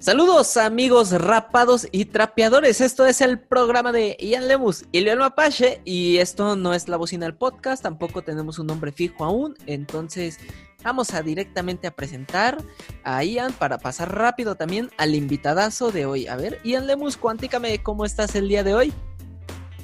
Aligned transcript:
Saludos 0.00 0.56
amigos 0.56 1.12
rapados 1.12 1.86
y 1.92 2.06
trapeadores, 2.06 2.80
esto 2.80 3.04
es 3.04 3.20
el 3.20 3.38
programa 3.38 3.92
de 3.92 4.16
Ian 4.18 4.48
Lemus 4.48 4.86
y 4.92 5.00
Leon 5.00 5.18
Mapache 5.18 5.82
y 5.84 6.16
esto 6.16 6.56
no 6.56 6.72
es 6.72 6.88
la 6.88 6.96
bocina 6.96 7.26
del 7.26 7.34
podcast, 7.34 7.82
tampoco 7.82 8.22
tenemos 8.22 8.58
un 8.58 8.68
nombre 8.68 8.92
fijo 8.92 9.26
aún, 9.26 9.58
entonces 9.66 10.38
vamos 10.82 11.12
a 11.12 11.20
directamente 11.20 11.86
a 11.86 11.90
presentar 11.90 12.56
a 13.04 13.22
Ian 13.22 13.52
para 13.52 13.76
pasar 13.76 14.16
rápido 14.16 14.54
también 14.54 14.88
al 14.96 15.14
invitadazo 15.14 15.92
de 15.92 16.06
hoy. 16.06 16.26
A 16.28 16.36
ver, 16.36 16.60
Ian 16.64 16.86
Lemus, 16.86 17.18
cuánticame, 17.18 17.82
¿cómo 17.82 18.06
estás 18.06 18.34
el 18.34 18.48
día 18.48 18.64
de 18.64 18.72
hoy? 18.72 18.94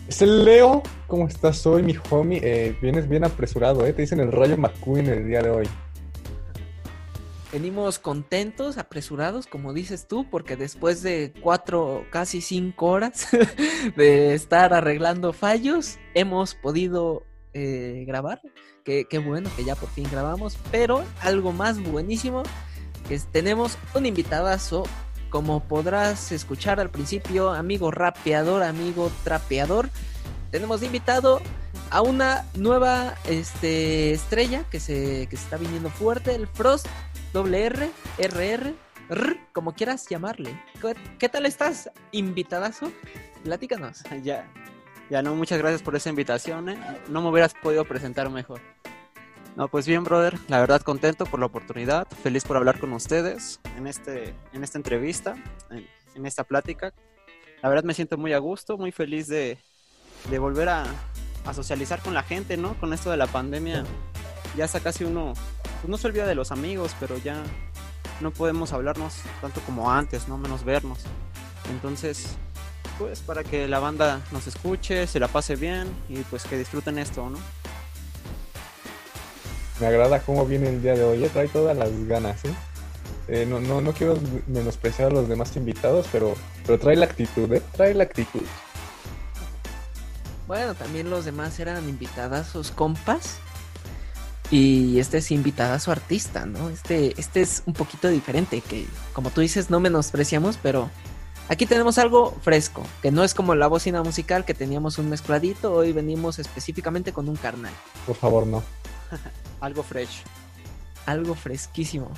Es 0.09 0.23
el 0.23 0.47
Leo, 0.47 0.83
¿cómo 1.09 1.29
estás 1.29 1.67
hoy 1.67 1.83
mi 1.83 1.95
homie? 2.09 2.41
Eh, 2.43 2.75
vienes 2.81 3.07
bien 3.07 3.25
apresurado, 3.25 3.85
¿eh? 3.85 3.93
Te 3.93 4.01
dicen 4.01 4.21
el 4.21 4.33
rayo 4.33 4.57
McQueen 4.57 5.09
el 5.09 5.27
día 5.27 5.43
de 5.43 5.51
hoy. 5.51 5.69
Venimos 7.57 7.99
contentos, 7.99 8.77
apresurados, 8.77 9.47
como 9.47 9.73
dices 9.73 10.07
tú, 10.07 10.29
porque 10.29 10.57
después 10.57 11.01
de 11.01 11.33
cuatro, 11.41 12.05
casi 12.11 12.43
cinco 12.43 12.89
horas 12.89 13.29
de 13.97 14.35
estar 14.35 14.75
arreglando 14.75 15.33
fallos, 15.33 15.97
hemos 16.13 16.55
podido 16.55 17.25
eh, 17.55 18.05
grabar. 18.07 18.43
Qué, 18.85 19.07
bueno 19.25 19.49
que 19.57 19.65
ya 19.65 19.75
por 19.75 19.89
fin 19.89 20.07
grabamos, 20.13 20.59
pero 20.71 21.03
algo 21.23 21.53
más 21.53 21.83
buenísimo, 21.83 22.43
que 23.09 23.19
tenemos 23.33 23.79
un 23.95 24.05
invitadazo, 24.05 24.83
como 25.31 25.61
podrás 25.61 26.33
escuchar 26.33 26.79
al 26.79 26.91
principio, 26.91 27.53
amigo 27.53 27.91
rapeador, 27.91 28.65
amigo 28.65 29.11
trapeador, 29.25 29.89
tenemos 30.51 30.83
invitado 30.83 31.41
a 31.89 32.03
una 32.03 32.45
nueva 32.55 33.15
este, 33.25 34.13
estrella 34.13 34.65
que 34.71 34.79
se, 34.79 35.27
que 35.31 35.39
se 35.39 35.43
está 35.43 35.57
viniendo 35.57 35.89
fuerte, 35.89 36.35
el 36.35 36.49
Frost 36.49 36.87
doble 37.37 37.67
R, 37.67 37.91
RR, 38.17 38.75
R, 39.11 39.41
como 39.53 39.75
quieras 39.75 40.09
llamarle. 40.09 40.59
¿Qué, 41.19 41.29
tal 41.29 41.45
estás, 41.45 41.91
invitadazo? 42.11 42.91
Platícanos. 43.45 44.03
Ya, 44.23 44.51
ya 45.11 45.21
no, 45.21 45.35
muchas 45.35 45.59
gracias 45.59 45.83
por 45.83 45.95
esa 45.97 46.09
invitación, 46.09 46.71
¿eh? 46.71 46.79
No 47.09 47.21
me 47.21 47.29
hubieras 47.29 47.53
podido 47.53 47.85
presentar 47.85 48.31
mejor. 48.31 48.63
No, 49.55 49.69
pues 49.69 49.87
bien, 49.87 50.03
brother, 50.03 50.39
la 50.49 50.61
verdad 50.61 50.81
contento 50.81 51.27
por 51.27 51.39
la 51.39 51.45
oportunidad, 51.45 52.09
feliz 52.23 52.43
por 52.43 52.57
hablar 52.57 52.81
con 52.81 52.95
ustedes 52.95 53.61
en, 53.77 53.87
este, 53.87 54.35
en 54.55 54.65
esta 54.65 54.79
entrevista, 54.79 55.37
en, 56.15 56.25
esta 56.25 56.43
plática. 56.43 56.95
La 57.63 57.69
verdad 57.69 57.85
me 57.85 57.93
siento 57.93 58.17
muy 58.17 58.33
a 58.33 58.39
gusto, 58.39 58.79
muy 58.79 58.93
feliz 58.93 59.29
de, 59.29 59.59
de 60.31 60.39
volver 60.39 60.71
a, 60.71 60.85
a 61.45 61.53
socializar 61.53 62.01
con 62.01 62.15
la 62.15 62.23
gente, 62.23 62.57
¿no? 62.57 62.81
Con 62.81 62.95
esto 62.95 63.11
de 63.11 63.19
la 63.19 63.27
pandemia, 63.27 63.85
ya 64.57 64.65
está 64.65 64.81
casi 64.81 65.05
uno 65.05 65.35
pues 65.81 65.89
no 65.89 65.99
se 65.99 66.07
olvida 66.07 66.27
de 66.27 66.35
los 66.35 66.53
amigos, 66.53 66.97
pero 66.99 67.19
ya 67.19 67.43
no 68.21 68.31
podemos 68.31 68.73
hablarnos 68.73 69.15
tanto 69.41 69.61
como 69.63 69.91
antes, 69.91 70.29
no 70.29 70.39
menos 70.39 70.65
vernos. 70.65 71.01
Entonces, 71.71 72.29
pues 72.99 73.21
para 73.21 73.45
que 73.45 73.69
la 73.69 73.79
banda 73.79 74.21
nos 74.33 74.47
escuche, 74.47 75.07
se 75.07 75.21
la 75.21 75.29
pase 75.29 75.57
bien 75.57 75.89
y 76.09 76.17
pues 76.23 76.45
que 76.45 76.57
disfruten 76.57 76.99
esto, 76.99 77.29
¿no? 77.29 77.39
Me 79.81 79.87
agrada 79.87 80.21
cómo 80.21 80.47
viene 80.47 80.71
el 80.71 80.83
día 80.83 80.95
de 80.95 81.05
hoy, 81.05 81.23
¿eh? 81.23 81.29
trae 81.29 81.49
todas 81.49 81.77
las 81.77 81.91
ganas, 82.07 82.43
¿eh? 82.47 82.55
¿eh? 83.29 83.47
no, 83.47 83.61
no, 83.61 83.83
no 83.83 83.93
quiero 83.93 84.19
menospreciar 84.47 85.11
a 85.11 85.15
los 85.15 85.29
demás 85.29 85.55
invitados, 85.57 86.07
pero, 86.11 86.35
pero 86.65 86.79
trae 86.79 86.97
la 86.97 87.05
actitud, 87.05 87.53
¿eh? 87.53 87.63
Trae 87.73 87.93
la 87.93 88.05
actitud. 88.05 88.43
Bueno, 90.47 90.75
también 90.75 91.11
los 91.11 91.27
demás 91.27 91.59
eran 91.61 91.89
invitadas 91.89 92.49
sus 92.49 92.71
compas 92.71 93.39
y 94.51 94.99
este 95.01 95.19
es 95.19 95.31
invitada 95.31 95.75
a 95.75 95.79
su 95.81 95.91
artista, 95.91 96.47
¿no? 96.47 96.69
Este, 96.71 97.15
este 97.19 97.41
es 97.41 97.63
un 97.67 97.73
poquito 97.73 98.09
diferente, 98.09 98.61
que 98.61 98.87
como 99.13 99.31
tú 99.31 99.41
dices, 99.41 99.71
no 99.71 99.81
menospreciamos, 99.81 100.59
pero 100.63 100.89
aquí 101.49 101.67
tenemos 101.67 101.99
algo 101.99 102.33
fresco, 102.43 102.83
que 103.03 103.11
no 103.11 103.25
es 103.25 103.35
como 103.35 103.55
la 103.55 103.67
bocina 103.67 104.03
musical 104.03 104.45
que 104.45 104.55
teníamos 104.55 104.99
un 104.99 105.11
mezcladito, 105.11 105.73
hoy 105.73 105.93
venimos 105.93 106.39
específicamente 106.39 107.13
con 107.13 107.29
un 107.29 107.37
carnal. 107.37 107.73
Por 108.07 108.17
favor, 108.17 108.47
no. 108.47 108.63
algo 109.61 109.83
fresh. 109.83 110.23
Algo 111.07 111.35
fresquísimo. 111.35 112.11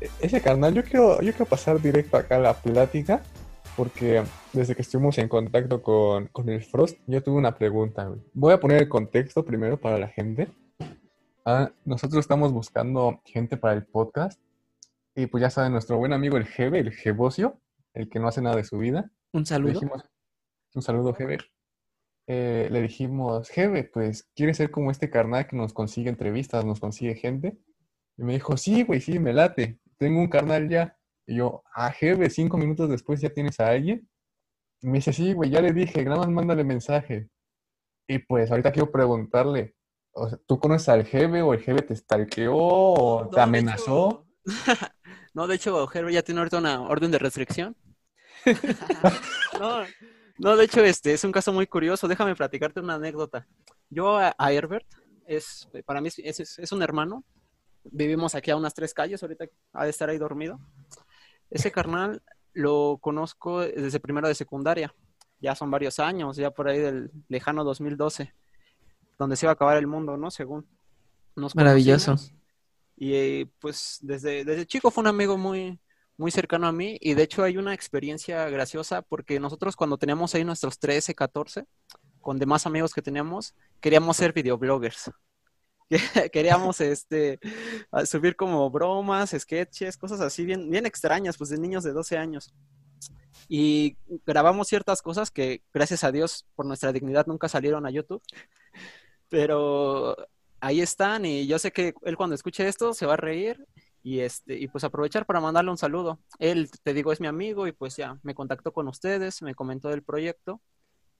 E, 0.00 0.10
ese 0.20 0.40
carnal, 0.42 0.74
yo 0.74 0.84
quiero, 0.84 1.20
yo 1.22 1.32
quiero 1.32 1.46
pasar 1.46 1.80
directo 1.80 2.18
acá 2.18 2.36
a 2.36 2.40
la 2.40 2.54
plática, 2.54 3.22
porque 3.74 4.22
desde 4.52 4.74
que 4.74 4.82
estuvimos 4.82 5.16
en 5.18 5.28
contacto 5.28 5.82
con, 5.82 6.26
con 6.28 6.48
el 6.50 6.62
Frost, 6.62 6.98
yo 7.06 7.22
tuve 7.22 7.36
una 7.36 7.56
pregunta. 7.56 8.10
Voy 8.34 8.52
a 8.52 8.60
poner 8.60 8.82
el 8.82 8.88
contexto 8.88 9.44
primero 9.44 9.78
para 9.78 9.98
la 9.98 10.08
gente. 10.08 10.48
Ah, 11.48 11.70
nosotros 11.84 12.24
estamos 12.24 12.52
buscando 12.52 13.20
gente 13.24 13.56
para 13.56 13.74
el 13.74 13.86
podcast. 13.86 14.42
Y 15.14 15.26
pues 15.26 15.42
ya 15.42 15.48
saben, 15.48 15.70
nuestro 15.70 15.96
buen 15.96 16.12
amigo 16.12 16.36
el 16.36 16.44
Jebe, 16.44 16.80
el 16.80 16.90
Jebocio, 16.90 17.60
el 17.94 18.08
que 18.08 18.18
no 18.18 18.26
hace 18.26 18.42
nada 18.42 18.56
de 18.56 18.64
su 18.64 18.78
vida. 18.78 19.12
Un 19.32 19.46
saludo. 19.46 19.80
un 20.74 20.82
saludo, 20.82 21.14
Jebe. 21.14 21.38
Eh, 22.26 22.66
le 22.68 22.82
dijimos, 22.82 23.48
Jebe, 23.48 23.84
pues, 23.84 24.28
¿quieres 24.34 24.56
ser 24.56 24.72
como 24.72 24.90
este 24.90 25.08
carnal 25.08 25.46
que 25.46 25.54
nos 25.54 25.72
consigue 25.72 26.10
entrevistas, 26.10 26.64
nos 26.64 26.80
consigue 26.80 27.14
gente? 27.14 27.56
Y 28.16 28.24
me 28.24 28.32
dijo, 28.32 28.56
sí, 28.56 28.82
güey, 28.82 29.00
sí, 29.00 29.20
me 29.20 29.32
late. 29.32 29.78
Tengo 29.98 30.18
un 30.18 30.28
carnal 30.28 30.68
ya. 30.68 30.98
Y 31.28 31.36
yo, 31.36 31.62
ah, 31.76 31.92
Jebe, 31.92 32.28
cinco 32.28 32.56
minutos 32.56 32.90
después 32.90 33.20
ya 33.20 33.30
tienes 33.30 33.60
a 33.60 33.68
alguien. 33.68 34.08
Y 34.82 34.88
me 34.88 34.94
dice, 34.94 35.12
sí, 35.12 35.32
güey, 35.32 35.50
ya 35.50 35.60
le 35.60 35.72
dije, 35.72 36.04
nada 36.04 36.16
más 36.16 36.28
mándale 36.28 36.64
mensaje. 36.64 37.28
Y 38.08 38.18
pues 38.18 38.50
ahorita 38.50 38.72
quiero 38.72 38.90
preguntarle, 38.90 39.75
¿tú 40.46 40.58
conoces 40.58 40.88
al 40.88 41.04
jefe 41.04 41.42
o 41.42 41.54
el 41.54 41.60
jefe 41.60 41.82
te 41.82 41.96
stalkeó 41.96 42.54
o 42.56 43.28
te 43.28 43.40
amenazó? 43.40 44.26
no, 45.34 45.46
de 45.46 45.56
hecho, 45.56 45.86
Jefe 45.88 46.12
ya 46.12 46.22
tiene 46.22 46.40
ahorita 46.40 46.58
una 46.58 46.82
orden 46.82 47.10
de 47.10 47.18
restricción. 47.18 47.76
no, 50.38 50.56
de 50.56 50.64
hecho, 50.64 50.82
este 50.84 51.12
es 51.12 51.24
un 51.24 51.32
caso 51.32 51.52
muy 51.52 51.66
curioso. 51.66 52.08
Déjame 52.08 52.34
platicarte 52.34 52.80
una 52.80 52.94
anécdota. 52.94 53.46
Yo 53.90 54.16
a, 54.16 54.34
Herbert, 54.52 54.86
es, 55.26 55.68
para 55.84 56.00
mí 56.00 56.08
es, 56.08 56.58
es, 56.58 56.72
un 56.72 56.82
hermano. 56.82 57.24
Vivimos 57.84 58.34
aquí 58.34 58.50
a 58.50 58.56
unas 58.56 58.74
tres 58.74 58.94
calles, 58.94 59.22
ahorita 59.22 59.46
ha 59.72 59.84
de 59.84 59.90
estar 59.90 60.08
ahí 60.08 60.18
dormido. 60.18 60.58
Ese 61.50 61.70
carnal 61.70 62.22
lo 62.52 62.98
conozco 63.00 63.60
desde 63.60 64.00
primero 64.00 64.28
de 64.28 64.34
secundaria. 64.34 64.94
Ya 65.38 65.54
son 65.54 65.70
varios 65.70 66.00
años, 66.00 66.36
ya 66.36 66.50
por 66.50 66.68
ahí 66.68 66.78
del 66.78 67.10
lejano 67.28 67.62
2012 67.62 68.32
donde 69.18 69.36
se 69.36 69.46
iba 69.46 69.50
a 69.50 69.54
acabar 69.54 69.76
el 69.76 69.86
mundo, 69.86 70.16
¿no? 70.16 70.30
Según 70.30 70.66
Maravilloso. 71.54 72.16
Y 72.96 73.14
eh, 73.14 73.50
pues 73.58 73.98
desde, 74.00 74.44
desde 74.44 74.66
chico 74.66 74.90
fue 74.90 75.02
un 75.02 75.08
amigo 75.08 75.36
muy, 75.36 75.78
muy 76.16 76.30
cercano 76.30 76.66
a 76.66 76.72
mí 76.72 76.96
y 77.00 77.14
de 77.14 77.24
hecho 77.24 77.42
hay 77.42 77.58
una 77.58 77.74
experiencia 77.74 78.48
graciosa 78.48 79.02
porque 79.02 79.38
nosotros 79.38 79.76
cuando 79.76 79.98
teníamos 79.98 80.34
ahí 80.34 80.44
nuestros 80.44 80.78
13, 80.78 81.14
14, 81.14 81.66
con 82.20 82.38
demás 82.38 82.66
amigos 82.66 82.94
que 82.94 83.02
teníamos, 83.02 83.54
queríamos 83.80 84.16
ser 84.16 84.32
videobloggers. 84.32 85.10
queríamos 86.32 86.80
este 86.80 87.38
subir 88.06 88.34
como 88.34 88.68
bromas, 88.70 89.34
sketches, 89.38 89.96
cosas 89.96 90.20
así 90.20 90.44
bien, 90.44 90.70
bien 90.70 90.86
extrañas, 90.86 91.36
pues 91.36 91.50
de 91.50 91.58
niños 91.58 91.84
de 91.84 91.92
12 91.92 92.16
años. 92.16 92.54
Y 93.48 93.96
grabamos 94.26 94.66
ciertas 94.66 95.02
cosas 95.02 95.30
que, 95.30 95.62
gracias 95.72 96.02
a 96.02 96.10
Dios, 96.10 96.46
por 96.56 96.66
nuestra 96.66 96.92
dignidad 96.92 97.26
nunca 97.26 97.48
salieron 97.48 97.86
a 97.86 97.90
YouTube 97.90 98.22
pero 99.28 100.16
ahí 100.60 100.80
están 100.80 101.24
y 101.24 101.46
yo 101.46 101.58
sé 101.58 101.72
que 101.72 101.94
él 102.02 102.16
cuando 102.16 102.34
escuche 102.34 102.66
esto 102.66 102.92
se 102.94 103.06
va 103.06 103.14
a 103.14 103.18
reír 103.18 103.66
y 104.02 104.20
este 104.20 104.58
y 104.58 104.68
pues 104.68 104.84
aprovechar 104.84 105.26
para 105.26 105.40
mandarle 105.40 105.70
un 105.70 105.78
saludo. 105.78 106.20
Él 106.38 106.70
te 106.82 106.94
digo 106.94 107.12
es 107.12 107.20
mi 107.20 107.26
amigo 107.26 107.66
y 107.66 107.72
pues 107.72 107.96
ya 107.96 108.18
me 108.22 108.34
contactó 108.34 108.72
con 108.72 108.88
ustedes, 108.88 109.42
me 109.42 109.54
comentó 109.54 109.88
del 109.88 110.02
proyecto 110.02 110.60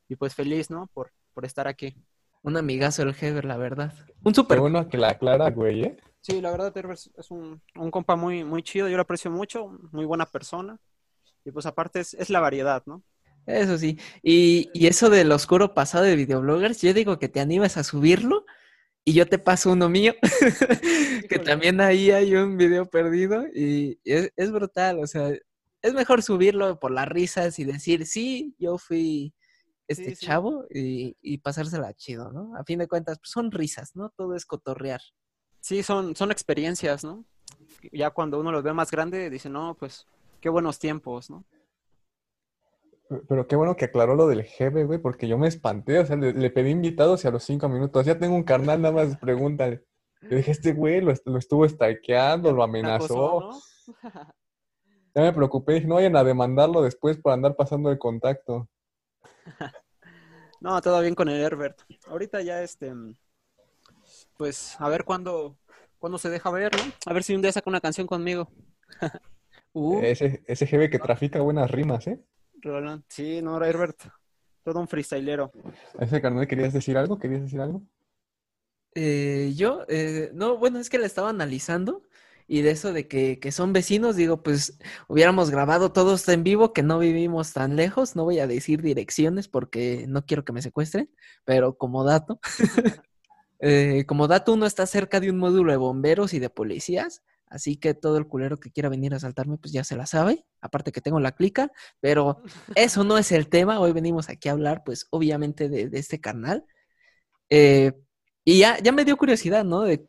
y 0.09 0.17
pues 0.17 0.35
feliz, 0.35 0.71
¿no? 0.71 0.89
Por 0.95 1.13
por 1.37 1.45
estar 1.45 1.69
aquí. 1.69 1.95
Un 2.43 2.57
amigazo 2.57 3.03
el 3.03 3.15
Heber, 3.21 3.45
la 3.45 3.59
verdad. 3.59 3.93
Un 4.25 4.35
súper. 4.35 4.59
bueno 4.59 4.89
que 4.89 4.97
la 4.97 5.11
aclara, 5.11 5.51
güey, 5.51 5.83
¿eh? 5.83 5.97
Sí, 6.23 6.41
la 6.41 6.51
verdad, 6.51 6.75
Heber 6.75 6.93
es 6.93 7.31
un, 7.31 7.61
un 7.77 7.91
compa 7.91 8.17
muy, 8.17 8.43
muy 8.43 8.63
chido, 8.63 8.89
yo 8.89 8.97
lo 8.97 9.03
aprecio 9.03 9.31
mucho, 9.31 9.69
muy 9.93 10.07
buena 10.07 10.25
persona. 10.25 10.79
Y 11.45 11.51
pues 11.51 11.67
aparte 11.67 12.01
es, 12.01 12.15
es 12.15 12.31
la 12.31 12.41
variedad, 12.41 12.83
¿no? 12.87 13.03
Eso 13.47 13.79
sí. 13.79 13.99
Y, 14.23 14.71
y, 14.75 14.89
eso 14.89 15.09
del 15.09 15.31
oscuro 15.31 15.73
pasado 15.73 16.05
de 16.05 16.17
videobloggers, 16.17 16.83
yo 16.83 16.93
digo 16.93 17.19
que 17.19 17.29
te 17.29 17.41
animas 17.41 17.77
a 17.77 17.85
subirlo 17.85 18.45
y 19.05 19.13
yo 19.13 19.27
te 19.27 19.39
paso 19.39 19.71
uno 19.71 19.89
mío, 19.89 20.15
que 21.29 21.39
también 21.39 21.81
ahí 21.81 22.11
hay 22.11 22.35
un 22.35 22.57
video 22.57 22.91
perdido 22.91 23.47
y 23.55 24.01
es, 24.05 24.33
es, 24.35 24.51
brutal, 24.51 24.99
o 24.99 25.07
sea, 25.07 25.31
es 25.81 25.95
mejor 25.95 26.25
subirlo 26.25 26.81
por 26.81 26.91
las 26.91 27.07
risas 27.07 27.57
y 27.61 27.65
decir, 27.65 28.05
sí, 28.05 28.57
yo 28.59 28.79
fui 28.79 29.33
este 29.87 30.17
chavo 30.17 30.67
y, 30.69 31.17
y, 31.23 31.39
pasársela 31.39 31.95
chido, 31.95 32.33
¿no? 32.33 32.57
A 32.57 32.65
fin 32.65 32.81
de 32.81 32.89
cuentas, 32.89 33.19
pues 33.19 33.31
son 33.31 33.53
risas, 33.53 33.95
¿no? 33.95 34.11
Todo 34.11 34.35
es 34.35 34.45
cotorrear. 34.45 35.01
Sí, 35.61 35.85
son, 35.85 36.17
son 36.17 36.33
experiencias, 36.33 37.05
¿no? 37.05 37.25
Ya 37.93 38.11
cuando 38.11 38.41
uno 38.41 38.51
los 38.51 38.65
ve 38.65 38.73
más 38.73 38.91
grande, 38.91 39.31
dice, 39.31 39.49
no, 39.49 39.77
pues 39.79 40.05
qué 40.41 40.49
buenos 40.49 40.81
tiempos, 40.81 41.31
¿no? 41.31 41.45
Pero 43.29 43.47
qué 43.47 43.57
bueno 43.57 43.77
que 43.77 43.85
aclaró 43.85 44.15
lo 44.15 44.27
del 44.27 44.43
jefe, 44.43 44.85
güey, 44.85 44.99
porque 44.99 45.29
yo 45.29 45.39
me 45.39 45.49
espanté. 45.49 45.99
O 45.99 46.07
sea, 46.07 46.17
le, 46.17 46.51
pedí 46.51 46.71
invitados 46.71 47.25
y 47.25 47.29
a 47.29 47.31
los 47.31 47.45
cinco 47.45 47.69
minutos, 47.69 48.05
ya 48.05 48.19
tengo 48.19 48.35
un 48.35 48.43
carnal, 48.43 48.83
nada 48.83 48.95
más 48.95 49.17
pregúntale. 49.17 49.85
Yo 50.23 50.37
dije, 50.37 50.51
este 50.51 50.73
güey 50.73 51.01
lo, 51.01 51.13
estuvo 51.13 51.69
stalkeando, 51.69 52.53
lo 52.53 52.63
amenazó. 52.63 53.51
Ya 55.15 55.23
me 55.23 55.33
preocupé, 55.33 55.73
dije, 55.73 55.87
no 55.87 55.95
vayan 55.95 56.15
a 56.15 56.25
demandarlo 56.25 56.83
después 56.83 57.17
por 57.17 57.33
andar 57.33 57.57
pasando 57.57 57.91
el 57.91 57.99
contacto. 57.99 58.69
No, 60.59 60.81
todo 60.81 61.01
bien 61.01 61.15
con 61.15 61.29
el 61.29 61.41
Herbert. 61.41 61.79
Ahorita 62.09 62.41
ya 62.41 62.63
este, 62.63 62.93
pues 64.37 64.75
a 64.81 64.89
ver 64.89 65.05
cuándo, 65.05 65.59
cuándo 65.99 66.19
se 66.19 66.31
deja 66.31 66.51
ver, 66.51 66.75
¿no? 66.75 66.83
A 67.05 67.13
ver 67.13 67.23
si 67.23 67.35
un 67.35 67.43
día 67.43 67.53
saca 67.53 67.71
una 67.71 67.81
canción 67.81 68.07
conmigo. 68.07 68.49
Uh, 69.79 70.01
Ese, 70.01 70.43
ese 70.47 70.67
jefe 70.67 70.89
que 70.89 70.99
trafica 70.99 71.43
buenas 71.43 71.71
rimas, 71.71 72.07
¿eh? 72.07 72.19
Roland. 72.67 73.05
Sí, 73.09 73.41
no, 73.43 73.63
Herbert. 73.63 73.97
Todo 74.63 74.81
un 74.81 74.89
freestylero. 74.89 75.53
¿A 75.99 76.05
ese 76.05 76.21
carnal 76.21 76.47
querías 76.47 76.73
decir 76.73 76.97
algo? 76.99 77.19
¿Querías 77.19 77.43
decir 77.43 77.61
algo? 77.61 77.83
eh, 78.97 79.53
yo, 79.55 79.85
eh, 79.89 80.31
no, 80.33 80.57
bueno, 80.57 80.79
es 80.81 80.89
que 80.89 80.99
la 80.99 81.07
estaba 81.07 81.29
analizando 81.29 82.03
y 82.49 82.63
de 82.63 82.71
eso 82.71 82.93
de 82.93 83.07
que, 83.07 83.39
que 83.39 83.53
son 83.53 83.73
vecinos, 83.73 84.17
digo, 84.17 84.43
pues 84.43 84.79
hubiéramos 85.07 85.51
grabado 85.51 85.93
todos 85.93 86.27
en 86.29 86.43
vivo, 86.45 86.73
que 86.73 86.83
no 86.83 86.99
vivimos 86.99 87.53
tan 87.53 87.77
lejos, 87.77 88.17
no 88.17 88.25
voy 88.25 88.39
a 88.39 88.47
decir 88.47 88.81
direcciones 88.83 89.49
porque 89.49 90.07
no 90.09 90.25
quiero 90.25 90.45
que 90.45 90.53
me 90.53 90.63
secuestren, 90.63 91.11
pero 91.45 91.77
como 91.77 92.05
dato, 92.05 92.41
eh, 93.61 94.05
como 94.07 94.29
dato 94.29 94.55
uno 94.55 94.65
está 94.65 94.87
cerca 94.87 95.21
de 95.21 95.31
un 95.31 95.39
módulo 95.39 95.73
de 95.73 95.79
bomberos 95.79 96.33
y 96.33 96.39
de 96.39 96.49
policías, 96.49 97.23
así 97.49 97.77
que 97.77 97.95
todo 97.95 98.19
el 98.19 98.27
culero 98.27 98.59
que 98.59 98.71
quiera 98.71 98.89
venir 98.89 99.15
a 99.15 99.17
asaltarme, 99.19 99.59
pues 99.59 99.73
ya 99.73 99.85
se 99.85 99.97
la 99.97 100.07
sabe, 100.07 100.45
aparte 100.61 100.93
que 100.93 101.01
tengo 101.01 101.21
la 101.21 101.33
clica, 101.33 101.71
pero 102.01 102.43
eso 102.75 103.05
no 103.05 103.19
es 103.19 103.33
el 103.33 103.49
tema, 103.49 103.81
hoy 103.81 103.93
venimos 103.93 104.29
aquí 104.29 104.49
a 104.49 104.53
hablar, 104.53 104.83
pues 104.85 105.07
obviamente 105.11 105.69
de, 105.69 105.89
de 105.89 105.99
este 105.99 106.21
canal. 106.21 106.65
Eh, 107.51 107.93
y 108.45 108.61
ya, 108.61 108.79
ya 108.79 108.93
me 108.93 109.05
dio 109.05 109.17
curiosidad, 109.17 109.65
¿no? 109.65 109.83
De, 109.83 110.07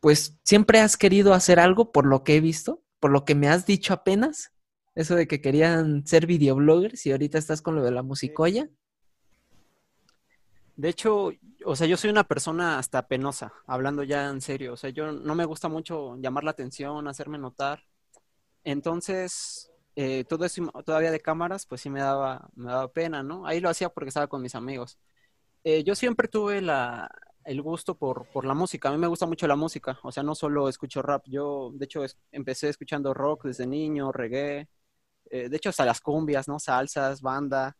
pues 0.00 0.38
siempre 0.44 0.80
has 0.80 0.96
querido 0.96 1.32
hacer 1.34 1.60
algo 1.60 1.92
por 1.92 2.06
lo 2.06 2.24
que 2.24 2.36
he 2.36 2.40
visto, 2.40 2.82
por 3.00 3.10
lo 3.12 3.24
que 3.24 3.34
me 3.34 3.48
has 3.48 3.66
dicho 3.66 3.94
apenas, 3.94 4.52
eso 4.94 5.14
de 5.14 5.26
que 5.26 5.40
querían 5.40 6.06
ser 6.06 6.26
videobloggers 6.26 7.06
y 7.06 7.12
ahorita 7.12 7.38
estás 7.38 7.62
con 7.62 7.76
lo 7.76 7.84
de 7.84 7.92
la 7.92 8.02
musicolla. 8.02 8.68
De 10.76 10.88
hecho, 10.88 11.30
o 11.64 11.76
sea, 11.76 11.86
yo 11.86 11.96
soy 11.96 12.10
una 12.10 12.24
persona 12.24 12.78
hasta 12.78 13.06
penosa, 13.06 13.52
hablando 13.66 14.02
ya 14.04 14.28
en 14.30 14.40
serio. 14.40 14.72
O 14.72 14.76
sea, 14.76 14.90
yo 14.90 15.12
no 15.12 15.34
me 15.34 15.44
gusta 15.44 15.68
mucho 15.68 16.16
llamar 16.16 16.44
la 16.44 16.50
atención, 16.52 17.06
hacerme 17.08 17.38
notar. 17.38 17.84
Entonces, 18.64 19.72
eh, 19.96 20.24
todo 20.28 20.44
eso 20.46 20.70
todavía 20.84 21.10
de 21.12 21.20
cámaras, 21.20 21.66
pues 21.66 21.80
sí 21.82 21.90
me 21.90 22.00
daba, 22.00 22.50
me 22.56 22.66
daba 22.70 22.92
pena, 22.92 23.22
¿no? 23.22 23.46
Ahí 23.46 23.60
lo 23.60 23.70
hacía 23.70 23.90
porque 23.90 24.08
estaba 24.08 24.28
con 24.28 24.42
mis 24.42 24.54
amigos. 24.56 24.98
Eh, 25.64 25.84
yo 25.84 25.94
siempre 25.96 26.28
tuve 26.28 26.62
la, 26.62 27.10
el 27.44 27.62
gusto 27.62 27.96
por, 27.98 28.26
por 28.32 28.44
la 28.46 28.54
música. 28.54 28.88
A 28.90 28.92
mí 28.92 28.98
me 28.98 29.08
gusta 29.08 29.26
mucho 29.26 29.46
la 29.48 29.56
música. 29.56 29.98
O 30.04 30.12
sea, 30.12 30.22
no 30.24 30.34
solo 30.34 30.68
escucho 30.68 31.02
rap. 31.02 31.24
Yo, 31.28 31.72
de 31.74 31.86
hecho, 31.86 32.04
empecé 32.32 32.68
escuchando 32.70 33.14
rock 33.14 33.46
desde 33.46 33.66
niño, 33.66 34.12
reggae. 34.12 34.68
eh, 35.30 35.48
de 35.50 35.56
hecho, 35.56 35.70
hasta 35.70 35.84
las 35.86 36.00
cumbias, 36.02 36.48
¿no? 36.48 36.58
Salsas, 36.60 37.22
banda. 37.22 37.76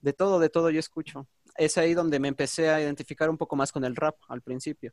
De 0.00 0.12
todo, 0.14 0.38
de 0.40 0.50
todo 0.50 0.70
yo 0.70 0.80
escucho. 0.80 1.28
Es 1.56 1.78
ahí 1.78 1.94
donde 1.94 2.18
me 2.18 2.28
empecé 2.28 2.70
a 2.70 2.80
identificar 2.80 3.30
un 3.30 3.38
poco 3.38 3.56
más 3.56 3.70
con 3.72 3.84
el 3.84 3.94
rap 3.94 4.16
al 4.28 4.42
principio. 4.42 4.92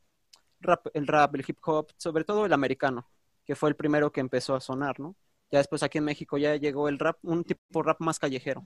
El 0.94 1.06
rap, 1.06 1.34
el 1.34 1.44
hip 1.46 1.58
hop, 1.64 1.88
sobre 1.96 2.24
todo 2.24 2.46
el 2.46 2.52
americano, 2.52 3.08
que 3.44 3.56
fue 3.56 3.68
el 3.68 3.76
primero 3.76 4.12
que 4.12 4.20
empezó 4.20 4.54
a 4.54 4.60
sonar, 4.60 5.00
¿no? 5.00 5.16
Ya 5.50 5.58
después 5.58 5.82
aquí 5.82 5.98
en 5.98 6.04
México 6.04 6.38
ya 6.38 6.56
llegó 6.56 6.88
el 6.88 6.98
rap, 6.98 7.18
un 7.22 7.44
tipo 7.44 7.82
rap 7.82 8.00
más 8.00 8.18
callejero. 8.18 8.64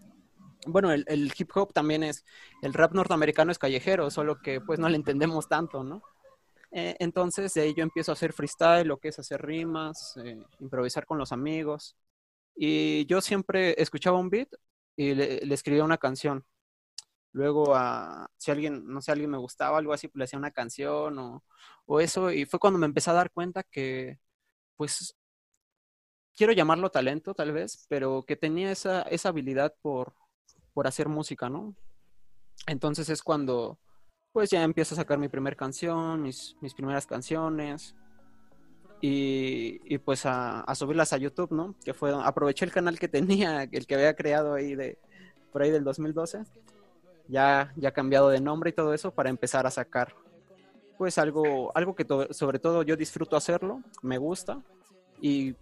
Bueno, 0.66 0.92
el, 0.92 1.32
hip 1.36 1.50
hop 1.54 1.72
también 1.72 2.02
es, 2.02 2.24
el 2.62 2.74
rap 2.74 2.92
norteamericano 2.92 3.50
es 3.50 3.58
callejero, 3.58 4.10
solo 4.10 4.38
que 4.40 4.60
pues 4.60 4.78
no 4.78 4.88
le 4.88 4.96
entendemos 4.96 5.48
tanto, 5.48 5.82
¿no? 5.82 6.02
Eh, 6.72 6.96
entonces 6.98 7.54
de 7.54 7.62
ahí 7.62 7.74
yo 7.74 7.82
empiezo 7.82 8.12
a 8.12 8.14
hacer 8.14 8.32
freestyle, 8.32 8.86
lo 8.86 8.98
que 8.98 9.08
es 9.08 9.18
hacer 9.18 9.40
rimas, 9.40 10.16
eh, 10.22 10.42
improvisar 10.60 11.06
con 11.06 11.18
los 11.18 11.32
amigos. 11.32 11.96
Y 12.54 13.06
yo 13.06 13.20
siempre 13.20 13.74
escuchaba 13.80 14.18
un 14.18 14.30
beat 14.30 14.48
y 14.96 15.14
le 15.14 15.54
escribía 15.54 15.84
una 15.84 15.98
canción. 15.98 16.44
Luego, 17.36 17.76
a, 17.76 18.30
si 18.38 18.50
alguien, 18.50 18.86
no 18.86 19.02
sé, 19.02 19.12
alguien 19.12 19.28
me 19.30 19.36
gustaba, 19.36 19.76
algo 19.76 19.92
así, 19.92 20.08
pues 20.08 20.16
le 20.20 20.24
hacía 20.24 20.38
una 20.38 20.52
canción 20.52 21.18
o, 21.18 21.44
o 21.84 22.00
eso. 22.00 22.30
Y 22.32 22.46
fue 22.46 22.58
cuando 22.58 22.78
me 22.78 22.86
empecé 22.86 23.10
a 23.10 23.12
dar 23.12 23.30
cuenta 23.30 23.62
que, 23.62 24.18
pues, 24.74 25.14
quiero 26.34 26.54
llamarlo 26.54 26.90
talento, 26.90 27.34
tal 27.34 27.52
vez, 27.52 27.84
pero 27.90 28.22
que 28.26 28.36
tenía 28.36 28.72
esa, 28.72 29.02
esa 29.02 29.28
habilidad 29.28 29.74
por, 29.82 30.14
por 30.72 30.86
hacer 30.86 31.10
música, 31.10 31.50
¿no? 31.50 31.74
Entonces 32.66 33.10
es 33.10 33.22
cuando, 33.22 33.78
pues, 34.32 34.48
ya 34.48 34.62
empiezo 34.62 34.94
a 34.94 34.96
sacar 34.96 35.18
mi 35.18 35.28
primera 35.28 35.56
canción, 35.56 36.22
mis, 36.22 36.56
mis 36.62 36.72
primeras 36.72 37.06
canciones. 37.06 37.94
Y, 39.02 39.78
y 39.84 39.98
pues 39.98 40.24
a, 40.24 40.62
a 40.62 40.74
subirlas 40.74 41.12
a 41.12 41.18
YouTube, 41.18 41.52
¿no? 41.52 41.74
Que 41.84 41.92
fue, 41.92 42.14
aproveché 42.14 42.64
el 42.64 42.72
canal 42.72 42.98
que 42.98 43.08
tenía, 43.08 43.64
el 43.64 43.86
que 43.86 43.94
había 43.94 44.16
creado 44.16 44.54
ahí 44.54 44.74
de, 44.74 44.98
por 45.52 45.60
ahí 45.60 45.70
del 45.70 45.84
2012 45.84 46.44
ya, 47.28 47.72
ya 47.76 47.90
cambiado 47.92 48.28
de 48.28 48.40
nombre 48.40 48.70
y 48.70 48.72
todo 48.72 48.94
eso 48.94 49.10
para 49.12 49.30
empezar 49.30 49.66
a 49.66 49.70
sacar 49.70 50.14
pues 50.98 51.18
algo, 51.18 51.70
algo 51.76 51.94
que 51.94 52.04
to- 52.04 52.32
sobre 52.32 52.58
todo 52.58 52.82
yo 52.82 52.96
disfruto 52.96 53.36
hacerlo, 53.36 53.82
me 54.02 54.16
gusta 54.18 54.60
y 55.20 55.54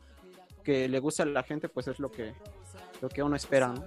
que 0.62 0.88
le 0.88 0.99
gusta 1.00 1.25
a 1.25 1.26
la 1.26 1.43
gente 1.43 1.69
pues 1.69 1.88
es 1.88 1.99
lo 1.99 2.11
que, 2.11 2.34
lo 3.00 3.08
que 3.08 3.22
uno 3.22 3.34
espera, 3.37 3.69
¿no? 3.69 3.84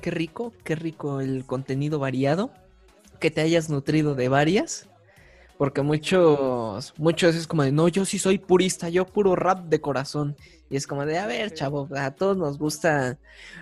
Qué 0.00 0.10
rico, 0.10 0.52
qué 0.64 0.74
rico 0.74 1.20
el 1.20 1.44
contenido 1.46 1.98
variado, 1.98 2.50
que 3.20 3.30
te 3.30 3.40
hayas 3.42 3.68
nutrido 3.68 4.14
de 4.14 4.28
varias, 4.28 4.88
porque 5.60 5.82
muchos, 5.82 6.94
muchos 6.96 7.36
es 7.36 7.46
como 7.46 7.62
de, 7.64 7.70
no, 7.70 7.86
yo 7.88 8.06
sí 8.06 8.18
soy 8.18 8.38
purista, 8.38 8.88
yo 8.88 9.04
puro 9.04 9.36
rap 9.36 9.66
de 9.66 9.78
corazón. 9.78 10.34
Y 10.70 10.76
es 10.76 10.86
como 10.86 11.04
de, 11.04 11.18
a 11.18 11.26
ver, 11.26 11.52
chavo, 11.52 11.86
a 11.94 12.12
todos 12.12 12.38
nos 12.38 12.56
gusta 12.56 13.18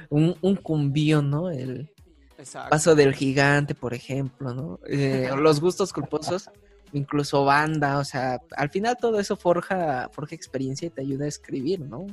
un, 0.09 0.37
un 0.41 0.55
cumbión, 0.55 1.29
¿no? 1.29 1.51
El 1.51 1.91
Exacto. 2.39 2.71
paso 2.71 2.95
del 2.95 3.17
gigante, 3.17 3.75
por 3.75 3.95
ejemplo, 3.95 4.55
¿no? 4.55 4.79
Eh, 4.87 5.29
los 5.43 5.61
gustos 5.61 5.93
culposos, 5.93 6.49
incluso 6.93 7.45
banda, 7.45 7.99
o 7.99 8.05
sea, 8.05 8.41
al 8.57 8.71
final 8.71 8.97
todo 8.97 9.19
eso 9.19 9.35
forja, 9.35 10.09
forja 10.13 10.37
experiencia 10.37 10.87
y 10.87 10.91
te 10.91 11.01
ayuda 11.01 11.25
a 11.25 11.29
escribir, 11.29 11.81
¿no? 11.81 12.07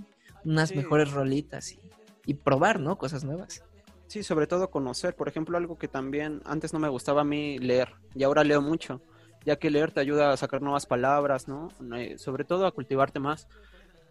Unas 0.43 0.69
Sí. 0.69 0.77
mejores 0.77 1.11
rolitas 1.11 1.73
y, 1.73 1.79
y 2.25 2.33
probar, 2.33 2.79
¿no? 2.79 2.97
Cosas 2.97 3.23
nuevas. 3.23 3.61
Sí, 4.07 4.23
sobre 4.23 4.47
todo 4.47 4.71
conocer, 4.71 5.15
por 5.15 5.27
ejemplo, 5.27 5.57
algo 5.59 5.77
que 5.77 5.87
también 5.87 6.41
antes 6.45 6.73
no 6.73 6.79
me 6.79 6.89
gustaba 6.89 7.21
a 7.21 7.23
mí 7.23 7.59
leer 7.59 7.89
y 8.15 8.23
ahora 8.23 8.43
leo 8.43 8.63
mucho, 8.63 8.99
ya 9.45 9.55
que 9.57 9.69
leer 9.69 9.91
te 9.91 9.99
ayuda 9.99 10.31
a 10.31 10.37
sacar 10.37 10.61
nuevas 10.61 10.85
palabras, 10.85 11.47
¿no? 11.47 11.69
Eh, 11.95 12.17
sobre 12.17 12.43
todo 12.43 12.65
a 12.65 12.71
cultivarte 12.71 13.19
más. 13.19 13.47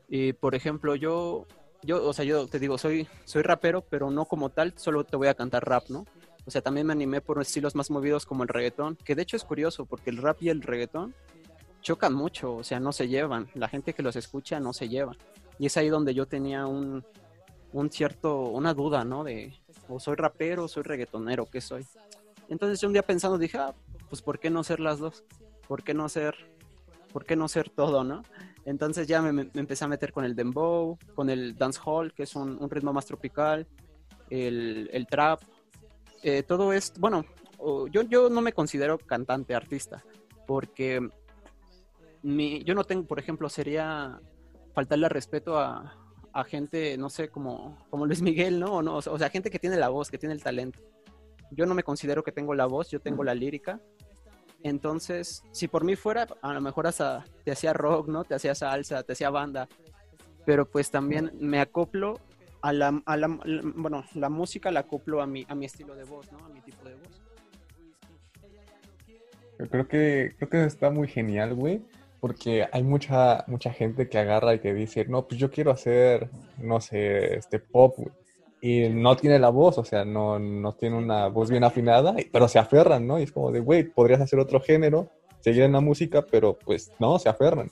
Y 0.09 0.33
por 0.33 0.55
ejemplo, 0.55 0.95
yo, 0.95 1.47
yo, 1.83 2.07
o 2.07 2.13
sea, 2.13 2.25
yo 2.25 2.47
te 2.47 2.59
digo, 2.59 2.79
soy, 2.79 3.09
soy 3.25 3.43
rapero, 3.43 3.83
pero 3.83 4.11
no 4.11 4.27
como 4.27 4.51
tal, 4.51 4.75
solo 4.77 5.05
te 5.05 5.17
voy 5.17 5.29
a 5.29 5.35
cantar 5.35 5.69
rap, 5.69 5.85
¿no? 5.89 6.07
O 6.47 6.51
sea, 6.51 6.63
también 6.63 6.87
me 6.87 6.93
animé 6.93 7.21
por 7.21 7.41
estilos 7.41 7.75
más 7.75 7.91
movidos 7.91 8.27
como 8.27 8.43
el 8.43 8.49
reggaetón, 8.49 8.97
que 8.97 9.15
de 9.15 9.23
hecho 9.23 9.37
es 9.37 9.45
curioso 9.45 9.87
porque 9.87 10.11
el 10.11 10.19
rap 10.19 10.43
y 10.43 10.51
el 10.51 10.63
reggaetón 10.63 11.15
chocan 11.81 12.15
mucho, 12.15 12.55
o 12.55 12.65
sea, 12.65 12.81
no 12.81 12.93
se 12.93 13.09
llevan. 13.09 13.49
La 13.55 13.69
gente 13.69 13.93
que 13.93 14.03
los 14.03 14.17
escucha 14.17 14.61
no 14.61 14.73
se 14.73 14.89
lleva. 14.89 15.17
Y 15.59 15.67
es 15.67 15.77
ahí 15.77 15.89
donde 15.89 16.15
yo 16.15 16.27
tenía 16.27 16.67
un, 16.67 17.05
un 17.73 17.91
cierto, 17.91 18.41
una 18.43 18.73
duda, 18.73 19.05
¿no? 19.05 19.25
De, 19.25 19.53
o 19.89 19.99
soy 19.99 20.17
rapero, 20.17 20.65
o 20.65 20.69
soy 20.69 20.83
reggaetonero, 20.83 21.47
¿qué 21.47 21.61
soy? 21.61 21.87
Entonces 22.49 22.81
yo 22.81 22.89
un 22.89 22.93
día 22.93 23.03
pensando 23.03 23.39
dije, 23.39 23.59
ah, 23.59 23.75
pues 24.15 24.23
¿por 24.23 24.39
qué 24.39 24.49
no 24.49 24.63
ser 24.63 24.79
las 24.79 25.01
dos? 25.01 25.25
¿Por 25.67 25.83
qué 25.83 25.93
no 25.93 26.09
ser, 26.09 26.37
por 27.13 27.25
qué 27.25 27.35
no 27.35 27.49
ser 27.49 27.69
todo, 27.69 28.05
no? 28.05 28.23
Entonces 28.65 29.09
ya 29.09 29.21
me, 29.21 29.33
me 29.33 29.51
empecé 29.55 29.85
a 29.85 29.89
meter 29.89 30.13
con 30.13 30.25
el 30.25 30.37
dembow, 30.37 30.97
con 31.17 31.31
el 31.31 31.57
dancehall, 31.57 32.15
que 32.15 32.23
es 32.23 32.37
un, 32.37 32.57
un 32.63 32.71
ritmo 32.71 32.93
más 32.93 33.07
tropical, 33.07 33.67
el, 34.31 34.89
el 34.93 35.09
trap, 35.09 35.43
eh, 36.23 36.45
todo 36.45 36.73
esto, 36.73 37.01
bueno, 37.01 37.25
yo, 37.91 38.03
yo 38.03 38.31
no 38.31 38.41
me 38.41 38.53
considero 38.53 38.99
cantante, 38.99 39.53
artista, 39.53 40.05
porque 40.47 41.01
mi, 42.23 42.63
yo 42.63 42.77
no 42.77 42.85
tengo, 42.85 43.05
por 43.09 43.19
ejemplo, 43.19 43.49
sería 43.49 44.21
faltarle 44.75 45.09
respeto 45.09 45.59
a, 45.59 45.99
a 46.33 46.45
gente, 46.45 46.97
no 46.99 47.11
sé, 47.11 47.31
como, 47.31 47.85
como 47.91 48.07
Luis 48.07 48.23
Miguel, 48.23 48.61
¿no? 48.61 48.75
O, 48.75 48.83
no, 48.83 48.99
o 48.99 49.19
sea, 49.19 49.29
gente 49.29 49.51
que 49.51 49.59
tiene 49.59 49.77
la 49.77 49.89
voz, 49.89 50.09
que 50.09 50.19
tiene 50.19 50.37
el 50.37 50.43
talento. 50.43 50.79
Yo 51.51 51.67
no 51.67 51.75
me 51.75 51.83
considero 51.83 52.23
que 52.23 52.33
tengo 52.33 52.55
la 52.55 52.67
voz, 52.67 52.91
yo 52.91 53.01
tengo 53.01 53.25
la 53.25 53.35
lírica. 53.35 53.81
Entonces, 54.65 55.45
si 55.53 55.69
por 55.69 55.85
mí 55.85 55.95
fuera, 55.95 56.27
a 56.41 56.53
lo 56.55 56.61
mejor 56.63 56.87
hasta 56.87 57.23
te 57.45 57.53
hacía 57.53 57.75
rock, 57.75 58.09
¿no? 58.09 58.25
Te 58.25 58.35
hacía 58.35 58.55
salsa, 58.55 59.03
te 59.03 59.13
hacía 59.13 59.29
banda. 59.29 59.69
Pero 60.47 60.65
pues 60.69 60.91
también 60.91 61.31
me 61.39 61.61
acoplo 61.61 62.19
a 62.63 62.73
la, 62.73 63.03
a 63.05 63.17
la- 63.19 63.29
bueno, 63.77 64.05
la 64.15 64.31
música 64.31 64.71
la 64.71 64.81
acoplo 64.81 65.21
a 65.21 65.27
mi, 65.27 65.45
a 65.49 65.55
mi 65.55 65.67
estilo 65.67 65.95
de 65.95 66.05
voz, 66.05 66.33
¿no? 66.33 66.39
A 66.45 66.49
mi 66.49 66.61
tipo 66.63 66.83
de 66.89 66.95
voz. 66.95 67.21
Yo 69.59 69.69
creo 69.69 69.87
que, 69.87 70.35
creo 70.39 70.49
que 70.49 70.65
está 70.65 70.91
muy 70.91 71.09
genial, 71.09 71.55
güey, 71.55 71.83
porque 72.21 72.67
hay 72.73 72.83
mucha, 72.83 73.45
mucha 73.47 73.71
gente 73.71 74.09
que 74.09 74.19
agarra 74.19 74.55
y 74.55 74.61
que 74.61 74.73
dice, 74.73 75.05
no, 75.05 75.29
pues 75.29 75.39
yo 75.39 75.51
quiero 75.51 75.71
hacer, 75.73 76.31
no 76.59 76.81
sé, 76.81 77.37
este 77.37 77.59
pop, 77.59 77.95
güey. 77.99 78.13
Y 78.67 78.89
no 78.89 79.15
tiene 79.15 79.39
la 79.39 79.51
voz, 79.51 79.77
o 79.77 79.85
sea, 79.85 80.07
no, 80.07 80.39
no 80.39 80.73
tiene 80.73 80.97
una 80.97 81.29
voz 81.29 81.51
bien 81.51 81.65
afinada, 81.65 82.17
pero 82.33 82.49
se 82.49 82.59
aferran, 82.59 83.07
¿no? 83.07 83.21
Y 83.21 83.25
es 83.25 83.31
como 83.31 83.53
de, 83.53 83.61
güey, 83.61 83.85
podrías 83.85 84.23
hacer 84.23 84.39
otro 84.39 84.59
género, 84.59 85.11
seguir 85.41 85.65
en 85.65 85.73
la 85.73 85.81
música, 85.81 86.25
pero 86.25 86.55
pues 86.55 86.91
no, 86.99 87.19
se 87.19 87.29
aferran. 87.29 87.71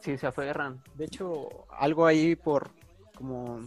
Sí, 0.00 0.18
se 0.18 0.26
aferran. 0.26 0.82
De 0.96 1.06
hecho, 1.06 1.48
algo 1.70 2.04
ahí 2.04 2.36
por 2.36 2.72
como, 3.14 3.60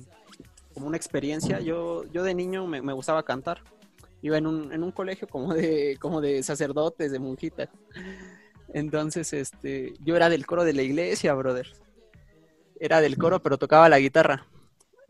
como 0.76 0.86
una 0.86 0.98
experiencia, 0.98 1.60
yo, 1.62 2.04
yo 2.14 2.22
de 2.22 2.36
niño 2.36 2.68
me, 2.68 2.80
me 2.84 2.94
gustaba 2.94 3.24
cantar. 3.24 3.64
Iba 4.22 4.38
en 4.38 4.46
un, 4.46 4.72
en 4.72 4.84
un 4.84 4.92
colegio 4.92 5.28
como 5.28 5.56
de, 5.56 5.98
como 6.00 6.22
de 6.22 6.44
sacerdotes, 6.44 7.12
de 7.12 7.18
monjitas. 7.18 7.70
Entonces, 8.72 9.34
este, 9.34 9.96
yo 10.06 10.16
era 10.16 10.30
del 10.30 10.46
coro 10.46 10.64
de 10.64 10.74
la 10.74 10.84
iglesia, 10.84 11.34
brother. 11.34 11.70
Era 12.80 13.02
del 13.02 13.18
coro, 13.18 13.42
pero 13.42 13.58
tocaba 13.58 13.90
la 13.90 13.98
guitarra. 13.98 14.46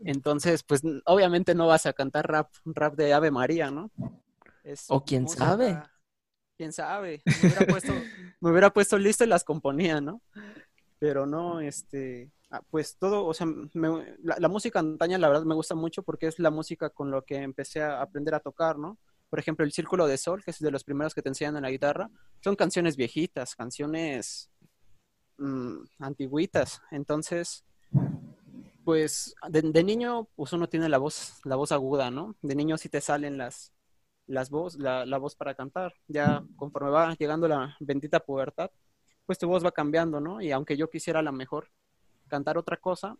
Entonces, 0.04 0.62
pues 0.62 0.82
obviamente 1.06 1.54
no 1.54 1.66
vas 1.66 1.86
a 1.86 1.92
cantar 1.92 2.26
rap, 2.28 2.50
rap 2.64 2.94
de 2.96 3.12
Ave 3.12 3.30
María, 3.30 3.70
¿no? 3.70 3.90
Es 4.64 4.86
O 4.88 5.04
quién 5.04 5.22
música- 5.24 5.44
sabe. 5.46 5.82
Quién 6.56 6.72
sabe. 6.72 7.22
Me 7.24 7.48
hubiera, 7.48 7.66
puesto, 7.66 7.92
me 8.40 8.50
hubiera 8.50 8.72
puesto 8.72 8.98
listo 8.98 9.24
y 9.24 9.26
las 9.28 9.44
componía, 9.44 10.00
¿no? 10.00 10.20
Pero 10.98 11.26
no, 11.26 11.60
este, 11.60 12.30
ah, 12.50 12.62
pues 12.70 12.96
todo, 12.96 13.24
o 13.26 13.34
sea, 13.34 13.46
me- 13.46 14.16
la, 14.22 14.36
la 14.38 14.48
música 14.48 14.78
antaña 14.78 15.18
la 15.18 15.28
verdad 15.28 15.44
me 15.44 15.54
gusta 15.54 15.74
mucho 15.74 16.02
porque 16.02 16.26
es 16.28 16.38
la 16.38 16.50
música 16.50 16.90
con 16.90 17.10
lo 17.10 17.24
que 17.24 17.36
empecé 17.36 17.82
a 17.82 18.00
aprender 18.02 18.34
a 18.34 18.40
tocar, 18.40 18.78
¿no? 18.78 18.98
Por 19.30 19.38
ejemplo, 19.38 19.64
el 19.64 19.72
Círculo 19.72 20.06
de 20.06 20.18
Sol, 20.18 20.44
que 20.44 20.50
es 20.50 20.58
de 20.58 20.70
los 20.70 20.84
primeros 20.84 21.14
que 21.14 21.22
te 21.22 21.30
enseñan 21.30 21.56
en 21.56 21.62
la 21.62 21.70
guitarra, 21.70 22.10
son 22.40 22.54
canciones 22.54 22.96
viejitas, 22.96 23.56
canciones 23.56 24.50
mm, 25.38 25.78
antigüitas. 25.98 26.82
Entonces, 26.90 27.64
pues 28.84 29.34
de, 29.48 29.84
niño, 29.84 30.28
pues 30.34 30.52
uno 30.52 30.68
tiene 30.68 30.88
la 30.88 30.98
voz, 30.98 31.34
la 31.44 31.56
voz 31.56 31.72
aguda, 31.72 32.10
¿no? 32.10 32.36
De 32.42 32.54
niño 32.54 32.76
sí 32.78 32.88
te 32.88 33.00
salen 33.00 33.38
las, 33.38 33.72
las 34.26 34.50
voz, 34.50 34.76
la, 34.76 35.06
la 35.06 35.18
voz 35.18 35.36
para 35.36 35.54
cantar. 35.54 35.94
Ya 36.08 36.44
conforme 36.56 36.90
va 36.90 37.14
llegando 37.14 37.48
la 37.48 37.76
bendita 37.80 38.20
pubertad, 38.20 38.70
pues 39.26 39.38
tu 39.38 39.48
voz 39.48 39.64
va 39.64 39.72
cambiando, 39.72 40.20
¿no? 40.20 40.40
Y 40.42 40.50
aunque 40.52 40.76
yo 40.76 40.90
quisiera 40.90 41.20
a 41.20 41.22
lo 41.22 41.32
mejor 41.32 41.68
cantar 42.28 42.58
otra 42.58 42.76
cosa, 42.78 43.18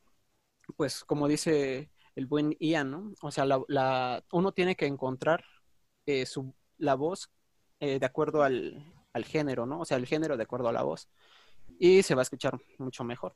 pues 0.76 1.04
como 1.04 1.28
dice 1.28 1.90
el 2.16 2.26
buen 2.26 2.57
Ian, 2.61 2.90
¿no? 2.90 3.12
O 3.23 3.31
sea, 3.31 3.45
la- 3.47 4.25
uno 4.33 4.52
tiene 4.52 4.76
que 4.76 4.87
encontrar 4.87 5.45
eh, 6.07 6.26
su, 6.26 6.54
la 6.78 6.95
voz 6.95 7.31
eh, 7.81 7.99
de 7.99 8.07
acuerdo 8.07 8.42
al, 8.42 8.85
al 9.12 9.25
género, 9.25 9.66
¿no? 9.66 9.81
O 9.81 9.85
sea, 9.85 9.97
el 9.99 10.07
género 10.07 10.37
de 10.37 10.42
acuerdo 10.45 10.69
a 10.69 10.73
la 10.73 10.83
voz. 10.83 11.09
Y 11.78 12.02
se 12.02 12.14
va 12.14 12.23
a 12.23 12.25
escuchar 12.25 12.59
mucho 12.78 13.04
mejor. 13.04 13.33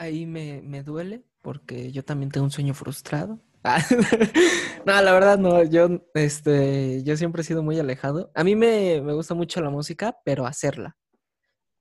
Ahí 0.00 0.24
me, 0.24 0.62
me 0.62 0.82
duele 0.82 1.22
porque 1.42 1.92
yo 1.92 2.02
también 2.02 2.30
tengo 2.30 2.44
un 2.44 2.50
sueño 2.50 2.74
frustrado. 2.74 3.38
Ah, 3.62 3.84
no, 4.86 5.02
la 5.02 5.12
verdad 5.12 5.38
no, 5.38 5.62
yo, 5.64 6.02
este, 6.14 7.02
yo 7.04 7.14
siempre 7.18 7.42
he 7.42 7.44
sido 7.44 7.62
muy 7.62 7.78
alejado. 7.78 8.32
A 8.34 8.42
mí 8.42 8.56
me, 8.56 9.02
me 9.02 9.12
gusta 9.12 9.34
mucho 9.34 9.60
la 9.60 9.68
música, 9.68 10.16
pero 10.24 10.46
hacerla. 10.46 10.96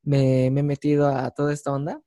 Me, 0.04 0.52
me 0.52 0.60
he 0.60 0.64
metido 0.64 1.08
a 1.08 1.32
toda 1.32 1.54
esta 1.54 1.72
onda 1.72 2.02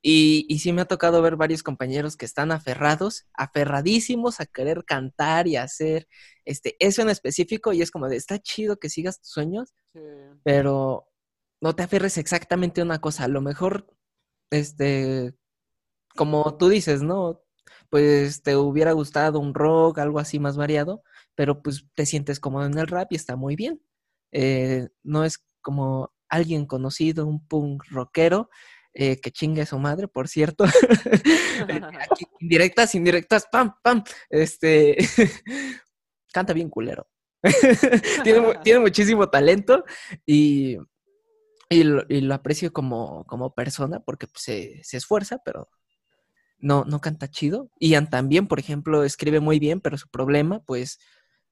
y, 0.00 0.46
y 0.48 0.60
sí 0.60 0.72
me 0.72 0.82
ha 0.82 0.84
tocado 0.84 1.20
ver 1.20 1.34
varios 1.34 1.64
compañeros 1.64 2.16
que 2.16 2.26
están 2.26 2.52
aferrados, 2.52 3.26
aferradísimos 3.34 4.38
a 4.38 4.46
querer 4.46 4.84
cantar 4.84 5.48
y 5.48 5.56
hacer 5.56 6.06
este, 6.44 6.76
eso 6.78 7.02
en 7.02 7.08
específico 7.10 7.72
y 7.72 7.82
es 7.82 7.90
como 7.90 8.08
de, 8.08 8.16
está 8.16 8.38
chido 8.38 8.78
que 8.78 8.88
sigas 8.88 9.20
tus 9.20 9.30
sueños, 9.30 9.74
pero 10.44 11.08
no 11.60 11.74
te 11.74 11.82
aferres 11.82 12.18
exactamente 12.18 12.80
a 12.80 12.84
una 12.84 13.00
cosa. 13.00 13.24
A 13.24 13.28
lo 13.28 13.40
mejor, 13.40 13.92
este, 14.50 15.34
como 16.16 16.56
tú 16.56 16.68
dices, 16.68 17.02
¿no? 17.02 17.42
Pues 17.90 18.42
te 18.42 18.56
hubiera 18.56 18.92
gustado 18.92 19.38
un 19.40 19.54
rock, 19.54 19.98
algo 19.98 20.18
así 20.18 20.38
más 20.38 20.56
variado, 20.56 21.02
pero 21.34 21.62
pues 21.62 21.86
te 21.94 22.04
sientes 22.06 22.38
cómodo 22.40 22.66
en 22.66 22.76
el 22.78 22.86
rap 22.86 23.12
y 23.12 23.16
está 23.16 23.36
muy 23.36 23.56
bien. 23.56 23.80
Eh, 24.32 24.88
no 25.02 25.24
es 25.24 25.44
como 25.62 26.12
alguien 26.28 26.66
conocido, 26.66 27.26
un 27.26 27.46
punk 27.46 27.84
rockero, 27.90 28.50
eh, 28.92 29.20
que 29.20 29.30
chingue 29.30 29.62
a 29.62 29.66
su 29.66 29.78
madre, 29.78 30.08
por 30.08 30.28
cierto. 30.28 30.64
Eh, 31.68 31.80
Aquí, 32.10 32.26
indirectas, 32.40 32.94
indirectas, 32.94 33.46
pam, 33.50 33.74
pam. 33.82 34.02
Este, 34.30 34.96
canta 36.32 36.52
bien 36.52 36.70
culero. 36.70 37.06
tiene, 38.24 38.40
mu- 38.40 38.52
tiene 38.62 38.80
muchísimo 38.80 39.28
talento 39.28 39.84
y, 40.26 40.76
y, 41.68 41.84
lo, 41.84 42.04
y 42.08 42.20
lo 42.22 42.34
aprecio 42.34 42.72
como, 42.72 43.24
como 43.26 43.54
persona 43.54 44.00
porque 44.00 44.26
pues, 44.26 44.42
se, 44.42 44.80
se 44.82 44.96
esfuerza, 44.96 45.38
pero 45.44 45.68
no, 46.58 46.84
no 46.84 47.00
canta 47.00 47.28
chido. 47.28 47.70
Ian 47.80 48.10
también, 48.10 48.46
por 48.48 48.58
ejemplo, 48.58 49.04
escribe 49.04 49.40
muy 49.40 49.58
bien, 49.58 49.80
pero 49.80 49.98
su 49.98 50.08
problema, 50.08 50.60
pues, 50.60 50.98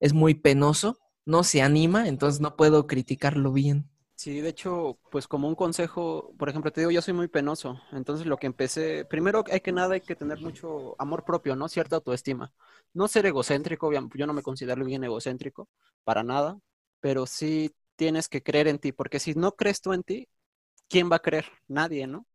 es 0.00 0.12
muy 0.12 0.34
penoso, 0.34 0.98
no 1.24 1.42
se 1.44 1.62
anima, 1.62 2.08
entonces 2.08 2.40
no 2.40 2.56
puedo 2.56 2.86
criticarlo 2.86 3.52
bien. 3.52 3.88
Sí, 4.14 4.40
de 4.40 4.48
hecho, 4.48 4.98
pues 5.10 5.28
como 5.28 5.46
un 5.46 5.54
consejo, 5.54 6.32
por 6.38 6.48
ejemplo, 6.48 6.72
te 6.72 6.80
digo, 6.80 6.90
yo 6.90 7.02
soy 7.02 7.12
muy 7.12 7.28
penoso, 7.28 7.78
entonces 7.92 8.26
lo 8.26 8.38
que 8.38 8.46
empecé, 8.46 9.04
primero 9.04 9.44
hay 9.52 9.60
que 9.60 9.72
nada 9.72 9.92
hay 9.92 10.00
que 10.00 10.16
tener 10.16 10.40
mucho 10.40 10.96
amor 10.98 11.22
propio, 11.24 11.54
¿no? 11.54 11.68
Cierta 11.68 11.96
autoestima. 11.96 12.50
No 12.94 13.08
ser 13.08 13.26
egocéntrico, 13.26 13.92
yo 13.92 14.26
no 14.26 14.32
me 14.32 14.42
considero 14.42 14.84
bien 14.86 15.04
egocéntrico, 15.04 15.68
para 16.02 16.22
nada, 16.22 16.58
pero 17.00 17.26
sí 17.26 17.74
tienes 17.94 18.28
que 18.28 18.42
creer 18.42 18.68
en 18.68 18.78
ti, 18.78 18.92
porque 18.92 19.20
si 19.20 19.34
no 19.34 19.52
crees 19.52 19.82
tú 19.82 19.92
en 19.92 20.02
ti, 20.02 20.28
¿quién 20.88 21.10
va 21.12 21.16
a 21.16 21.22
creer? 21.22 21.46
Nadie, 21.68 22.06
¿no? 22.06 22.26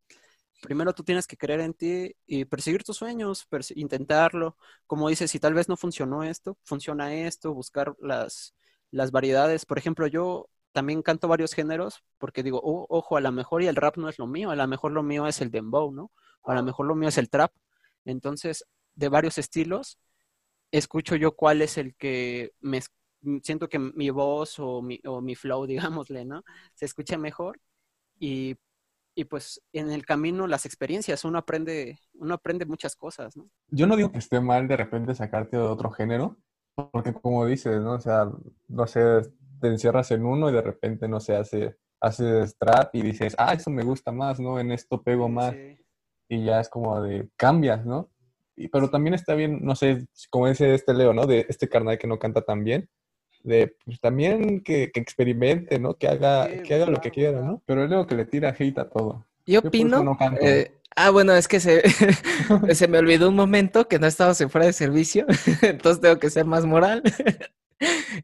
Primero 0.61 0.93
tú 0.93 1.03
tienes 1.03 1.27
que 1.27 1.37
creer 1.37 1.61
en 1.61 1.73
ti 1.73 2.15
y 2.27 2.45
perseguir 2.45 2.83
tus 2.83 2.97
sueños, 2.97 3.47
perse- 3.49 3.73
intentarlo. 3.77 4.57
Como 4.87 5.09
dices, 5.09 5.31
si 5.31 5.39
tal 5.39 5.53
vez 5.55 5.69
no 5.69 5.77
funcionó 5.77 6.23
esto, 6.23 6.57
funciona 6.63 7.13
esto, 7.15 7.53
buscar 7.53 7.95
las, 7.99 8.55
las 8.91 9.11
variedades. 9.11 9.65
Por 9.65 9.77
ejemplo, 9.79 10.07
yo 10.07 10.49
también 10.71 11.01
canto 11.03 11.27
varios 11.27 11.53
géneros 11.53 12.03
porque 12.19 12.43
digo, 12.43 12.61
"Oh, 12.63 12.85
ojo, 12.89 13.17
a 13.17 13.21
lo 13.21 13.31
mejor 13.31 13.63
y 13.63 13.67
el 13.67 13.75
rap 13.75 13.97
no 13.97 14.09
es 14.09 14.19
lo 14.19 14.27
mío, 14.27 14.51
a 14.51 14.55
lo 14.55 14.67
mejor 14.67 14.91
lo 14.93 15.03
mío 15.03 15.27
es 15.27 15.41
el 15.41 15.51
dembow, 15.51 15.91
¿no? 15.91 16.11
O 16.41 16.51
a 16.51 16.55
lo 16.55 16.63
mejor 16.63 16.85
lo 16.87 16.95
mío 16.95 17.09
es 17.09 17.17
el 17.17 17.29
trap. 17.29 17.51
Entonces, 18.05 18.65
de 18.95 19.09
varios 19.09 19.37
estilos, 19.37 19.97
escucho 20.71 21.15
yo 21.15 21.35
cuál 21.35 21.61
es 21.61 21.77
el 21.77 21.95
que 21.95 22.51
me 22.61 22.77
es- 22.77 22.91
siento 23.43 23.69
que 23.69 23.79
mi 23.79 24.09
voz 24.09 24.59
o 24.59 24.81
mi, 24.81 24.99
o 25.05 25.21
mi 25.21 25.35
flow, 25.35 25.65
digámosle, 26.05 26.25
¿no? 26.25 26.43
Se 26.75 26.85
escucha 26.85 27.17
mejor 27.17 27.59
y, 28.19 28.55
y 29.15 29.25
pues 29.25 29.61
en 29.73 29.91
el 29.91 30.05
camino 30.05 30.47
las 30.47 30.65
experiencias, 30.65 31.25
uno 31.25 31.37
aprende, 31.39 31.99
uno 32.13 32.33
aprende 32.33 32.65
muchas 32.65 32.95
cosas, 32.95 33.35
¿no? 33.35 33.49
Yo 33.69 33.87
no 33.87 33.95
digo 33.95 34.11
que 34.11 34.19
esté 34.19 34.39
mal 34.39 34.67
de 34.67 34.77
repente 34.77 35.15
sacarte 35.15 35.57
de 35.57 35.63
otro 35.63 35.91
género, 35.91 36.37
porque 36.91 37.13
como 37.13 37.45
dices, 37.45 37.81
¿no? 37.81 37.93
O 37.93 37.99
sea, 37.99 38.29
no 38.67 38.87
sé, 38.87 39.01
te 39.59 39.67
encierras 39.67 40.11
en 40.11 40.25
uno 40.25 40.49
y 40.49 40.53
de 40.53 40.61
repente, 40.61 41.07
no 41.07 41.19
sé, 41.19 41.35
hace, 41.35 41.77
haces 41.99 42.57
trap 42.57 42.95
y 42.95 43.01
dices, 43.01 43.35
ah, 43.37 43.53
eso 43.53 43.69
me 43.69 43.83
gusta 43.83 44.11
más, 44.11 44.39
¿no? 44.39 44.59
En 44.59 44.71
esto 44.71 45.01
pego 45.01 45.27
más. 45.27 45.53
Sí. 45.53 45.77
Y 46.29 46.45
ya 46.45 46.61
es 46.61 46.69
como 46.69 47.01
de, 47.01 47.29
cambias, 47.35 47.85
¿no? 47.85 48.09
Y, 48.55 48.69
pero 48.69 48.89
también 48.89 49.13
está 49.13 49.35
bien, 49.35 49.59
no 49.61 49.75
sé, 49.75 50.07
como 50.29 50.47
dice 50.47 50.73
este 50.73 50.93
Leo, 50.93 51.13
¿no? 51.13 51.25
De 51.25 51.45
este 51.49 51.67
carnal 51.67 51.97
que 51.97 52.07
no 52.07 52.19
canta 52.19 52.41
tan 52.41 52.63
bien. 52.63 52.89
De, 53.43 53.75
pues 53.85 53.99
también 53.99 54.61
que, 54.61 54.91
que 54.91 54.99
experimente, 54.99 55.79
¿no? 55.79 55.95
Que 55.95 56.07
haga, 56.07 56.47
Sí, 56.47 56.59
que 56.63 56.73
haga 56.75 56.85
lo 56.85 57.01
que 57.01 57.11
quiera. 57.11 57.41
¿no? 57.41 57.61
Pero 57.65 57.87
Leo 57.87 58.07
que 58.07 58.15
le 58.15 58.25
tira 58.25 58.55
hate 58.57 58.77
a 58.77 58.89
todo. 58.89 59.25
Yo 59.45 59.59
opino. 59.59 60.03
no 60.03 60.17
eh, 60.39 60.71
ah, 60.95 61.09
bueno, 61.09 61.33
es 61.33 61.47
que 61.47 61.59
se, 61.59 61.81
se 62.75 62.87
me 62.87 62.99
olvidó 62.99 63.29
un 63.29 63.35
momento 63.35 63.87
que 63.87 63.99
no 63.99 64.07
estábamos 64.07 64.39
en 64.41 64.49
fuera 64.49 64.67
de 64.67 64.73
servicio, 64.73 65.25
entonces 65.61 66.01
tengo 66.01 66.19
que 66.19 66.29
ser 66.29 66.45
más 66.45 66.65
moral. 66.65 67.03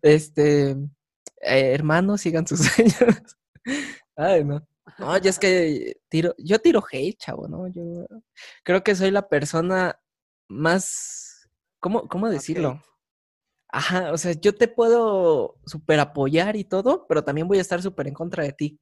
Este, 0.03 0.69
eh, 0.69 1.73
hermanos, 1.73 2.21
sigan 2.21 2.45
sus 2.45 2.59
sueños. 2.59 3.37
Ay, 4.15 4.43
no. 4.43 4.67
No, 4.99 5.17
yo 5.17 5.31
es 5.31 5.39
que 5.39 5.97
tiro, 6.09 6.35
yo 6.37 6.59
tiro 6.59 6.83
hate, 6.91 7.17
chavo, 7.17 7.47
¿no? 7.47 7.67
Yo 7.67 8.05
creo 8.63 8.83
que 8.83 8.95
soy 8.95 9.09
la 9.09 9.27
persona 9.27 9.99
más, 10.47 11.49
¿cómo, 11.79 12.07
cómo 12.07 12.29
decirlo? 12.29 12.83
Ajá, 13.69 14.11
o 14.13 14.17
sea, 14.17 14.33
yo 14.33 14.55
te 14.55 14.67
puedo 14.67 15.55
super 15.65 15.99
apoyar 15.99 16.55
y 16.55 16.63
todo, 16.63 17.05
pero 17.07 17.23
también 17.23 17.47
voy 17.47 17.57
a 17.59 17.61
estar 17.61 17.81
súper 17.81 18.07
en 18.07 18.13
contra 18.13 18.43
de 18.43 18.53
ti. 18.53 18.79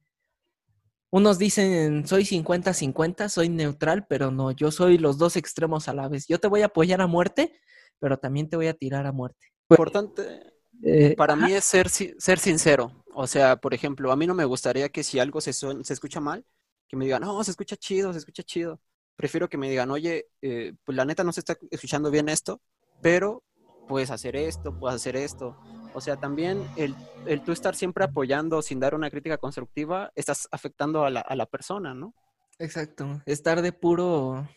Unos 1.10 1.38
dicen, 1.38 2.06
soy 2.06 2.24
50-50, 2.24 3.28
soy 3.28 3.48
neutral, 3.48 4.06
pero 4.08 4.30
no, 4.30 4.50
yo 4.50 4.70
soy 4.70 4.98
los 4.98 5.18
dos 5.18 5.36
extremos 5.36 5.88
a 5.88 5.94
la 5.94 6.08
vez. 6.08 6.26
Yo 6.28 6.38
te 6.38 6.48
voy 6.48 6.62
a 6.62 6.66
apoyar 6.66 7.00
a 7.00 7.06
muerte, 7.06 7.52
pero 7.98 8.18
también 8.18 8.48
te 8.48 8.56
voy 8.56 8.66
a 8.66 8.74
tirar 8.74 9.06
a 9.06 9.12
muerte. 9.12 9.46
Importante, 9.70 10.52
Eh, 10.82 11.14
Para 11.16 11.36
mí 11.36 11.52
es 11.52 11.64
ser, 11.64 11.88
ser 11.88 12.38
sincero. 12.38 12.92
O 13.14 13.26
sea, 13.26 13.56
por 13.56 13.72
ejemplo, 13.72 14.12
a 14.12 14.16
mí 14.16 14.26
no 14.26 14.34
me 14.34 14.44
gustaría 14.44 14.90
que 14.90 15.02
si 15.02 15.18
algo 15.18 15.40
se, 15.40 15.52
se 15.52 15.92
escucha 15.92 16.20
mal, 16.20 16.44
que 16.88 16.96
me 16.96 17.06
digan, 17.06 17.22
no, 17.22 17.42
se 17.44 17.50
escucha 17.52 17.76
chido, 17.76 18.12
se 18.12 18.18
escucha 18.18 18.42
chido. 18.42 18.80
Prefiero 19.16 19.48
que 19.48 19.56
me 19.58 19.70
digan, 19.70 19.90
oye, 19.90 20.28
eh, 20.42 20.74
pues 20.84 20.96
la 20.96 21.04
neta 21.06 21.24
no 21.24 21.32
se 21.32 21.40
está 21.40 21.56
escuchando 21.70 22.10
bien 22.10 22.28
esto, 22.28 22.60
pero 23.00 23.42
puedes 23.86 24.10
hacer 24.10 24.36
esto, 24.36 24.78
puedes 24.78 24.96
hacer 24.96 25.16
esto. 25.16 25.56
O 25.94 26.00
sea, 26.00 26.16
también 26.16 26.62
el, 26.76 26.94
el 27.26 27.42
tú 27.42 27.52
estar 27.52 27.74
siempre 27.74 28.04
apoyando 28.04 28.60
sin 28.62 28.80
dar 28.80 28.94
una 28.94 29.10
crítica 29.10 29.38
constructiva, 29.38 30.12
estás 30.14 30.48
afectando 30.50 31.04
a 31.04 31.10
la, 31.10 31.20
a 31.20 31.34
la 31.36 31.46
persona, 31.46 31.94
¿no? 31.94 32.14
Exacto, 32.58 33.22
estar 33.26 33.62
de 33.62 33.72
puro 33.72 34.48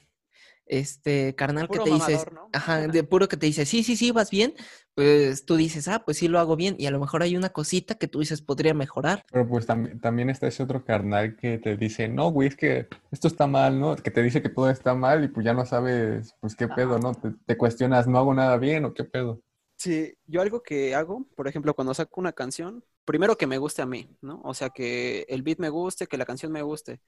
este 0.70 1.36
carnal 1.36 1.68
Puro 1.68 1.84
que 1.84 1.90
te 1.90 1.96
dice, 1.96 2.26
¿no? 2.32 2.50
ajá, 2.54 2.88
de 2.88 3.04
puro 3.04 3.28
que 3.28 3.36
te 3.38 3.48
dice, 3.48 3.66
sí, 3.66 3.84
sí, 3.84 3.98
sí, 3.98 4.12
vas 4.12 4.30
bien, 4.32 4.54
pues 4.96 5.46
tú 5.46 5.56
dices, 5.58 5.88
ah, 5.88 6.04
pues 6.06 6.18
sí 6.18 6.28
lo 6.28 6.40
hago 6.40 6.56
bien, 6.56 6.76
y 6.80 6.86
a 6.86 6.92
lo 6.92 7.00
mejor 7.00 7.24
hay 7.24 7.36
una 7.36 7.50
cosita 7.50 7.96
que 7.96 8.08
tú 8.08 8.20
dices 8.20 8.42
podría 8.42 8.74
mejorar. 8.74 9.26
Pero 9.32 9.48
pues 9.48 9.66
también, 9.66 10.00
también 10.00 10.30
está 10.30 10.48
ese 10.48 10.64
otro 10.64 10.86
carnal 10.86 11.36
que 11.36 11.58
te 11.58 11.76
dice, 11.76 12.08
no, 12.08 12.30
güey, 12.32 12.48
es 12.48 12.56
que 12.56 12.88
esto 13.12 13.28
está 13.28 13.48
mal, 13.48 13.80
¿no? 13.80 13.96
Que 13.96 14.12
te 14.12 14.22
dice 14.24 14.42
que 14.42 14.50
todo 14.50 14.70
está 14.70 14.94
mal 14.94 15.24
y 15.24 15.28
pues 15.28 15.46
ya 15.46 15.54
no 15.54 15.66
sabes, 15.66 16.36
pues 16.40 16.56
qué 16.56 16.68
pedo, 16.68 17.00
¿no? 17.00 17.14
Te, 17.14 17.32
te 17.46 17.58
cuestionas, 17.58 18.08
¿no 18.08 18.18
hago 18.18 18.34
nada 18.34 18.58
bien 18.58 18.86
o 18.86 18.94
qué 18.94 19.04
pedo? 19.04 19.42
Sí, 19.78 20.14
yo 20.28 20.42
algo 20.42 20.62
que 20.62 20.94
hago, 20.94 21.26
por 21.36 21.48
ejemplo, 21.48 21.74
cuando 21.74 21.94
saco 21.94 22.20
una 22.20 22.34
canción, 22.34 22.84
primero 23.06 23.38
que 23.38 23.48
me 23.48 23.58
guste 23.58 23.82
a 23.82 23.86
mí, 23.86 24.10
¿no? 24.22 24.42
O 24.44 24.54
sea, 24.54 24.70
que 24.72 25.26
el 25.30 25.42
beat 25.42 25.60
me 25.60 25.70
guste, 25.70 26.06
que 26.08 26.18
la 26.18 26.26
canción 26.26 26.52
me 26.52 26.62
guste. 26.62 27.00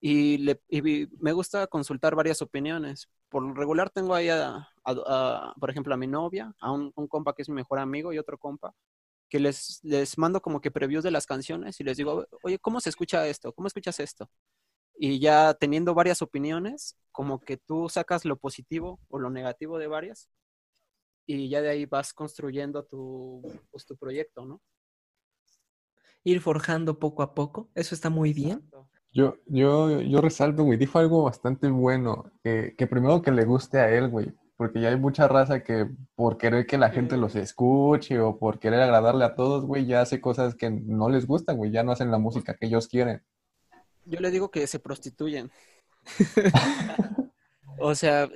Y, 0.00 0.38
le, 0.38 0.60
y 0.68 1.08
me 1.20 1.32
gusta 1.32 1.66
consultar 1.66 2.14
varias 2.14 2.42
opiniones. 2.42 3.08
Por 3.28 3.42
lo 3.44 3.54
regular 3.54 3.90
tengo 3.90 4.14
ahí, 4.14 4.28
a, 4.28 4.56
a- 4.56 4.68
a, 4.84 5.54
por 5.60 5.70
ejemplo, 5.70 5.94
a 5.94 5.96
mi 5.98 6.06
novia, 6.06 6.54
a 6.60 6.72
un, 6.72 6.92
un 6.96 7.08
compa 7.08 7.34
que 7.34 7.42
es 7.42 7.48
mi 7.48 7.56
mejor 7.56 7.78
amigo 7.80 8.12
y 8.12 8.18
otro 8.18 8.38
compa, 8.38 8.74
que 9.30 9.40
les, 9.40 9.80
les 9.84 10.18
mando 10.18 10.42
como 10.42 10.60
que 10.60 10.70
previews 10.72 11.04
de 11.04 11.10
las 11.12 11.26
canciones 11.26 11.80
y 11.80 11.84
les 11.84 11.96
digo, 11.98 12.26
oye, 12.42 12.58
¿cómo 12.60 12.80
se 12.80 12.90
escucha 12.90 13.26
esto? 13.28 13.52
¿Cómo 13.54 13.68
escuchas 13.68 14.00
esto? 14.00 14.30
Y 14.98 15.20
ya 15.20 15.54
teniendo 15.54 15.94
varias 15.94 16.22
opiniones, 16.22 16.96
como 17.12 17.40
que 17.40 17.56
tú 17.58 17.88
sacas 17.88 18.24
lo 18.24 18.36
positivo 18.38 19.00
o 19.08 19.18
lo 19.20 19.30
negativo 19.30 19.78
de 19.78 19.88
varias 19.88 20.28
y 21.26 21.48
ya 21.48 21.60
de 21.62 21.70
ahí 21.70 21.86
vas 21.86 22.12
construyendo 22.12 22.84
tu, 22.84 23.42
pues, 23.70 23.86
tu 23.86 23.96
proyecto, 23.96 24.44
¿no? 24.44 24.60
Ir 26.24 26.40
forjando 26.40 27.00
poco 27.00 27.22
a 27.24 27.34
poco, 27.34 27.70
eso 27.74 27.94
está 27.96 28.08
muy 28.08 28.32
bien. 28.32 28.70
Exacto. 28.70 28.88
Yo, 29.12 29.36
yo, 29.46 30.00
yo 30.00 30.20
resalto, 30.20 30.64
güey, 30.64 30.78
dijo 30.78 30.98
algo 30.98 31.24
bastante 31.24 31.68
bueno, 31.68 32.30
que, 32.42 32.74
que 32.76 32.86
primero 32.86 33.22
que 33.22 33.30
le 33.30 33.44
guste 33.44 33.78
a 33.78 33.90
él, 33.90 34.08
güey, 34.08 34.32
porque 34.56 34.80
ya 34.80 34.88
hay 34.88 34.96
mucha 34.96 35.28
raza 35.28 35.62
que 35.62 35.88
por 36.14 36.36
querer 36.36 36.66
que 36.66 36.78
la 36.78 36.90
gente 36.90 37.16
los 37.16 37.34
escuche 37.34 38.20
o 38.20 38.38
por 38.38 38.58
querer 38.58 38.80
agradarle 38.80 39.24
a 39.24 39.34
todos, 39.34 39.64
güey, 39.64 39.86
ya 39.86 40.02
hace 40.02 40.20
cosas 40.20 40.54
que 40.54 40.70
no 40.70 41.08
les 41.08 41.26
gustan, 41.26 41.56
güey, 41.56 41.70
ya 41.70 41.82
no 41.82 41.92
hacen 41.92 42.10
la 42.10 42.18
música 42.18 42.54
que 42.54 42.66
ellos 42.66 42.88
quieren. 42.88 43.22
Yo 44.04 44.20
le 44.20 44.30
digo 44.30 44.50
que 44.50 44.66
se 44.66 44.78
prostituyen. 44.78 45.50
O 47.80 47.94
sea, 47.94 48.28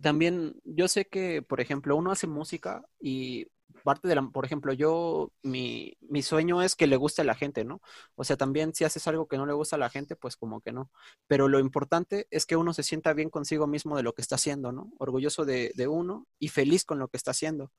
también 0.00 0.60
yo 0.64 0.86
sé 0.86 1.06
que, 1.06 1.42
por 1.42 1.60
ejemplo, 1.60 1.96
uno 1.96 2.10
hace 2.10 2.26
música 2.26 2.82
y 3.00 3.46
parte 3.82 4.08
de 4.08 4.14
la, 4.14 4.22
por 4.22 4.44
ejemplo, 4.44 4.72
yo, 4.72 5.32
mi, 5.42 5.96
mi 6.00 6.22
sueño 6.22 6.62
es 6.62 6.76
que 6.76 6.86
le 6.86 6.96
guste 6.96 7.22
a 7.22 7.24
la 7.24 7.34
gente, 7.34 7.64
¿no? 7.64 7.80
O 8.14 8.24
sea, 8.24 8.36
también 8.36 8.74
si 8.74 8.84
haces 8.84 9.06
algo 9.08 9.28
que 9.28 9.36
no 9.36 9.46
le 9.46 9.52
gusta 9.52 9.76
a 9.76 9.78
la 9.78 9.90
gente, 9.90 10.16
pues 10.16 10.36
como 10.36 10.60
que 10.60 10.72
no. 10.72 10.90
Pero 11.26 11.48
lo 11.48 11.58
importante 11.58 12.26
es 12.30 12.46
que 12.46 12.56
uno 12.56 12.72
se 12.74 12.82
sienta 12.82 13.12
bien 13.12 13.30
consigo 13.30 13.66
mismo 13.66 13.96
de 13.96 14.02
lo 14.02 14.14
que 14.14 14.22
está 14.22 14.36
haciendo, 14.36 14.72
¿no? 14.72 14.92
Orgulloso 14.98 15.44
de, 15.44 15.72
de 15.74 15.88
uno 15.88 16.26
y 16.38 16.48
feliz 16.48 16.84
con 16.84 16.98
lo 16.98 17.08
que 17.08 17.16
está 17.16 17.32
haciendo. 17.32 17.72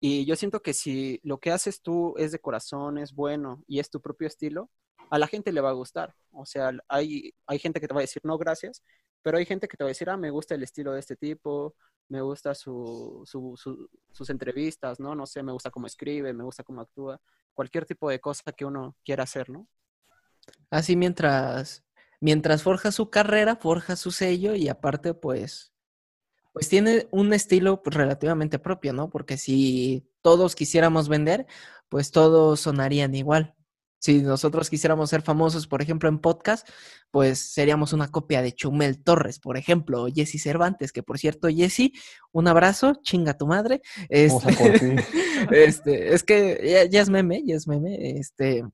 Y 0.00 0.24
yo 0.26 0.36
siento 0.36 0.62
que 0.62 0.74
si 0.74 1.20
lo 1.24 1.38
que 1.40 1.50
haces 1.50 1.82
tú 1.82 2.14
es 2.18 2.32
de 2.32 2.38
corazón, 2.38 2.98
es 2.98 3.14
bueno 3.14 3.64
y 3.66 3.80
es 3.80 3.90
tu 3.90 4.00
propio 4.00 4.28
estilo, 4.28 4.70
a 5.10 5.18
la 5.18 5.26
gente 5.26 5.52
le 5.52 5.60
va 5.60 5.70
a 5.70 5.72
gustar. 5.72 6.14
O 6.30 6.46
sea, 6.46 6.72
hay, 6.88 7.34
hay 7.46 7.58
gente 7.58 7.80
que 7.80 7.88
te 7.88 7.94
va 7.94 8.00
a 8.00 8.02
decir 8.02 8.22
no, 8.24 8.38
gracias, 8.38 8.82
pero 9.22 9.38
hay 9.38 9.46
gente 9.46 9.68
que 9.68 9.76
te 9.76 9.84
va 9.84 9.88
a 9.88 9.92
decir, 9.92 10.08
ah, 10.10 10.16
me 10.16 10.30
gusta 10.30 10.54
el 10.54 10.62
estilo 10.62 10.92
de 10.92 11.00
este 11.00 11.16
tipo, 11.16 11.74
me 12.08 12.20
gusta 12.22 12.54
su, 12.54 13.22
su- 13.26 13.54
su- 13.56 13.88
sus 14.12 14.30
entrevistas, 14.30 15.00
¿no? 15.00 15.14
No 15.14 15.26
sé, 15.26 15.42
me 15.42 15.52
gusta 15.52 15.70
cómo 15.70 15.86
escribe, 15.86 16.32
me 16.32 16.44
gusta 16.44 16.64
cómo 16.64 16.80
actúa, 16.82 17.20
cualquier 17.54 17.86
tipo 17.86 18.10
de 18.10 18.20
cosa 18.20 18.52
que 18.56 18.64
uno 18.64 18.96
quiera 19.04 19.24
hacer, 19.24 19.50
¿no? 19.50 19.68
Así 20.70 20.96
mientras, 20.96 21.84
mientras 22.20 22.62
forja 22.62 22.92
su 22.92 23.10
carrera, 23.10 23.56
forja 23.56 23.96
su 23.96 24.10
sello 24.10 24.54
y 24.54 24.68
aparte, 24.68 25.14
pues, 25.14 25.72
pues 26.54 26.68
tiene 26.70 27.08
un 27.12 27.34
estilo 27.34 27.82
pues, 27.82 27.96
relativamente 27.96 28.60
propio, 28.60 28.94
¿no? 28.94 29.10
Porque 29.10 29.38
si 29.38 30.08
todos 30.22 30.56
quisiéramos 30.56 31.08
vender, 31.10 31.46
pues 31.90 32.12
todos 32.12 32.60
sonarían 32.60 33.14
igual. 33.16 33.56
Si 34.00 34.22
nosotros 34.22 34.70
quisiéramos 34.70 35.10
ser 35.10 35.22
famosos, 35.22 35.66
por 35.66 35.82
ejemplo, 35.82 36.08
en 36.08 36.18
podcast, 36.20 36.68
pues 37.10 37.38
seríamos 37.52 37.92
una 37.92 38.08
copia 38.08 38.42
de 38.42 38.52
Chumel 38.52 39.02
Torres, 39.02 39.40
por 39.40 39.56
ejemplo, 39.56 40.04
o 40.04 40.08
Jesse 40.08 40.40
Cervantes, 40.42 40.92
que 40.92 41.02
por 41.02 41.18
cierto, 41.18 41.48
Jesse, 41.48 41.90
un 42.32 42.46
abrazo, 42.48 42.94
chinga 43.02 43.36
tu 43.36 43.46
madre. 43.46 43.80
Este, 44.08 44.36
este, 45.50 46.14
es 46.14 46.22
que 46.22 46.60
ya, 46.64 46.84
ya 46.84 47.00
es 47.02 47.10
meme, 47.10 47.42
ya 47.44 47.56
es 47.56 47.66
meme, 47.66 48.18
este, 48.18 48.64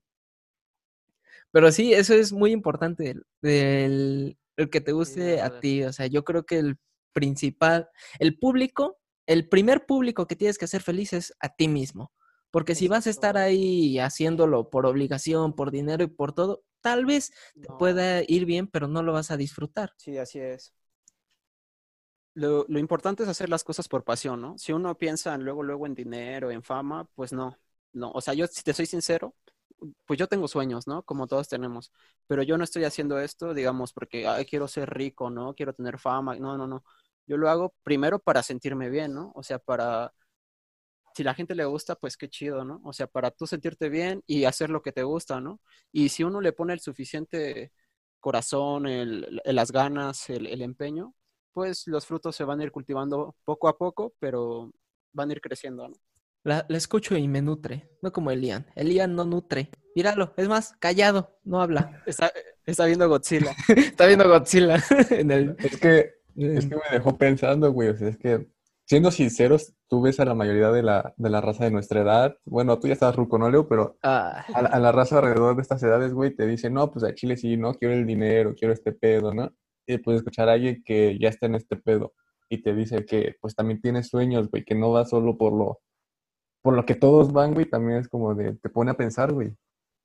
pero 1.51 1.71
sí, 1.71 1.93
eso 1.93 2.13
es 2.13 2.31
muy 2.33 2.51
importante, 2.51 3.11
el, 3.11 3.23
el- 3.41 4.37
el 4.57 4.69
que 4.69 4.79
te 4.79 4.93
guste 4.93 5.41
a 5.41 5.59
ti, 5.59 5.83
o 5.83 5.91
sea, 5.91 6.07
yo 6.07 6.23
creo 6.23 6.45
que 6.45 6.59
el 6.59 6.77
principal, 7.13 7.89
el 8.19 8.37
público, 8.39 8.97
el 9.27 9.49
primer 9.49 9.85
público 9.85 10.27
que 10.27 10.37
tienes 10.37 10.57
que 10.57 10.63
hacer 10.63 10.81
feliz 10.81 11.11
es 11.11 11.33
a 11.41 11.49
ti 11.49 11.67
mismo, 11.67 12.13
porque 12.55 12.75
si 12.75 12.87
vas 12.87 13.07
a 13.07 13.11
estar 13.11 13.37
ahí 13.37 13.99
haciéndolo 13.99 14.69
por 14.69 14.85
obligación, 14.85 15.53
por 15.55 15.71
dinero 15.71 16.03
y 16.05 16.07
por 16.07 16.33
todo, 16.33 16.63
tal 16.81 17.05
vez 17.05 17.33
te 17.61 17.69
No. 17.69 17.77
pueda 17.77 18.23
ir 18.27 18.45
bien, 18.45 18.67
pero 18.67 18.87
no 18.87 19.03
lo 19.03 19.13
vas 19.13 19.31
a 19.31 19.37
disfrutar. 19.37 19.93
Sí, 19.97 20.17
así 20.17 20.39
es. 20.39 20.73
Lo, 22.33 22.65
lo 22.67 22.79
importante 22.79 23.23
es 23.23 23.29
hacer 23.29 23.49
las 23.49 23.63
cosas 23.63 23.87
por 23.87 24.03
pasión, 24.03 24.41
¿no? 24.41 24.57
Si 24.57 24.73
uno 24.73 24.97
piensa 24.97 25.33
en 25.35 25.43
luego, 25.45 25.63
luego 25.63 25.85
en 25.85 25.95
dinero, 25.95 26.51
en 26.51 26.63
fama, 26.63 27.07
pues 27.15 27.31
no, 27.33 27.57
no. 27.93 28.11
O 28.11 28.19
sea, 28.21 28.33
yo, 28.33 28.45
si 28.47 28.61
te 28.63 28.73
soy 28.73 28.85
sincero, 28.85 29.35
pues 30.05 30.19
yo 30.19 30.27
tengo 30.27 30.47
sueños, 30.49 30.85
¿no? 30.87 31.03
Como 31.03 31.27
todos 31.27 31.47
tenemos, 31.47 31.91
pero 32.27 32.43
yo 32.43 32.57
no 32.57 32.63
estoy 32.65 32.83
haciendo 32.85 33.19
esto, 33.19 33.53
digamos, 33.53 33.93
porque 33.93 34.27
ay, 34.27 34.45
quiero 34.45 34.67
ser 34.67 34.89
rico, 34.89 35.29
¿no? 35.29 35.55
Quiero 35.55 35.73
tener 35.73 35.97
fama, 35.99 36.35
no, 36.37 36.57
no, 36.57 36.67
no. 36.67 36.83
Yo 37.27 37.37
lo 37.37 37.49
hago 37.49 37.73
primero 37.83 38.19
para 38.19 38.43
sentirme 38.43 38.89
bien, 38.89 39.13
¿no? 39.13 39.31
O 39.35 39.43
sea, 39.43 39.59
para, 39.59 40.13
si 41.15 41.23
la 41.23 41.33
gente 41.35 41.55
le 41.55 41.65
gusta, 41.65 41.95
pues 41.95 42.17
qué 42.17 42.29
chido, 42.29 42.65
¿no? 42.65 42.81
O 42.83 42.93
sea, 42.93 43.07
para 43.07 43.31
tú 43.31 43.47
sentirte 43.47 43.89
bien 43.89 44.23
y 44.27 44.45
hacer 44.45 44.69
lo 44.69 44.81
que 44.81 44.91
te 44.91 45.03
gusta, 45.03 45.41
¿no? 45.41 45.61
Y 45.91 46.09
si 46.09 46.23
uno 46.23 46.41
le 46.41 46.53
pone 46.53 46.73
el 46.73 46.79
suficiente 46.81 47.71
corazón, 48.19 48.87
el, 48.87 49.41
el- 49.45 49.55
las 49.55 49.71
ganas, 49.71 50.29
el, 50.29 50.47
el 50.47 50.61
empeño, 50.61 51.13
pues 51.53 51.87
los 51.87 52.05
frutos 52.05 52.35
se 52.35 52.43
van 52.43 52.59
a 52.61 52.63
ir 52.65 52.71
cultivando 52.71 53.35
poco 53.45 53.67
a 53.69 53.77
poco, 53.77 54.13
pero 54.19 54.71
van 55.13 55.29
a 55.29 55.33
ir 55.33 55.41
creciendo, 55.41 55.87
¿no? 55.89 55.95
La, 56.43 56.65
la 56.69 56.77
escucho 56.77 57.17
y 57.17 57.27
me 57.27 57.41
nutre, 57.41 57.89
no 58.01 58.11
como 58.11 58.29
Elian. 58.31 58.67
Elian 58.75 59.15
no 59.15 59.25
nutre. 59.25 59.71
Míralo, 59.95 60.33
es 60.37 60.47
más, 60.47 60.73
callado, 60.79 61.39
no 61.43 61.61
habla. 61.61 62.01
Está, 62.05 62.31
está 62.65 62.85
viendo 62.85 63.07
Godzilla. 63.09 63.55
Está 63.75 64.05
viendo 64.05 64.27
Godzilla 64.29 64.77
en 65.09 65.31
el... 65.31 65.55
Es 65.59 65.77
que, 65.79 66.13
es 66.35 66.65
que 66.67 66.75
me 66.75 66.81
dejó 66.91 67.17
pensando, 67.17 67.71
güey, 67.71 67.89
o 67.89 67.97
sea, 67.97 68.09
es 68.09 68.17
que, 68.17 68.47
siendo 68.85 69.11
sinceros, 69.11 69.73
tú 69.87 70.01
ves 70.01 70.19
a 70.19 70.25
la 70.25 70.35
mayoría 70.35 70.71
de 70.71 70.83
la, 70.83 71.13
de 71.17 71.29
la 71.29 71.41
raza 71.41 71.65
de 71.65 71.71
nuestra 71.71 72.01
edad, 72.01 72.37
bueno, 72.45 72.79
tú 72.79 72.87
ya 72.87 72.93
estás 72.93 73.15
ruco, 73.15 73.37
¿no, 73.37 73.49
Leo? 73.49 73.67
Pero 73.67 73.97
Ah, 74.03 74.45
a 74.53 74.61
la, 74.61 74.69
a 74.69 74.79
la 74.79 74.91
raza 74.91 75.17
alrededor 75.19 75.55
de 75.55 75.61
estas 75.63 75.81
edades, 75.83 76.13
güey, 76.13 76.35
te 76.35 76.45
dicen, 76.47 76.73
no, 76.73 76.91
pues 76.91 77.03
a 77.05 77.13
Chile 77.15 77.37
sí, 77.37 77.57
no, 77.57 77.73
quiero 77.73 77.93
el 77.95 78.05
dinero, 78.05 78.53
quiero 78.55 78.73
este 78.73 78.91
pedo, 78.93 79.33
¿no? 79.33 79.51
Y 79.87 79.97
puedes 79.99 80.19
escuchar 80.21 80.49
a 80.49 80.53
alguien 80.53 80.83
que 80.85 81.17
ya 81.19 81.29
está 81.29 81.47
en 81.47 81.55
este 81.55 81.75
pedo 81.77 82.13
y 82.49 82.61
te 82.61 82.75
dice 82.75 83.05
que, 83.05 83.35
pues 83.41 83.55
también 83.55 83.81
tiene 83.81 84.03
sueños, 84.03 84.49
güey, 84.49 84.63
que 84.63 84.75
no 84.75 84.91
va 84.91 85.05
solo 85.05 85.37
por 85.37 85.53
lo, 85.53 85.81
por 86.61 86.75
lo 86.75 86.85
que 86.85 86.95
todos 86.95 87.33
van, 87.33 87.53
güey, 87.53 87.67
también 87.69 87.99
es 87.99 88.07
como 88.09 88.35
de, 88.35 88.53
te 88.55 88.69
pone 88.69 88.91
a 88.91 88.97
pensar, 88.97 89.33
güey. 89.33 89.55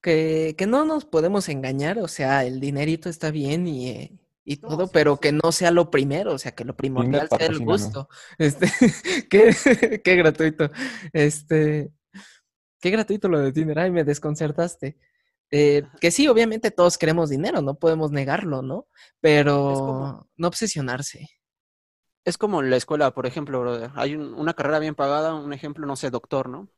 que, 0.03 0.55
que 0.59 0.67
no 0.67 0.85
nos 0.85 1.05
podemos 1.05 1.49
engañar, 1.49 1.99
o 1.99 2.09
sea, 2.09 2.45
el 2.45 2.61
dinerito 2.61 3.09
está 3.09 3.31
bien 3.31 3.67
y, 3.67 3.89
eh, 3.91 4.20
y 4.53 4.57
todo, 4.57 4.89
pero 4.89 5.19
que 5.19 5.31
no 5.31 5.53
sea 5.53 5.71
lo 5.71 5.91
primero, 5.91 6.33
o 6.35 6.39
sea, 6.39 6.53
que 6.53 6.65
lo 6.65 6.75
primordial 6.77 7.29
sea 7.39 7.47
el 7.47 7.59
gusto. 7.65 8.09
Este, 8.37 8.67
qué, 9.31 9.55
qué 10.05 10.17
gratuito. 10.17 10.71
Este, 11.13 11.93
qué 12.81 12.91
gratuito 12.91 13.29
lo 13.29 13.39
de 13.39 13.53
Tinder. 13.53 13.79
Ay, 13.79 13.91
me 13.93 14.03
desconcertaste. 14.03 14.97
Eh, 15.53 15.85
que 16.01 16.11
sí, 16.11 16.27
obviamente 16.27 16.71
todos 16.73 16.99
queremos 16.99 17.31
dinero, 17.31 17.61
no 17.63 17.75
podemos 17.75 18.11
negarlo, 18.11 18.63
¿no? 18.63 18.87
Pero 19.21 19.73
como- 19.75 20.29
no 20.37 20.49
obsesionarse. 20.49 21.29
Es 22.25 22.37
como 22.37 22.61
en 22.61 22.71
la 22.71 22.77
escuela, 22.77 23.13
por 23.15 23.27
ejemplo, 23.27 23.61
brother. 23.61 23.91
Hay 23.95 24.15
un- 24.17 24.35
una 24.35 24.55
carrera 24.55 24.79
bien 24.81 24.95
pagada, 24.97 25.35
un 25.35 25.53
ejemplo, 25.53 25.87
no 25.87 25.95
sé, 25.97 26.11
doctor, 26.11 26.49
¿no? 26.49 26.69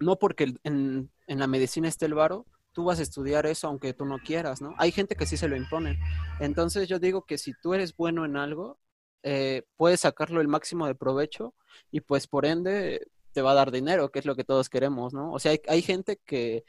No 0.00 0.18
porque 0.18 0.54
en, 0.64 1.10
en 1.26 1.38
la 1.38 1.46
medicina 1.46 1.88
esté 1.88 2.06
el 2.06 2.14
varo, 2.14 2.46
tú 2.72 2.84
vas 2.84 2.98
a 2.98 3.02
estudiar 3.02 3.46
eso 3.46 3.68
aunque 3.68 3.94
tú 3.94 4.04
no 4.04 4.18
quieras, 4.18 4.60
¿no? 4.60 4.74
Hay 4.78 4.92
gente 4.92 5.16
que 5.16 5.26
sí 5.26 5.36
se 5.36 5.48
lo 5.48 5.56
impone. 5.56 5.98
Entonces 6.40 6.88
yo 6.88 6.98
digo 6.98 7.24
que 7.24 7.38
si 7.38 7.52
tú 7.62 7.74
eres 7.74 7.96
bueno 7.96 8.24
en 8.24 8.36
algo, 8.36 8.78
eh, 9.22 9.62
puedes 9.76 10.00
sacarlo 10.00 10.40
el 10.40 10.48
máximo 10.48 10.86
de 10.86 10.94
provecho 10.94 11.54
y 11.90 12.00
pues 12.00 12.26
por 12.26 12.44
ende 12.46 13.06
te 13.32 13.42
va 13.42 13.52
a 13.52 13.54
dar 13.54 13.70
dinero, 13.70 14.10
que 14.10 14.18
es 14.18 14.26
lo 14.26 14.36
que 14.36 14.44
todos 14.44 14.68
queremos, 14.68 15.14
¿no? 15.14 15.32
O 15.32 15.38
sea, 15.38 15.52
hay, 15.52 15.60
hay 15.68 15.82
gente 15.82 16.20
que 16.24 16.64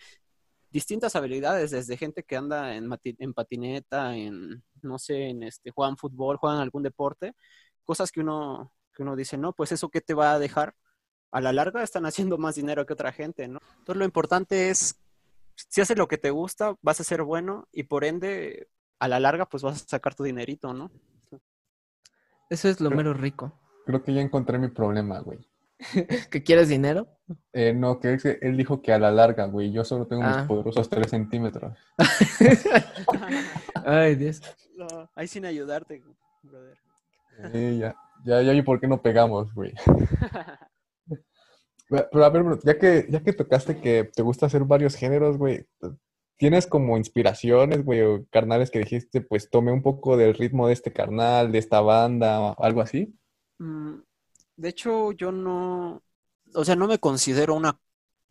distintas 0.74 1.16
habilidades, 1.16 1.72
desde 1.72 1.98
gente 1.98 2.24
que 2.24 2.36
anda 2.36 2.76
en 2.76 3.34
patineta, 3.34 4.16
en, 4.16 4.64
no 4.82 4.98
sé, 4.98 5.30
en 5.30 5.44
este, 5.44 5.72
juegan 5.72 5.98
fútbol, 5.98 6.38
juegan 6.38 6.60
algún 6.60 6.82
deporte, 6.82 7.34
cosas 7.84 8.12
que 8.12 8.22
uno, 8.22 8.74
que 8.94 9.04
uno 9.04 9.16
dice, 9.16 9.38
no, 9.38 9.54
pues 9.54 9.72
eso 9.72 9.90
qué 9.90 10.02
te 10.02 10.16
va 10.16 10.34
a 10.34 10.40
dejar. 10.40 10.76
A 11.32 11.42
la 11.42 11.54
larga 11.54 11.84
están 11.84 12.06
haciendo 12.06 12.38
más 12.40 12.56
dinero 12.56 12.86
que 12.86 12.94
otra 12.94 13.12
gente, 13.12 13.48
¿no? 13.48 13.60
Entonces 13.80 13.98
lo 13.98 14.06
importante 14.06 14.70
es, 14.70 15.00
si 15.56 15.82
haces 15.82 15.98
lo 15.98 16.08
que 16.08 16.18
te 16.18 16.30
gusta, 16.32 16.76
vas 16.82 17.00
a 17.00 17.04
ser 17.04 17.24
bueno 17.24 17.68
y 17.72 17.84
por 17.84 18.04
ende, 18.04 18.68
a 19.00 19.08
la 19.08 19.20
larga, 19.20 19.46
pues 19.48 19.64
vas 19.64 19.84
a 19.84 19.88
sacar 19.88 20.16
tu 20.16 20.24
dinerito, 20.24 20.74
¿no? 20.74 20.92
Eso 22.50 22.70
es 22.70 22.80
lo 22.80 22.90
mero 22.92 23.14
rico. 23.14 23.60
Creo 23.86 24.04
que 24.04 24.14
ya 24.14 24.22
encontré 24.22 24.58
mi 24.60 24.70
problema, 24.70 25.20
güey. 25.20 25.40
¿Que 26.32 26.44
quieres 26.44 26.70
dinero? 26.70 27.08
Eh, 27.52 27.74
no, 27.74 28.00
que 28.00 28.14
es 28.14 28.24
que 28.24 28.38
él 28.42 28.56
dijo 28.56 28.82
que 28.82 28.94
a 28.94 29.00
la 29.00 29.12
larga, 29.12 29.46
güey, 29.46 29.72
yo 29.72 29.84
solo 29.84 30.08
tengo 30.08 30.24
Ah. 30.24 30.38
mis 30.38 30.48
poderosos 30.48 30.90
3 30.90 31.10
centímetros. 31.10 31.78
Ay, 33.86 34.16
Dios. 34.16 34.42
No, 34.78 35.10
ahí 35.16 35.28
sin 35.28 35.46
ayudarte, 35.46 36.02
brother. 36.42 36.78
Eh, 37.54 37.78
ya, 37.80 37.96
ya, 38.24 38.42
ya 38.42 38.52
vi 38.52 38.62
por 38.62 38.80
qué 38.80 38.88
no 38.88 39.02
pegamos, 39.02 39.54
güey. 39.54 39.74
Pero 42.12 42.26
a 42.26 42.30
ver, 42.30 42.44
bro, 42.44 42.60
ya 42.64 42.78
que, 42.80 43.06
ya 43.10 43.22
que 43.24 43.34
tocaste 43.34 43.80
que 43.82 44.06
te 44.06 44.22
gusta 44.24 44.48
hacer 44.48 44.64
varios 44.66 44.96
géneros, 44.96 45.38
güey, 45.38 45.66
¿tienes 46.38 46.68
como 46.68 46.98
inspiraciones, 46.98 47.86
güey, 47.86 48.26
carnales 48.32 48.72
que 48.72 48.80
dijiste, 48.80 49.22
pues 49.22 49.50
tomé 49.50 49.72
un 49.74 49.84
poco 49.84 50.18
del 50.18 50.34
ritmo 50.36 50.68
de 50.68 50.74
este 50.74 50.94
carnal, 50.94 51.52
de 51.52 51.60
esta 51.60 51.82
banda, 51.82 52.42
o 52.42 52.64
algo 52.64 52.82
así? 52.82 53.16
Mm, 53.60 54.00
De 54.58 54.70
hecho, 54.70 55.12
yo 55.14 55.32
no, 55.32 56.04
o 56.56 56.66
sea, 56.66 56.76
no 56.76 56.88
me 56.88 57.00
considero 57.00 57.56
una 57.56 57.80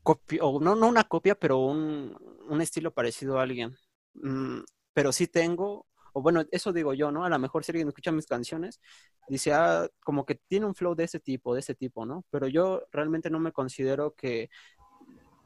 copia, 0.03 0.45
o 0.45 0.61
no, 0.61 0.77
no 0.77 0.89
una 0.89 1.05
copia, 1.05 1.35
pero 1.37 1.59
un, 1.61 2.17
un 2.49 2.61
estilo 2.63 2.93
parecido 2.95 3.39
a 3.39 3.43
alguien. 3.45 3.77
Mm, 4.15 4.61
Pero 4.95 5.13
sí 5.13 5.29
tengo, 5.29 5.87
o 6.13 6.23
bueno, 6.23 6.45
eso 6.51 6.73
digo 6.73 6.95
yo, 6.95 7.11
¿no? 7.13 7.25
A 7.25 7.29
lo 7.29 7.39
mejor 7.39 7.65
si 7.65 7.73
alguien 7.73 7.89
escucha 7.89 8.13
mis 8.13 8.27
canciones, 8.27 8.81
dice, 9.29 9.53
ah, 9.53 9.89
como 10.05 10.25
que 10.27 10.37
tiene 10.49 10.67
un 10.67 10.75
flow 10.75 10.95
de 10.95 11.05
ese 11.05 11.21
tipo, 11.21 11.55
de 11.55 11.61
ese 11.61 11.75
tipo, 11.75 12.07
¿no? 12.07 12.25
Pero 12.31 12.49
yo 12.49 12.83
realmente 12.93 13.31
no 13.31 13.39
me 13.41 13.53
considero 13.53 14.15
que 14.15 14.51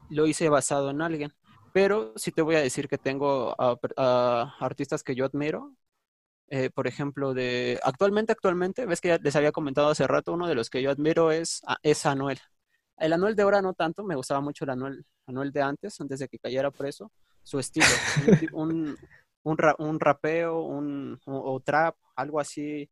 lo 0.09 0.27
hice 0.27 0.49
basado 0.49 0.89
en 0.89 1.01
alguien. 1.01 1.33
Pero 1.73 2.13
sí 2.15 2.31
te 2.31 2.41
voy 2.41 2.55
a 2.55 2.61
decir 2.61 2.87
que 2.87 2.97
tengo 2.97 3.55
artistas 4.59 5.03
que 5.03 5.15
yo 5.15 5.25
admiro. 5.25 5.73
Eh, 6.49 6.69
por 6.69 6.87
ejemplo, 6.87 7.33
de 7.33 7.77
actualmente, 7.83 8.31
actualmente, 8.31 8.85
ves 8.85 9.01
que 9.01 9.09
ya 9.09 9.17
les 9.17 9.35
había 9.35 9.51
comentado 9.51 9.89
hace 9.89 10.07
rato, 10.07 10.31
uno 10.31 10.47
de 10.47 10.55
los 10.55 10.69
que 10.69 10.81
yo 10.81 10.89
admiro 10.91 11.31
es, 11.31 11.61
a- 11.67 11.77
es 11.83 12.05
Anuel. 12.05 12.39
El 12.97 13.11
Anuel 13.13 13.35
de 13.35 13.43
ahora 13.43 13.61
no 13.61 13.73
tanto, 13.73 14.03
me 14.05 14.15
gustaba 14.15 14.39
mucho 14.39 14.63
el 14.63 14.69
Anuel, 14.71 15.05
Anuel 15.27 15.51
de 15.51 15.61
antes, 15.61 15.99
antes 15.99 16.19
de 16.19 16.29
que 16.29 16.39
cayera 16.39 16.71
preso, 16.71 17.11
su 17.43 17.59
estilo, 17.59 17.85
un, 18.15 18.37
ti- 18.39 18.47
un, 18.53 18.97
un 19.47 19.57
ra- 19.57 19.75
un 19.79 19.99
rapeo, 19.99 20.61
un, 20.61 21.19
o, 21.25 21.53
o 21.55 21.59
trap, 21.61 21.95
algo 22.15 22.39
así 22.39 22.89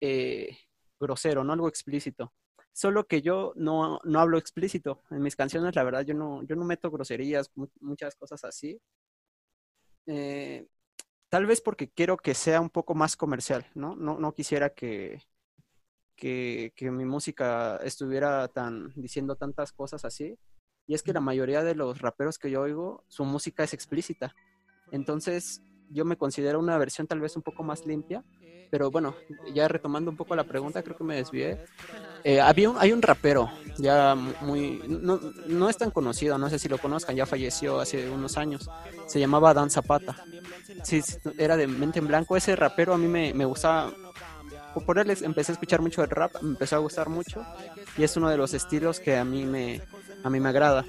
eh, 0.00 0.56
grosero, 1.00 1.44
no 1.44 1.52
algo 1.52 1.68
explícito. 1.68 2.32
Solo 2.72 3.06
que 3.06 3.22
yo 3.22 3.52
no, 3.56 3.98
no 4.04 4.20
hablo 4.20 4.38
explícito. 4.38 5.02
En 5.10 5.22
mis 5.22 5.36
canciones, 5.36 5.74
la 5.74 5.82
verdad, 5.84 6.02
yo 6.04 6.14
no, 6.14 6.42
yo 6.44 6.56
no 6.56 6.64
meto 6.64 6.90
groserías, 6.90 7.50
mu- 7.56 7.68
muchas 7.80 8.14
cosas 8.16 8.44
así. 8.44 8.80
Eh, 10.06 10.66
tal 11.28 11.46
vez 11.46 11.60
porque 11.60 11.90
quiero 11.90 12.16
que 12.16 12.34
sea 12.34 12.60
un 12.60 12.70
poco 12.70 12.94
más 12.94 13.16
comercial, 13.16 13.66
¿no? 13.74 13.96
No, 13.96 14.18
no 14.18 14.32
quisiera 14.32 14.70
que, 14.70 15.20
que, 16.16 16.72
que 16.76 16.90
mi 16.90 17.04
música 17.04 17.76
estuviera 17.82 18.48
tan, 18.48 18.92
diciendo 18.94 19.36
tantas 19.36 19.72
cosas 19.72 20.04
así. 20.04 20.38
Y 20.86 20.94
es 20.94 21.02
que 21.02 21.12
la 21.12 21.20
mayoría 21.20 21.62
de 21.62 21.74
los 21.74 22.00
raperos 22.00 22.38
que 22.38 22.50
yo 22.50 22.62
oigo, 22.62 23.04
su 23.08 23.24
música 23.24 23.64
es 23.64 23.74
explícita. 23.74 24.34
Entonces, 24.90 25.62
yo 25.90 26.04
me 26.04 26.16
considero 26.16 26.58
una 26.58 26.78
versión 26.78 27.06
tal 27.06 27.20
vez 27.20 27.36
un 27.36 27.42
poco 27.42 27.62
más 27.62 27.84
limpia. 27.84 28.24
Pero 28.70 28.88
bueno, 28.88 29.16
ya 29.52 29.66
retomando 29.66 30.12
un 30.12 30.16
poco 30.16 30.36
la 30.36 30.44
pregunta, 30.44 30.82
creo 30.84 30.96
que 30.96 31.02
me 31.02 31.16
desvié. 31.16 31.58
Eh, 32.22 32.40
había 32.40 32.70
un, 32.70 32.76
hay 32.78 32.92
un 32.92 33.02
rapero, 33.02 33.50
ya 33.78 34.14
muy, 34.14 34.80
no, 34.86 35.18
no 35.48 35.68
es 35.68 35.76
tan 35.76 35.90
conocido, 35.90 36.38
no 36.38 36.48
sé 36.48 36.58
si 36.60 36.68
lo 36.68 36.78
conozcan, 36.78 37.16
ya 37.16 37.26
falleció 37.26 37.80
hace 37.80 38.08
unos 38.08 38.36
años. 38.36 38.70
Se 39.08 39.18
llamaba 39.18 39.54
Dan 39.54 39.70
Zapata. 39.70 40.14
Sí, 40.84 41.02
era 41.36 41.56
de 41.56 41.66
mente 41.66 41.98
en 41.98 42.06
blanco. 42.06 42.36
Ese 42.36 42.54
rapero 42.54 42.94
a 42.94 42.98
mí 42.98 43.08
me, 43.08 43.34
me 43.34 43.44
gustaba. 43.44 43.92
Por 44.86 45.00
él 45.00 45.10
empecé 45.22 45.50
a 45.50 45.54
escuchar 45.54 45.80
mucho 45.80 46.04
el 46.04 46.10
rap, 46.10 46.40
me 46.40 46.50
empezó 46.50 46.76
a 46.76 46.78
gustar 46.78 47.08
mucho. 47.08 47.44
Y 47.98 48.04
es 48.04 48.16
uno 48.16 48.30
de 48.30 48.36
los 48.36 48.54
estilos 48.54 49.00
que 49.00 49.16
a 49.16 49.24
mí 49.24 49.44
me, 49.44 49.82
a 50.22 50.30
mí 50.30 50.38
me 50.38 50.48
agrada. 50.48 50.84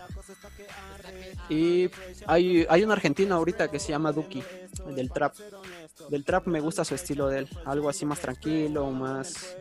Y 1.51 1.89
hay, 2.27 2.65
hay 2.69 2.83
un 2.85 2.91
argentino 2.91 3.35
ahorita 3.35 3.69
que 3.69 3.77
se 3.77 3.89
llama 3.89 4.13
Duki, 4.13 4.41
del 4.95 5.11
trap. 5.11 5.35
Del 6.09 6.23
trap 6.23 6.47
me 6.47 6.61
gusta 6.61 6.85
su 6.85 6.95
estilo 6.95 7.27
de 7.27 7.39
él, 7.39 7.49
algo 7.65 7.89
así 7.89 8.05
más 8.05 8.19
tranquilo, 8.21 8.89
más 8.91 9.57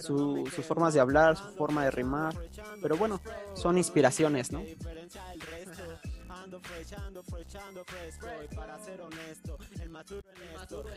su- 0.00 0.44
sus 0.52 0.66
formas 0.66 0.94
de 0.94 1.00
hablar, 1.00 1.36
su 1.36 1.44
forma 1.56 1.84
de 1.84 1.92
rimar. 1.92 2.34
Pero 2.82 2.96
bueno, 2.96 3.20
son 3.54 3.78
inspiraciones, 3.78 4.50
¿no? 4.50 4.64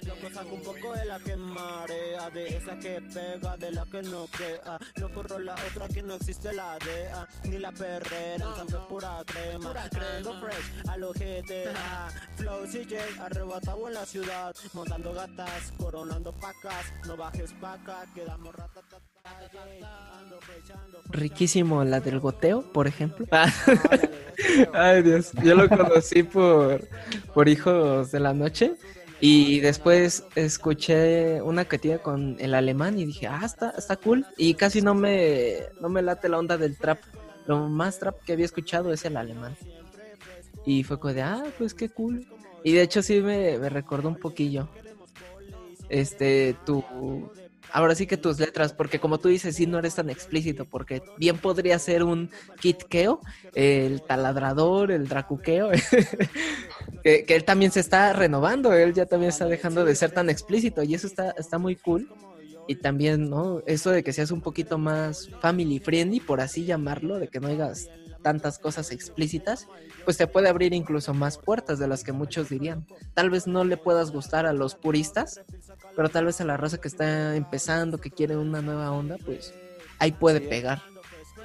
Loco 0.06 0.30
saco 0.34 0.56
un 0.56 0.62
poco 0.62 0.94
de 0.94 1.06
la 1.06 1.20
que 1.20 1.36
marea, 1.36 2.30
de 2.30 2.58
esa 2.58 2.78
que 2.80 3.02
pega, 3.02 3.58
de 3.58 3.72
la 3.72 3.86
que 3.86 4.02
no 4.02 4.28
queda. 4.28 4.80
No 4.98 5.14
corro 5.14 5.40
la 5.40 5.56
otra 5.56 5.88
que 5.88 6.02
no 6.02 6.16
existe 6.16 6.54
la 6.54 6.78
DEA, 6.80 7.28
ni 7.46 7.58
la 7.58 7.72
perrera, 7.72 8.46
entonces 8.46 8.80
pura 8.88 9.24
crema. 9.26 9.74
Ando 10.18 10.40
fresh 10.40 10.88
a 10.88 10.98
lo 10.98 11.12
GTA, 11.12 12.10
flow 12.38 12.66
CJ, 12.66 13.20
arrebatado 13.20 13.88
en 13.88 13.94
la 13.94 14.06
ciudad, 14.06 14.56
montando 14.74 15.14
gatas, 15.14 15.74
coronando 15.78 16.32
pacas, 16.34 16.86
no 17.06 17.18
bajes 17.18 17.54
paca, 17.54 18.06
quedamos 18.14 18.56
ratatata. 18.56 19.11
Riquísimo 21.10 21.84
la 21.84 22.00
del 22.00 22.20
goteo, 22.20 22.62
por 22.62 22.88
ejemplo. 22.88 23.26
Ay, 24.74 25.04
Dios. 25.04 25.32
Yo 25.44 25.56
lo 25.56 25.68
conocí 25.68 26.24
por, 26.24 26.88
por 27.34 27.50
Hijos 27.50 28.12
de 28.12 28.20
la 28.20 28.34
Noche. 28.34 28.74
Y 29.24 29.60
después 29.60 30.24
escuché 30.34 31.44
una 31.44 31.66
que 31.66 31.78
tiene 31.78 32.00
con 32.00 32.38
el 32.40 32.56
alemán 32.56 32.98
y 32.98 33.06
dije, 33.06 33.28
ah, 33.28 33.42
está, 33.46 33.70
está 33.78 33.96
cool. 33.98 34.26
Y 34.36 34.56
casi 34.56 34.82
no 34.82 34.96
me, 34.96 35.58
no 35.80 35.90
me 35.90 36.02
late 36.02 36.28
la 36.28 36.40
onda 36.40 36.58
del 36.58 36.76
trap. 36.76 37.00
Lo 37.46 37.68
más 37.70 38.00
trap 38.00 38.20
que 38.24 38.34
había 38.34 38.46
escuchado 38.46 38.92
es 38.92 39.06
el 39.06 39.18
alemán. 39.18 39.56
Y 40.66 40.84
fue 40.84 41.00
como 41.00 41.14
de, 41.14 41.22
ah, 41.22 41.44
pues 41.60 41.76
qué 41.76 41.90
cool. 41.90 42.26
Y 42.64 42.72
de 42.74 42.82
hecho 42.82 43.04
sí 43.04 43.22
me, 43.22 43.60
me 43.60 43.70
recordó 43.70 44.10
un 44.10 44.16
poquillo. 44.16 44.70
Este, 45.88 46.56
tu... 46.66 46.84
Ahora 47.74 47.96
sí 47.96 48.06
que 48.08 48.18
tus 48.18 48.40
letras, 48.40 48.74
porque 48.74 49.00
como 49.00 49.20
tú 49.20 49.30
dices, 49.30 49.56
sí 49.56 49.66
no 49.66 49.80
eres 49.80 49.96
tan 49.96 50.10
explícito, 50.10 50.66
porque 50.66 51.02
bien 51.18 51.38
podría 51.38 51.80
ser 51.80 52.04
un 52.04 52.30
kitkeo, 52.60 53.22
el 53.54 54.02
taladrador, 54.02 54.92
el 54.92 55.08
dracuqueo, 55.08 55.72
que, 57.04 57.26
que 57.26 57.36
él 57.36 57.44
también 57.44 57.72
se 57.72 57.80
está 57.80 58.14
renovando, 58.14 58.74
él 58.74 58.94
ya 58.94 59.06
también 59.06 59.30
está 59.30 59.46
dejando 59.46 59.86
de 59.86 59.96
ser 59.96 60.12
tan 60.12 60.30
explícito 60.30 60.84
y 60.84 60.96
eso 60.96 61.08
está, 61.08 61.32
está 61.32 61.58
muy 61.58 61.76
cool. 61.76 62.10
Y 62.68 62.76
también, 62.76 63.30
¿no? 63.30 63.62
Eso 63.66 63.90
de 63.90 64.04
que 64.04 64.14
seas 64.14 64.32
un 64.32 64.40
poquito 64.40 64.78
más 64.78 65.30
family 65.42 65.80
friendly, 65.80 66.20
por 66.20 66.42
así 66.42 66.64
llamarlo, 66.64 67.20
de 67.20 67.28
que 67.28 67.40
no 67.40 67.48
hagas 67.48 67.90
tantas 68.22 68.60
cosas 68.60 68.92
explícitas, 68.92 69.68
pues 70.06 70.18
te 70.18 70.28
puede 70.28 70.50
abrir 70.50 70.74
incluso 70.74 71.14
más 71.14 71.38
puertas 71.38 71.80
de 71.80 71.88
las 71.88 72.04
que 72.04 72.12
muchos 72.12 72.50
dirían. 72.50 72.86
Tal 73.14 73.30
vez 73.30 73.48
no 73.48 73.64
le 73.64 73.78
puedas 73.78 74.12
gustar 74.12 74.46
a 74.46 74.54
los 74.54 74.76
puristas, 74.76 75.42
pero 75.96 76.10
tal 76.10 76.26
vez 76.26 76.40
a 76.42 76.46
la 76.46 76.58
raza 76.58 76.80
que 76.80 76.88
está 76.88 77.36
empezando, 77.36 77.98
que 77.98 78.12
quiere 78.12 78.38
una 78.38 78.62
nueva 78.62 78.92
onda, 78.92 79.18
pues 79.26 79.54
ahí 80.00 80.12
puede 80.12 80.42
pegar. 80.42 80.82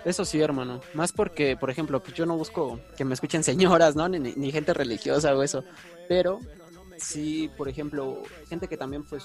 Eso 0.04 0.24
sí, 0.24 0.40
hermano. 0.40 0.80
Más 0.94 1.10
porque, 1.12 1.56
por 1.56 1.68
ejemplo, 1.70 2.00
pues 2.02 2.14
yo 2.14 2.26
no 2.26 2.36
busco 2.36 2.78
que 2.96 3.04
me 3.04 3.14
escuchen 3.14 3.42
señoras, 3.42 3.96
¿no? 3.96 4.08
Ni, 4.08 4.18
ni- 4.20 4.34
ni 4.36 4.52
gente 4.52 4.72
religiosa 4.72 5.34
o 5.34 5.42
eso. 5.42 5.64
Pero 6.08 6.38
sí, 6.98 7.50
por 7.56 7.68
ejemplo, 7.68 8.22
gente 8.48 8.68
que 8.68 8.76
también, 8.76 9.02
pues, 9.04 9.24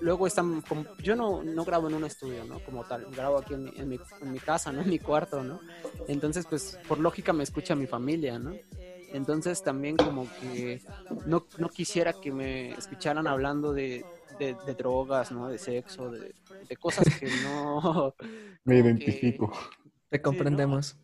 luego 0.00 0.26
están, 0.26 0.62
como, 0.62 0.86
yo 1.02 1.14
no, 1.16 1.42
no 1.42 1.64
grabo 1.64 1.88
en 1.88 1.94
un 1.94 2.04
estudio, 2.04 2.44
¿no? 2.44 2.60
Como 2.60 2.84
tal, 2.84 3.04
grabo 3.06 3.38
aquí 3.38 3.54
en 3.54 3.64
mi, 3.64 3.72
en 3.76 3.88
mi, 3.88 4.00
en 4.20 4.32
mi 4.32 4.38
casa, 4.38 4.72
¿no? 4.72 4.82
En 4.82 4.88
mi 4.88 4.98
cuarto, 4.98 5.42
¿no? 5.42 5.60
Entonces, 6.08 6.46
pues, 6.46 6.78
por 6.86 6.98
lógica 6.98 7.32
me 7.32 7.42
escucha 7.44 7.74
mi 7.74 7.86
familia, 7.86 8.38
¿no? 8.38 8.58
Entonces 9.12 9.62
también 9.62 9.96
como 9.96 10.26
que 10.40 10.82
no, 11.26 11.44
no 11.58 11.68
quisiera 11.68 12.12
que 12.12 12.30
me 12.32 12.72
escucharan 12.72 13.26
hablando 13.26 13.72
de, 13.72 14.06
de, 14.38 14.54
de 14.54 14.74
drogas, 14.74 15.32
¿no? 15.32 15.48
De 15.48 15.58
sexo, 15.58 16.10
de, 16.10 16.34
de 16.68 16.76
cosas 16.76 17.06
que 17.18 17.28
no... 17.42 18.14
Me 18.64 18.74
que- 18.74 18.80
identifico. 18.80 19.52
Te 20.10 20.20
comprendemos. 20.22 20.96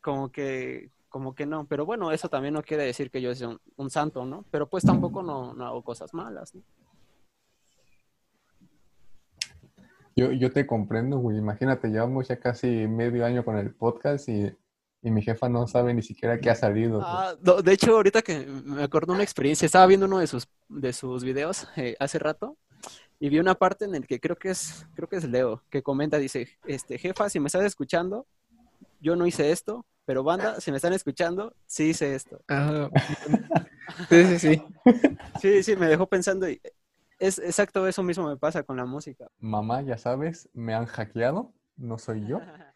como 0.00 0.30
que 0.30 0.90
como 1.08 1.32
que 1.32 1.46
no, 1.46 1.64
pero 1.66 1.86
bueno, 1.86 2.10
eso 2.10 2.28
también 2.28 2.54
no 2.54 2.62
quiere 2.62 2.82
decir 2.84 3.08
que 3.08 3.22
yo 3.22 3.32
sea 3.36 3.48
un, 3.48 3.60
un 3.76 3.88
santo, 3.88 4.24
¿no? 4.24 4.44
Pero 4.50 4.68
pues 4.68 4.82
tampoco 4.84 5.22
no, 5.22 5.54
no 5.54 5.64
hago 5.64 5.82
cosas 5.82 6.12
malas, 6.12 6.52
¿no? 6.56 6.62
Yo, 10.16 10.32
yo 10.32 10.52
te 10.52 10.66
comprendo, 10.66 11.18
güey. 11.18 11.38
Imagínate, 11.38 11.88
llevamos 11.88 12.28
ya 12.28 12.38
casi 12.38 12.68
medio 12.86 13.24
año 13.24 13.44
con 13.44 13.56
el 13.56 13.74
podcast 13.74 14.28
y, 14.28 14.52
y 15.02 15.10
mi 15.10 15.22
jefa 15.22 15.48
no 15.48 15.66
sabe 15.66 15.92
ni 15.92 16.02
siquiera 16.02 16.38
qué 16.38 16.50
ha 16.50 16.54
salido. 16.54 17.00
Ah, 17.02 17.34
no, 17.42 17.62
de 17.62 17.72
hecho, 17.72 17.96
ahorita 17.96 18.22
que 18.22 18.46
me 18.46 18.82
acordé 18.82 19.12
una 19.12 19.22
experiencia, 19.22 19.66
estaba 19.66 19.86
viendo 19.86 20.06
uno 20.06 20.18
de 20.18 20.26
sus, 20.26 20.48
de 20.68 20.92
sus 20.92 21.24
videos 21.24 21.66
eh, 21.76 21.96
hace 21.98 22.18
rato 22.18 22.56
y 23.18 23.28
vi 23.28 23.38
una 23.38 23.54
parte 23.54 23.84
en 23.84 23.94
el 23.94 24.06
que 24.06 24.20
creo 24.20 24.36
que 24.36 24.50
es, 24.50 24.86
creo 24.94 25.08
que 25.08 25.16
es 25.16 25.24
Leo, 25.24 25.62
que 25.70 25.82
comenta, 25.82 26.18
dice, 26.18 26.48
este, 26.66 26.98
jefa, 26.98 27.28
si 27.28 27.40
me 27.40 27.46
estás 27.46 27.64
escuchando, 27.64 28.26
yo 29.00 29.16
no 29.16 29.26
hice 29.26 29.50
esto, 29.50 29.84
pero 30.04 30.22
banda, 30.22 30.60
si 30.60 30.70
me 30.70 30.76
están 30.76 30.92
escuchando, 30.92 31.54
sí 31.66 31.90
hice 31.90 32.14
esto. 32.14 32.40
Ah, 32.48 32.90
sí, 34.08 34.24
sí, 34.24 34.38
sí. 34.38 34.62
Sí, 35.40 35.62
sí, 35.62 35.76
me 35.76 35.86
dejó 35.86 36.06
pensando 36.06 36.48
y 36.48 36.60
es 37.26 37.38
exacto 37.38 37.86
eso 37.88 38.02
mismo 38.02 38.28
me 38.28 38.36
pasa 38.36 38.62
con 38.62 38.76
la 38.76 38.84
música. 38.84 39.28
Mamá, 39.38 39.82
ya 39.82 39.96
sabes, 39.96 40.48
me 40.52 40.74
han 40.74 40.86
hackeado, 40.86 41.54
no 41.76 41.98
soy 41.98 42.26
yo. 42.26 42.40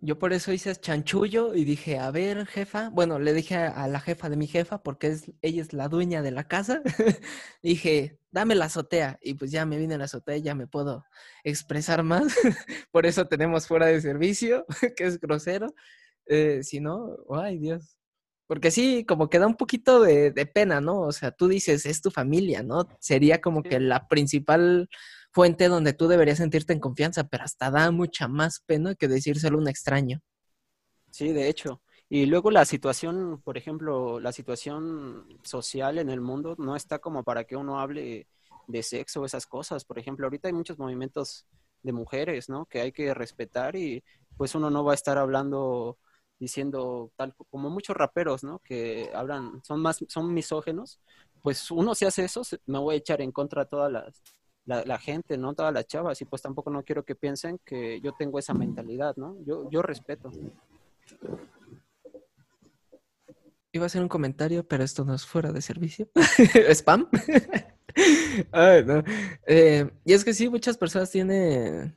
Yo 0.00 0.18
por 0.18 0.34
eso 0.34 0.52
hice 0.52 0.74
chanchullo 0.76 1.54
y 1.54 1.64
dije, 1.64 1.98
a 1.98 2.10
ver, 2.10 2.46
jefa, 2.46 2.90
bueno, 2.90 3.18
le 3.18 3.32
dije 3.32 3.56
a, 3.56 3.88
la 3.88 4.00
jefa 4.00 4.28
de 4.28 4.36
mi 4.36 4.46
jefa, 4.46 4.82
porque 4.82 5.06
es, 5.06 5.32
ella 5.40 5.62
es 5.62 5.72
la 5.72 5.88
dueña 5.88 6.20
de 6.20 6.30
la 6.30 6.46
casa, 6.46 6.82
dije, 7.62 8.18
dame 8.30 8.54
la 8.54 8.66
azotea. 8.66 9.18
Y 9.22 9.32
pues 9.32 9.50
ya 9.50 9.64
me 9.64 9.78
vine 9.78 9.94
a 9.94 9.98
la 9.98 10.04
azotea 10.04 10.36
y 10.36 10.42
ya 10.42 10.54
me 10.54 10.66
puedo 10.66 11.06
expresar 11.42 12.02
más. 12.02 12.34
por 12.92 13.06
eso 13.06 13.28
tenemos 13.28 13.66
fuera 13.66 13.86
de 13.86 13.98
servicio, 14.02 14.66
que 14.94 15.04
es 15.04 15.18
grosero. 15.18 15.74
Eh, 16.26 16.62
si 16.64 16.80
no, 16.80 17.16
ay 17.30 17.58
Dios. 17.58 17.96
Porque 18.46 18.70
sí, 18.70 19.04
como 19.06 19.30
que 19.30 19.38
da 19.38 19.46
un 19.46 19.56
poquito 19.56 20.00
de, 20.02 20.30
de 20.30 20.46
pena, 20.46 20.80
¿no? 20.80 21.00
O 21.00 21.12
sea, 21.12 21.30
tú 21.30 21.48
dices, 21.48 21.86
es 21.86 22.02
tu 22.02 22.10
familia, 22.10 22.62
¿no? 22.62 22.86
Sería 23.00 23.40
como 23.40 23.62
que 23.62 23.80
la 23.80 24.06
principal 24.08 24.88
fuente 25.32 25.68
donde 25.68 25.92
tú 25.94 26.08
deberías 26.08 26.38
sentirte 26.38 26.72
en 26.72 26.80
confianza, 26.80 27.24
pero 27.24 27.44
hasta 27.44 27.70
da 27.70 27.90
mucha 27.90 28.28
más 28.28 28.60
pena 28.60 28.94
que 28.94 29.08
decírselo 29.08 29.58
a 29.58 29.60
un 29.62 29.68
extraño. 29.68 30.20
Sí, 31.10 31.32
de 31.32 31.48
hecho. 31.48 31.82
Y 32.08 32.26
luego 32.26 32.50
la 32.50 32.64
situación, 32.64 33.40
por 33.42 33.56
ejemplo, 33.56 34.20
la 34.20 34.30
situación 34.30 35.26
social 35.42 35.98
en 35.98 36.10
el 36.10 36.20
mundo 36.20 36.54
no 36.58 36.76
está 36.76 36.98
como 36.98 37.24
para 37.24 37.44
que 37.44 37.56
uno 37.56 37.80
hable 37.80 38.28
de 38.68 38.82
sexo 38.82 39.22
o 39.22 39.24
esas 39.24 39.46
cosas. 39.46 39.84
Por 39.84 39.98
ejemplo, 39.98 40.26
ahorita 40.26 40.48
hay 40.48 40.54
muchos 40.54 40.78
movimientos 40.78 41.46
de 41.82 41.92
mujeres, 41.92 42.48
¿no? 42.48 42.66
Que 42.66 42.80
hay 42.80 42.92
que 42.92 43.14
respetar 43.14 43.74
y 43.74 44.04
pues 44.36 44.54
uno 44.54 44.70
no 44.70 44.84
va 44.84 44.92
a 44.92 44.94
estar 44.94 45.18
hablando 45.18 45.98
diciendo 46.38 47.12
tal 47.16 47.34
como 47.50 47.70
muchos 47.70 47.96
raperos, 47.96 48.44
¿no? 48.44 48.60
Que 48.60 49.10
hablan, 49.14 49.62
son 49.64 49.80
más, 49.80 50.04
son 50.08 50.32
misógenos. 50.32 51.00
Pues 51.42 51.70
uno 51.70 51.94
si 51.94 52.04
hace 52.04 52.24
eso, 52.24 52.42
me 52.66 52.78
voy 52.78 52.94
a 52.96 52.98
echar 52.98 53.20
en 53.20 53.32
contra 53.32 53.62
a 53.62 53.66
todas 53.66 53.92
las 53.92 54.22
la, 54.66 54.84
la 54.84 54.98
gente, 54.98 55.36
¿no? 55.36 55.54
Todas 55.54 55.72
las 55.72 55.86
chavas, 55.86 56.20
y 56.20 56.24
pues 56.24 56.42
tampoco 56.42 56.70
no 56.70 56.82
quiero 56.82 57.04
que 57.04 57.14
piensen 57.14 57.58
que 57.64 58.00
yo 58.00 58.12
tengo 58.12 58.38
esa 58.38 58.54
mentalidad, 58.54 59.16
¿no? 59.16 59.36
Yo, 59.44 59.68
yo 59.70 59.82
respeto. 59.82 60.30
Iba 63.72 63.84
a 63.84 63.86
hacer 63.86 64.02
un 64.02 64.08
comentario, 64.08 64.66
pero 64.66 64.84
esto 64.84 65.04
no 65.04 65.14
es 65.14 65.26
fuera 65.26 65.52
de 65.52 65.60
servicio. 65.60 66.08
¿Spam? 66.70 67.08
Eh, 69.46 69.88
y 70.04 70.12
es 70.12 70.24
que 70.24 70.34
sí, 70.34 70.48
muchas 70.48 70.76
personas 70.76 71.12
tienen, 71.12 71.96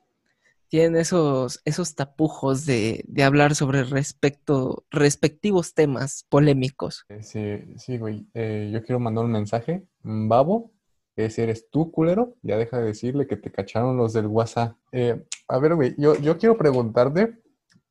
tienen 0.69 0.97
esos, 0.97 1.61
esos 1.65 1.95
tapujos 1.95 2.65
de, 2.65 3.03
de 3.07 3.23
hablar 3.23 3.55
sobre 3.55 3.83
respecto, 3.83 4.85
respectivos 4.91 5.73
temas 5.73 6.25
polémicos. 6.29 7.05
Eh, 7.09 7.23
Sí, 7.23 7.41
sí, 7.77 7.97
güey. 7.97 8.27
Eh, 8.33 8.69
yo 8.73 8.83
quiero 8.83 8.99
mandar 8.99 9.25
un 9.25 9.31
mensaje. 9.31 9.85
Babo, 10.03 10.71
ese 11.15 11.43
eres 11.43 11.69
tú, 11.69 11.91
culero. 11.91 12.35
Ya 12.41 12.57
deja 12.57 12.79
de 12.79 12.87
decirle 12.87 13.27
que 13.27 13.37
te 13.37 13.51
cacharon 13.51 13.97
los 13.97 14.13
del 14.13 14.27
WhatsApp. 14.27 14.75
Eh, 14.91 15.23
a 15.47 15.59
ver, 15.59 15.75
güey, 15.75 15.95
yo, 15.97 16.15
yo 16.15 16.37
quiero 16.37 16.57
preguntarte, 16.57 17.37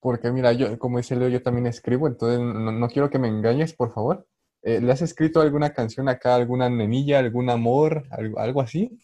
porque 0.01 0.31
mira, 0.31 0.53
yo, 0.53 0.79
como 0.79 0.99
dice 0.99 1.17
Leo, 1.17 1.29
yo 1.29 1.43
también 1.43 1.67
escribo, 1.67 2.07
entonces 2.07 2.39
no, 2.41 2.73
no 2.73 2.89
quiero 2.89 3.11
que 3.11 3.19
me 3.19 3.29
engañes, 3.29 3.73
por 3.75 3.93
favor. 3.93 4.27
Eh, 4.63 4.81
¿le 4.81 4.93
has 4.93 5.03
escrito 5.03 5.41
alguna 5.41 5.73
canción 5.73 6.09
acá, 6.09 6.35
alguna 6.35 6.69
nenilla, 6.69 7.19
algún 7.21 7.51
amor, 7.51 8.05
algo, 8.11 8.39
algo 8.39 8.61
así? 8.61 8.99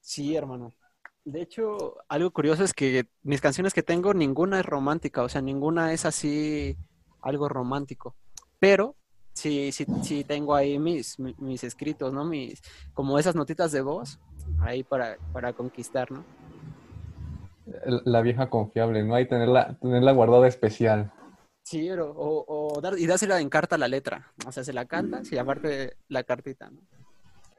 Sí, 0.00 0.34
hermano. 0.36 0.74
De 1.30 1.42
hecho, 1.42 1.96
algo 2.08 2.32
curioso 2.32 2.64
es 2.64 2.74
que 2.74 3.06
mis 3.22 3.40
canciones 3.40 3.72
que 3.72 3.84
tengo, 3.84 4.12
ninguna 4.14 4.58
es 4.58 4.66
romántica, 4.66 5.22
o 5.22 5.28
sea, 5.28 5.40
ninguna 5.40 5.92
es 5.92 6.04
así 6.04 6.76
algo 7.22 7.48
romántico. 7.48 8.16
Pero 8.58 8.96
sí, 9.32 9.70
sí, 9.70 9.86
sí 10.02 10.24
tengo 10.24 10.56
ahí 10.56 10.80
mis, 10.80 11.20
mi- 11.20 11.36
mis 11.38 11.62
escritos, 11.62 12.12
¿no? 12.12 12.24
Mis, 12.24 12.60
como 12.94 13.16
esas 13.16 13.36
notitas 13.36 13.70
de 13.70 13.80
voz, 13.80 14.18
ahí 14.60 14.82
para, 14.82 15.18
para 15.32 15.52
conquistar, 15.52 16.10
¿no? 16.10 16.24
La 18.04 18.22
vieja 18.22 18.50
confiable, 18.50 19.04
¿no? 19.04 19.14
Hay 19.14 19.28
tenerla, 19.28 19.78
tenerla 19.80 20.10
guardada 20.10 20.48
especial. 20.48 21.12
Sí, 21.62 21.86
pero- 21.88 22.10
o, 22.10 22.74
o 22.74 22.80
dar, 22.80 22.98
y 22.98 23.06
dársela 23.06 23.40
en 23.40 23.48
carta 23.50 23.78
la 23.78 23.86
letra. 23.86 24.32
O 24.46 24.50
sea, 24.50 24.64
se 24.64 24.72
la 24.72 24.86
cantas 24.86 25.30
y 25.30 25.38
aparte 25.38 25.96
la 26.08 26.24
cartita, 26.24 26.70
¿no? 26.70 26.80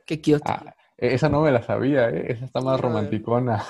Qué 0.05 0.17
cute. 0.17 0.41
Ah, 0.43 0.75
esa 1.01 1.29
no 1.29 1.41
me 1.41 1.51
la 1.51 1.63
sabía, 1.63 2.09
¿eh? 2.09 2.25
Esa 2.29 2.45
está 2.45 2.61
más 2.61 2.79
romanticona. 2.79 3.63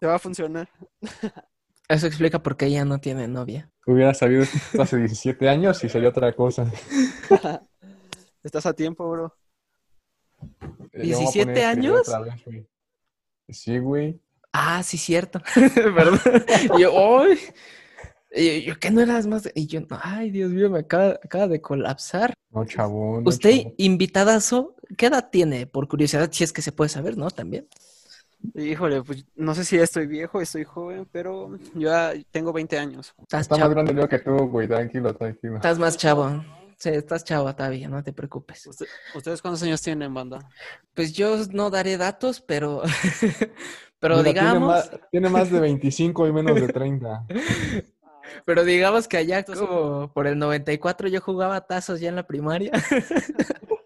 Te 0.00 0.06
va 0.06 0.14
a 0.14 0.18
funcionar. 0.18 0.68
Eso 1.88 2.06
explica 2.06 2.42
por 2.42 2.56
qué 2.56 2.66
ella 2.66 2.84
no 2.84 2.98
tiene 2.98 3.28
novia. 3.28 3.70
Hubiera 3.86 4.12
sabido 4.14 4.42
esto 4.42 4.82
hace 4.82 4.96
17 4.96 5.48
años 5.48 5.82
y 5.84 5.88
sería 5.88 6.08
otra 6.08 6.32
cosa. 6.32 6.70
Estás 8.42 8.66
a 8.66 8.72
tiempo, 8.72 9.08
bro. 9.08 9.36
Eh, 10.92 11.06
yo 11.08 11.18
me 11.18 11.24
voy 11.24 11.40
a 11.40 11.44
17 11.44 11.46
poner 11.46 11.64
a 11.64 11.70
escribir 11.70 11.90
años? 11.90 12.08
otra 12.08 12.20
vez, 12.20 12.44
güey. 12.44 12.66
Sí, 13.48 13.78
güey. 13.78 14.20
Ah, 14.52 14.82
sí, 14.82 14.98
cierto. 14.98 15.40
Perdón. 15.74 16.20
Y 16.76 16.82
yo, 16.82 17.20
¡ay! 17.20 17.38
Y 18.36 18.62
yo, 18.64 18.78
¿qué 18.78 18.90
no 18.90 19.00
eras 19.00 19.26
más? 19.26 19.44
de-?" 19.44 19.52
Y 19.54 19.66
yo, 19.66 19.80
ay, 20.02 20.30
Dios 20.30 20.50
mío, 20.52 20.70
me 20.70 20.80
acaba, 20.80 21.18
acaba 21.22 21.48
de 21.48 21.60
colapsar. 21.60 22.34
No, 22.50 22.64
chabón. 22.64 23.24
no, 23.24 23.28
Usted, 23.30 23.56
chabón. 23.58 23.74
invitadazo, 23.78 24.76
¿qué 24.96 25.06
edad 25.06 25.28
tiene? 25.30 25.66
Por 25.66 25.88
curiosidad, 25.88 26.28
si 26.32 26.44
es 26.44 26.52
que 26.52 26.62
se 26.62 26.72
puede 26.72 26.88
saber, 26.90 27.16
¿no? 27.16 27.30
También. 27.30 27.66
Híjole, 28.54 29.02
pues 29.02 29.24
no 29.34 29.54
sé 29.54 29.64
si 29.64 29.76
ya 29.76 29.82
estoy 29.84 30.06
viejo, 30.06 30.40
estoy 30.40 30.64
joven, 30.64 31.08
pero 31.10 31.58
yo 31.74 31.88
ya 31.90 32.12
tengo 32.30 32.52
20 32.52 32.78
años. 32.78 33.14
Estás 33.22 33.42
Está 33.42 33.56
más 33.56 33.70
grande 33.70 34.08
que 34.08 34.18
tú, 34.18 34.36
güey. 34.48 34.68
Tranquilo, 34.68 35.14
tranquilo. 35.14 35.56
Estás 35.56 35.78
más 35.78 35.96
chavo. 35.96 36.44
Sí, 36.78 36.90
estás 36.90 37.24
chavo 37.24 37.52
todavía, 37.56 37.88
no 37.88 38.04
te 38.04 38.12
preocupes. 38.12 38.66
¿Usted- 38.66 38.86
¿Ustedes 39.14 39.40
cuántos 39.40 39.62
años 39.62 39.80
tienen, 39.80 40.12
banda? 40.12 40.46
Pues 40.94 41.14
yo 41.14 41.36
no 41.52 41.70
daré 41.70 41.96
datos, 41.96 42.42
pero, 42.42 42.82
pero 43.98 44.18
Mira, 44.18 44.24
tiene 44.32 44.40
digamos, 44.40 44.68
más, 44.68 44.90
tiene 45.10 45.28
más 45.30 45.50
de 45.50 45.58
25 45.60 46.26
y 46.28 46.32
menos 46.32 46.60
de 46.60 46.68
30. 46.68 47.26
pero 48.44 48.64
digamos 48.64 49.08
que 49.08 49.16
allá 49.16 49.44
como 49.44 50.12
por 50.12 50.26
el 50.26 50.38
94 50.38 51.08
yo 51.08 51.20
jugaba 51.20 51.66
tazos 51.66 52.00
ya 52.00 52.08
en 52.08 52.16
la 52.16 52.26
primaria. 52.26 52.72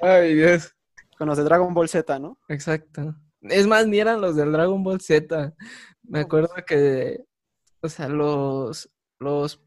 Ay, 0.00 0.34
Dios. 0.34 0.74
Con 1.18 1.28
los 1.28 1.36
de 1.38 1.44
Dragon 1.44 1.74
Ball 1.74 1.88
Z, 1.88 2.18
¿no? 2.18 2.38
Exacto. 2.48 3.14
Es 3.42 3.66
más, 3.66 3.86
ni 3.86 3.98
eran 3.98 4.20
los 4.20 4.36
del 4.36 4.52
Dragon 4.52 4.82
Ball 4.82 5.00
Z. 5.00 5.54
Me 6.02 6.20
acuerdo 6.20 6.50
que, 6.66 7.24
o 7.80 7.88
sea, 7.88 8.08
los, 8.08 8.90
los 9.18 9.62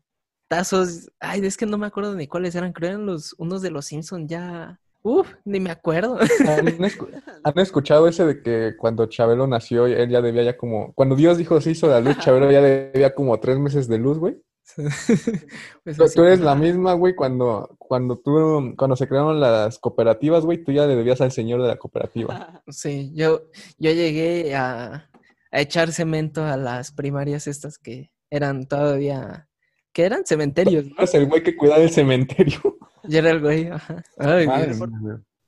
tazos, 0.47 1.11
ay, 1.19 1.45
es 1.45 1.57
que 1.57 1.65
no 1.65 1.77
me 1.77 1.87
acuerdo 1.87 2.15
ni 2.15 2.27
cuáles 2.27 2.55
eran, 2.55 2.73
creo 2.73 2.89
eran 2.89 3.05
los, 3.05 3.33
unos 3.37 3.61
de 3.61 3.71
los 3.71 3.85
Simpson 3.85 4.27
ya, 4.27 4.79
uf, 5.03 5.29
ni 5.45 5.59
me 5.59 5.69
acuerdo. 5.69 6.17
¿Han, 6.19 6.65
escu- 6.67 7.09
han 7.43 7.59
escuchado 7.59 8.07
ese 8.07 8.25
de 8.25 8.41
que 8.41 8.73
cuando 8.77 9.05
Chabelo 9.05 9.45
nació, 9.47 9.85
él 9.85 10.09
ya 10.09 10.21
debía 10.21 10.43
ya 10.43 10.57
como... 10.57 10.93
Cuando 10.93 11.15
Dios 11.15 11.37
dijo 11.37 11.61
se 11.61 11.71
hizo 11.71 11.87
la 11.87 11.99
luz, 12.01 12.17
Chabelo 12.19 12.49
ya 12.51 12.61
debía 12.61 13.13
como 13.13 13.39
tres 13.39 13.59
meses 13.59 13.87
de 13.87 13.97
luz, 13.99 14.17
güey? 14.17 14.41
Pues 15.83 16.13
Tú, 16.13 16.23
eres 16.23 16.39
la 16.39 16.55
misma, 16.55 16.93
güey, 16.93 17.15
cuando, 17.15 17.75
cuando 17.77 18.17
tú, 18.17 18.73
cuando 18.77 18.95
se 18.95 19.07
crearon 19.07 19.39
las 19.39 19.77
cooperativas, 19.79 20.45
güey, 20.45 20.63
tú 20.63 20.71
ya 20.71 20.85
le 20.87 20.95
debías 20.95 21.21
al 21.21 21.31
señor 21.31 21.61
de 21.61 21.67
la 21.67 21.77
cooperativa. 21.77 22.63
Sí, 22.69 23.11
yo, 23.13 23.41
yo 23.77 23.91
llegué 23.91 24.55
a, 24.55 25.09
a 25.51 25.61
echar 25.61 25.91
cemento 25.91 26.43
a 26.45 26.57
las 26.57 26.91
primarias 26.91 27.47
estas 27.47 27.77
que 27.77 28.11
eran 28.31 28.65
todavía, 28.67 29.47
que 29.91 30.05
eran 30.05 30.25
cementerios, 30.25 30.85
¿no? 30.85 30.95
El 31.11 31.27
güey 31.27 31.43
que 31.43 31.55
cuidaba 31.57 31.81
el 31.83 31.91
cementerio. 31.91 32.61
Yo 33.03 33.19
era 33.19 33.31
el 33.31 33.39
güey. 33.41 33.69
Ay, 34.17 34.47
Madre. 34.47 34.75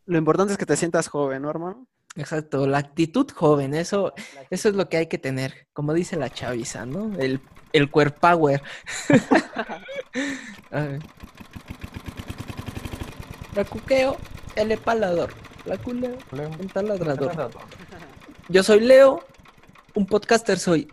Lo 0.06 0.18
importante 0.18 0.54
es 0.54 0.58
que 0.60 0.66
te 0.66 0.76
sientas 0.76 1.08
joven, 1.08 1.42
¿no, 1.42 1.50
hermano? 1.50 1.88
Exacto, 2.16 2.66
la 2.66 2.78
actitud 2.78 3.30
joven, 3.30 3.74
eso, 3.74 4.14
eso 4.50 4.70
es 4.70 4.76
lo 4.76 4.88
que 4.88 4.96
hay 4.98 5.08
que 5.08 5.18
tener, 5.18 5.68
como 5.74 5.94
dice 5.94 6.16
la 6.16 6.30
chaviza, 6.30 6.86
¿no? 6.86 7.14
El, 7.20 7.42
el 7.74 7.90
power. 7.90 8.62
La 13.56 13.64
cuqueo, 13.64 14.18
el 14.56 14.72
epalador. 14.74 15.34
La 15.66 15.78
culeo, 15.78 16.18
Leo. 16.32 16.50
un 16.60 16.68
taladrador. 16.68 17.52
Yo 18.50 18.64
soy 18.64 18.82
Leo, 18.82 19.26
un 19.94 20.06
podcaster 20.06 20.60
soy. 20.60 20.90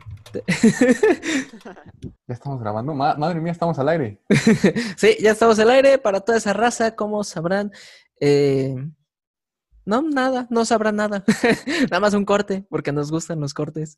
Ya 2.27 2.35
estamos 2.35 2.61
grabando. 2.61 2.95
Ma- 2.95 3.15
madre 3.17 3.41
mía, 3.41 3.53
estamos 3.53 3.79
al 3.79 3.89
aire. 3.89 4.21
Sí, 4.97 5.17
ya 5.21 5.33
estamos 5.33 5.59
al 5.59 5.71
aire 5.71 5.99
para 5.99 6.21
toda 6.21 6.39
esa 6.39 6.53
raza, 6.53 6.95
como 6.97 7.23
sabrán. 7.25 7.73
eh, 8.21 8.75
No, 9.85 10.03
nada, 10.03 10.47
no 10.51 10.65
sabrán 10.65 10.97
nada. 10.97 11.25
Nada 11.91 12.01
más 12.01 12.15
un 12.15 12.25
corte, 12.25 12.65
porque 12.71 12.93
nos 12.93 13.11
gustan 13.11 13.41
los 13.41 13.53
cortes. 13.55 13.97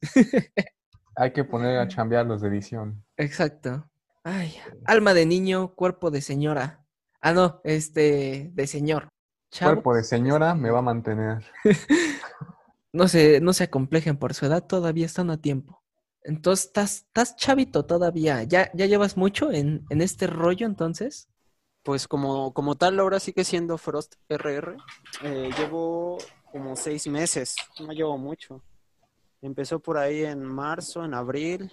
Hay 1.16 1.32
que 1.32 1.44
poner 1.44 1.78
a 1.78 1.86
chambear 1.88 2.26
los 2.26 2.40
de 2.40 2.48
edición. 2.48 3.04
Exacto. 3.16 3.88
Ay, 4.24 4.56
alma 4.86 5.12
de 5.14 5.26
niño, 5.26 5.74
cuerpo 5.74 6.10
de 6.10 6.20
señora. 6.22 6.84
Ah, 7.20 7.32
no, 7.32 7.60
este, 7.64 8.50
de 8.54 8.66
señor. 8.66 9.08
Chavos, 9.50 9.74
Cuerpo 9.74 9.94
de 9.94 10.02
señora 10.04 10.54
me 10.54 10.70
va 10.70 10.78
a 10.80 10.82
mantener. 10.82 11.44
no 12.92 13.06
se, 13.06 13.40
no 13.40 13.52
se 13.52 13.64
acomplejen 13.64 14.16
por 14.16 14.34
su 14.34 14.46
edad, 14.46 14.64
todavía 14.66 15.06
están 15.06 15.30
a 15.30 15.36
tiempo. 15.40 15.83
Entonces, 16.24 16.66
estás, 16.66 16.96
estás 17.06 17.36
chavito 17.36 17.84
todavía. 17.84 18.42
¿Ya, 18.42 18.70
ya 18.74 18.86
llevas 18.86 19.16
mucho 19.16 19.52
en, 19.52 19.84
en 19.90 20.00
este 20.00 20.26
rollo 20.26 20.66
entonces? 20.66 21.28
pues 21.84 22.08
como, 22.08 22.52
como 22.54 22.74
tal 22.74 22.98
ahora 22.98 23.20
sigue 23.20 23.44
siendo 23.44 23.78
Frost 23.78 24.14
RR. 24.28 24.76
Eh, 25.22 25.50
llevo 25.56 26.18
como 26.50 26.74
seis 26.74 27.06
meses, 27.06 27.54
no 27.78 27.92
llevo 27.92 28.16
mucho. 28.16 28.62
Empezó 29.42 29.78
por 29.78 29.98
ahí 29.98 30.24
en 30.24 30.42
marzo, 30.42 31.04
en 31.04 31.12
abril. 31.12 31.70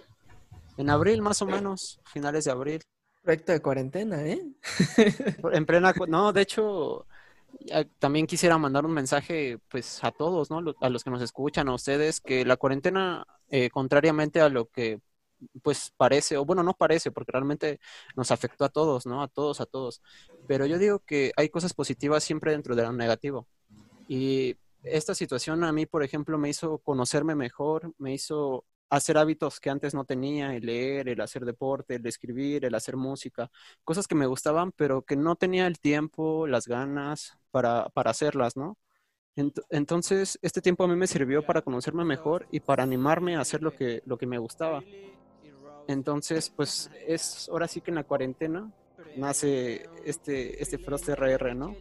En 0.76 0.90
abril 0.90 1.22
más 1.22 1.40
o 1.40 1.46
menos, 1.46 1.98
finales 2.04 2.44
de 2.44 2.50
abril. 2.50 2.82
Proyecto 3.22 3.52
de 3.52 3.62
cuarentena, 3.62 4.22
¿eh? 4.26 4.42
En 5.52 5.64
plena... 5.64 5.94
No, 6.08 6.32
de 6.32 6.42
hecho, 6.42 7.06
también 7.98 8.26
quisiera 8.26 8.58
mandar 8.58 8.84
un 8.84 8.92
mensaje 8.92 9.58
pues 9.68 10.02
a 10.04 10.10
todos, 10.10 10.50
¿no? 10.50 10.62
A 10.80 10.88
los 10.88 11.04
que 11.04 11.10
nos 11.10 11.22
escuchan, 11.22 11.68
a 11.68 11.74
ustedes, 11.74 12.20
que 12.20 12.44
la 12.44 12.56
cuarentena, 12.56 13.26
eh, 13.48 13.70
contrariamente 13.70 14.40
a 14.40 14.48
lo 14.48 14.68
que 14.68 15.00
pues 15.62 15.92
parece, 15.96 16.36
o 16.36 16.44
bueno, 16.44 16.62
no 16.62 16.74
parece, 16.74 17.10
porque 17.10 17.32
realmente 17.32 17.80
nos 18.16 18.30
afectó 18.30 18.64
a 18.64 18.68
todos, 18.68 19.06
¿no? 19.06 19.22
A 19.22 19.28
todos, 19.28 19.60
a 19.60 19.66
todos. 19.66 20.02
Pero 20.46 20.66
yo 20.66 20.78
digo 20.78 21.00
que 21.00 21.32
hay 21.36 21.48
cosas 21.48 21.74
positivas 21.74 22.24
siempre 22.24 22.52
dentro 22.52 22.76
de 22.76 22.82
lo 22.82 22.92
negativo. 22.92 23.48
Y 24.08 24.56
esta 24.82 25.14
situación 25.14 25.64
a 25.64 25.72
mí, 25.72 25.86
por 25.86 26.02
ejemplo, 26.02 26.38
me 26.38 26.48
hizo 26.48 26.78
conocerme 26.78 27.34
mejor, 27.34 27.92
me 27.98 28.14
hizo 28.14 28.64
hacer 28.92 29.18
hábitos 29.18 29.60
que 29.60 29.70
antes 29.70 29.94
no 29.94 30.04
tenía, 30.04 30.54
el 30.56 30.66
leer, 30.66 31.08
el 31.08 31.20
hacer 31.20 31.44
deporte, 31.44 31.96
el 31.96 32.06
escribir, 32.06 32.64
el 32.64 32.74
hacer 32.74 32.96
música, 32.96 33.50
cosas 33.84 34.06
que 34.08 34.14
me 34.16 34.26
gustaban, 34.26 34.72
pero 34.72 35.02
que 35.04 35.16
no 35.16 35.36
tenía 35.36 35.66
el 35.66 35.80
tiempo, 35.80 36.46
las 36.46 36.66
ganas 36.68 37.38
para, 37.50 37.88
para 37.90 38.10
hacerlas, 38.12 38.56
¿no? 38.56 38.78
Ent- 39.36 39.62
Entonces, 39.70 40.38
este 40.42 40.60
tiempo 40.62 40.84
a 40.84 40.88
mí 40.88 40.96
me 40.96 41.06
sirvió 41.08 41.44
para 41.44 41.62
conocerme 41.62 42.04
mejor 42.04 42.46
y 42.50 42.60
para 42.60 42.82
animarme 42.84 43.36
a 43.36 43.40
hacer 43.40 43.62
lo 43.62 43.72
que, 43.74 44.02
lo 44.06 44.18
que 44.18 44.26
me 44.26 44.38
gustaba. 44.38 44.86
Entonces, 45.86 46.50
pues 46.50 46.88
es 47.06 47.48
ahora 47.50 47.68
sí 47.68 47.80
que 47.82 47.90
en 47.90 47.96
la 47.96 48.04
cuarentena 48.04 48.70
nace 49.14 49.90
este, 49.94 50.62
este 50.62 50.78
Frost 50.78 51.08
RR, 51.08 51.54
¿no? 51.54 51.78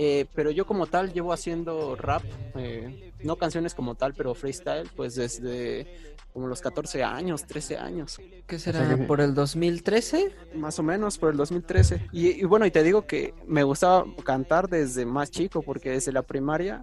Eh, 0.00 0.26
pero 0.32 0.52
yo 0.52 0.64
como 0.64 0.86
tal 0.86 1.12
llevo 1.12 1.32
haciendo 1.32 1.96
rap, 1.96 2.22
eh, 2.54 3.12
no 3.24 3.34
canciones 3.34 3.74
como 3.74 3.96
tal, 3.96 4.14
pero 4.14 4.32
freestyle, 4.32 4.88
pues 4.94 5.16
desde 5.16 5.88
como 6.32 6.46
los 6.46 6.60
14 6.60 7.02
años, 7.02 7.44
13 7.44 7.78
años, 7.78 8.20
¿Qué 8.46 8.60
sea 8.60 8.72
será? 8.74 8.94
que- 8.96 9.02
¿Por 9.02 9.20
el 9.20 9.34
2013? 9.34 10.30
más 10.54 10.78
o 10.78 10.84
menos 10.84 11.18
por 11.18 11.30
el 11.32 11.36
2013. 11.36 12.06
Y, 12.12 12.28
y 12.28 12.44
bueno, 12.44 12.64
y 12.64 12.70
te 12.70 12.84
digo 12.84 13.06
que 13.06 13.34
me 13.48 13.64
gustaba 13.64 14.04
cantar 14.22 14.68
desde 14.68 15.04
más 15.04 15.32
chico, 15.32 15.62
porque 15.62 15.90
desde 15.90 16.12
la 16.12 16.22
primaria, 16.22 16.80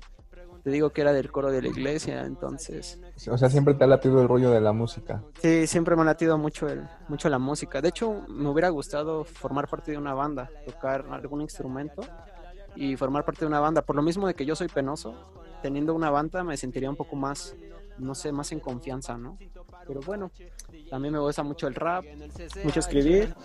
te 0.66 0.70
digo 0.72 0.90
que 0.90 1.00
era 1.00 1.14
del 1.14 1.32
coro 1.32 1.52
de 1.52 1.62
la 1.62 1.70
iglesia, 1.70 2.26
entonces... 2.26 3.00
O 3.30 3.38
sea, 3.38 3.50
siempre 3.50 3.76
te 3.76 3.86
ha 3.86 3.88
latido 3.88 4.22
el 4.22 4.28
rollo 4.28 4.52
de 4.52 4.60
la 4.60 4.74
música. 4.74 5.24
Sí, 5.42 5.68
siempre 5.68 5.96
me 5.96 6.02
ha 6.02 6.06
latido 6.06 6.38
mucho, 6.38 6.68
el, 6.68 6.82
mucho 7.08 7.30
la 7.30 7.40
música. 7.40 7.80
De 7.82 7.88
hecho, 7.90 8.26
me 8.28 8.50
hubiera 8.50 8.68
gustado 8.68 9.24
formar 9.24 9.70
parte 9.70 9.92
de 9.92 9.98
una 9.98 10.14
banda, 10.14 10.50
tocar 10.66 11.06
algún 11.12 11.40
instrumento 11.42 12.02
y 12.76 12.96
formar 12.96 13.26
parte 13.26 13.42
de 13.42 13.48
una 13.48 13.60
banda. 13.60 13.82
Por 13.82 13.96
lo 13.96 14.02
mismo 14.02 14.28
de 14.28 14.34
que 14.34 14.46
yo 14.46 14.56
soy 14.56 14.68
penoso, 14.68 15.16
teniendo 15.62 15.94
una 15.94 16.10
banda 16.10 16.44
me 16.44 16.58
sentiría 16.58 16.90
un 16.90 16.96
poco 16.96 17.16
más, 17.16 17.56
no 17.98 18.16
sé, 18.16 18.32
más 18.32 18.52
en 18.52 18.60
confianza, 18.60 19.18
¿no? 19.18 19.38
Pero 19.88 20.02
bueno, 20.02 20.32
también 20.90 21.14
me 21.14 21.20
gusta 21.20 21.44
mucho 21.44 21.68
el 21.68 21.76
rap, 21.76 22.04
mucho 22.64 22.80
escribir. 22.80 23.36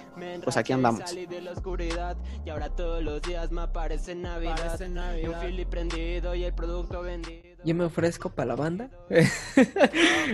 Pues 0.43 0.57
aquí 0.57 0.73
andamos. 0.73 1.03
Salí 1.07 1.27
de 1.27 1.41
la 1.41 1.53
oscuridad 1.53 2.17
y 2.45 2.51
ahora 2.51 2.71
todos 2.71 3.03
los 3.03 3.21
días 3.23 3.51
me 3.53 3.63
aparece 3.63 4.15
Navidad. 4.15 4.81
Y 5.21 5.27
un 5.27 5.35
fili 5.35 5.65
prendido 5.65 6.35
y 6.35 6.45
el 6.45 6.55
producto 6.55 7.03
vendido. 7.03 7.51
Yo 7.63 7.75
me 7.75 7.85
ofrezco 7.85 8.31
para 8.31 8.49
la 8.49 8.57
banda. 8.57 8.91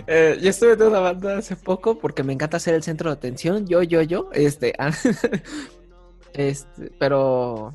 Eh, 0.08 0.38
yo 0.40 0.50
estuve 0.50 0.74
en 0.74 0.82
una 0.82 1.00
banda 1.00 1.38
hace 1.38 1.56
poco 1.56 1.98
porque 1.98 2.22
me 2.22 2.32
encanta 2.32 2.58
ser 2.58 2.74
el 2.74 2.82
centro 2.82 3.10
de 3.10 3.14
atención. 3.14 3.66
Yo, 3.66 3.82
yo, 3.82 4.02
yo. 4.02 4.30
Este, 4.32 4.74
ah, 4.78 4.92
este, 6.34 6.92
pero, 6.98 7.74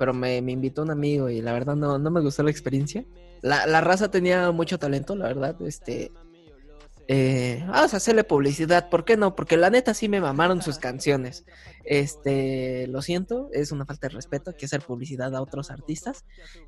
pero 0.00 0.14
me, 0.14 0.40
me 0.40 0.52
invitó 0.52 0.80
un 0.80 0.90
amigo 0.90 1.28
y 1.28 1.42
la 1.42 1.52
verdad 1.52 1.76
no, 1.76 1.98
no 1.98 2.10
me 2.10 2.22
gustó 2.22 2.42
la 2.42 2.50
experiencia. 2.50 3.04
La, 3.42 3.66
la 3.66 3.82
raza 3.82 4.10
tenía 4.10 4.50
mucho 4.50 4.78
talento, 4.78 5.14
la 5.14 5.26
verdad. 5.26 5.60
Este, 5.60 6.10
eh, 7.06 7.62
vamos 7.68 7.92
a 7.92 7.98
hacerle 7.98 8.24
publicidad. 8.24 8.88
¿Por 8.88 9.04
qué 9.04 9.18
no? 9.18 9.36
Porque 9.36 9.58
la 9.58 9.68
neta 9.68 9.92
sí 9.92 10.08
me 10.08 10.22
mamaron 10.22 10.62
sus 10.62 10.78
canciones. 10.78 11.44
Este, 11.84 12.86
lo 12.86 13.02
siento, 13.02 13.50
es 13.52 13.72
una 13.72 13.84
falta 13.84 14.08
de 14.08 14.14
respeto 14.14 14.54
que 14.56 14.64
hacer 14.64 14.80
publicidad 14.80 15.34
a 15.36 15.42
otros 15.42 15.70
artistas. 15.70 16.24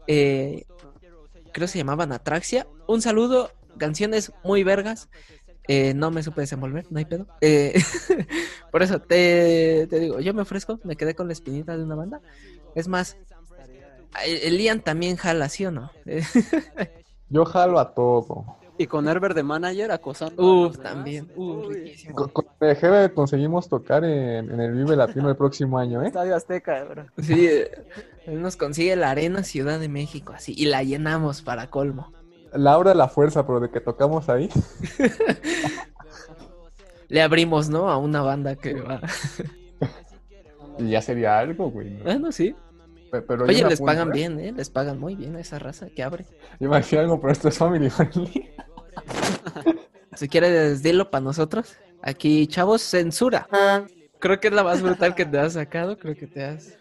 Eh, 0.07 0.67
creo 1.55 1.65
que 1.65 1.73
se 1.73 1.79
llamaban 1.79 2.13
Atraxia. 2.13 2.67
Un 2.87 3.01
saludo, 3.01 3.51
canciones 3.79 4.31
muy 4.45 4.63
vergas. 4.63 5.09
Eh, 5.69 5.95
no 5.95 6.11
me 6.11 6.23
supe 6.23 6.43
desenvolver, 6.43 6.85
no 6.91 6.99
hay 6.99 7.07
pedo. 7.07 7.27
Eh, 7.41 7.81
por 8.71 8.83
eso 8.83 9.01
te, 9.01 9.87
te 9.89 10.01
digo, 10.01 10.21
yo 10.21 10.35
me 10.35 10.43
ofrezco, 10.43 10.81
me 10.85 10.97
quedé 10.97 11.15
con 11.15 11.29
la 11.29 11.33
espinita 11.33 11.79
de 11.79 11.85
una 11.85 11.95
banda. 11.95 12.21
Es 12.75 12.89
más, 12.89 13.17
el 14.25 14.59
Ian 14.59 14.81
también 14.81 15.17
jala, 15.17 15.49
¿sí 15.49 15.67
o 15.67 15.71
no? 15.71 15.91
Yo 17.29 17.45
jalo 17.45 17.79
a 17.79 17.95
todo. 17.95 18.45
Y 18.79 18.87
con 18.87 19.07
Herbert 19.07 19.37
de 19.37 19.43
manager 19.43 19.93
acosando. 19.93 20.43
Uf, 20.43 20.79
también. 20.79 21.31
Uf, 21.37 21.69
Uy, 21.69 21.75
riquísimo. 21.75 22.15
Con, 22.15 22.29
con 22.31 22.47
conseguimos 23.15 23.69
tocar 23.69 24.05
en, 24.05 24.51
en 24.51 24.61
el 24.61 24.73
Vive 24.73 24.97
Latino 24.97 25.29
el 25.29 25.37
próximo 25.37 25.79
año, 25.79 26.03
¿eh? 26.03 26.09
Estadio 26.09 26.35
Azteca, 26.35 26.83
bro. 26.85 27.07
Sí, 27.19 27.49
él 28.27 28.43
nos 28.43 28.57
consigue 28.57 28.97
la 28.97 29.11
Arena 29.11 29.45
Ciudad 29.45 29.79
de 29.79 29.89
México, 29.89 30.33
así, 30.35 30.55
y 30.57 30.67
la 30.67 30.83
llenamos 30.83 31.43
para 31.43 31.69
colmo. 31.69 32.13
La 32.53 32.77
hora 32.77 32.91
de 32.91 32.97
la 32.97 33.09
fuerza, 33.09 33.47
pero 33.47 33.61
de 33.61 33.71
que 33.71 33.81
tocamos 33.81 34.29
ahí. 34.29 34.49
Le 37.09 37.23
abrimos, 37.23 37.69
¿no? 37.69 37.91
A 37.91 37.99
una 37.99 38.23
banda 38.23 38.57
que 38.57 38.75
va. 38.75 39.01
Ya 40.89 41.03
sería 41.03 41.39
algo, 41.39 41.71
güey. 41.71 41.91
¿no? 41.91 42.05
Bueno, 42.05 42.33
sí. 42.33 42.55
Pero 43.11 43.45
Oye, 43.45 43.59
yo 43.59 43.65
me 43.65 43.71
les 43.71 43.81
pagan 43.81 44.11
bien, 44.11 44.41
¿eh? 44.41 44.53
Les 44.57 44.71
pagan 44.71 44.99
muy 44.99 45.15
bien 45.15 45.37
a 45.37 45.41
esa 45.41 45.59
raza 45.59 45.89
que 45.95 46.03
abre. 46.03 46.25
Iba 46.61 46.77
a 46.77 46.81
decir 46.81 46.99
algo, 46.99 47.21
pero 47.21 47.33
esto 47.33 47.49
es 47.49 47.59
family 47.59 47.91
friendly. 47.91 48.51
Si 50.15 50.29
quieres, 50.29 50.83
dilo 50.83 51.11
para 51.11 51.25
nosotros. 51.25 51.75
Aquí, 52.03 52.47
chavos, 52.47 52.83
censura. 52.83 53.49
Creo 54.19 54.39
que 54.41 54.49
es 54.49 54.55
la 54.55 54.63
más 54.63 54.83
brutal 54.83 55.15
que 55.15 55.25
te 55.25 55.39
has 55.39 55.55
sacado. 55.55 55.99
Creo 55.99 56.15
que 56.15 56.27
te 56.27 56.45
has. 56.45 56.77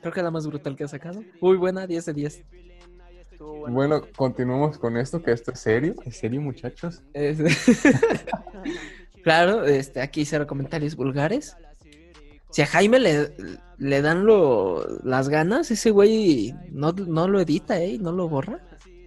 Creo 0.00 0.12
que 0.12 0.20
es 0.20 0.24
la 0.24 0.30
más 0.30 0.46
brutal 0.46 0.76
que 0.76 0.84
has 0.84 0.92
sacado. 0.92 1.22
Muy 1.40 1.56
buena, 1.56 1.86
10 1.88 2.04
de 2.06 2.12
10. 2.14 2.44
Estuvo 3.32 3.66
bueno. 3.68 4.00
Continuemos 4.16 4.78
con 4.78 4.96
esto, 4.96 5.20
que 5.22 5.32
esto 5.32 5.50
es 5.50 5.58
serio. 5.58 5.96
¿Es 6.04 6.16
serio, 6.18 6.40
muchachos? 6.40 7.02
Es- 7.12 7.40
claro, 9.24 9.64
este, 9.64 10.00
aquí 10.00 10.24
cero 10.24 10.46
comentarios 10.46 10.94
vulgares. 10.94 11.56
Si 12.54 12.62
a 12.62 12.66
Jaime 12.66 13.00
le, 13.00 13.34
le 13.78 14.00
dan 14.00 14.26
lo, 14.26 14.86
las 15.02 15.28
ganas, 15.28 15.72
ese 15.72 15.90
güey 15.90 16.54
no, 16.70 16.92
no 16.92 17.26
lo 17.26 17.40
edita, 17.40 17.82
¿eh? 17.82 17.98
No 18.00 18.12
lo 18.12 18.28
borra. 18.28 18.60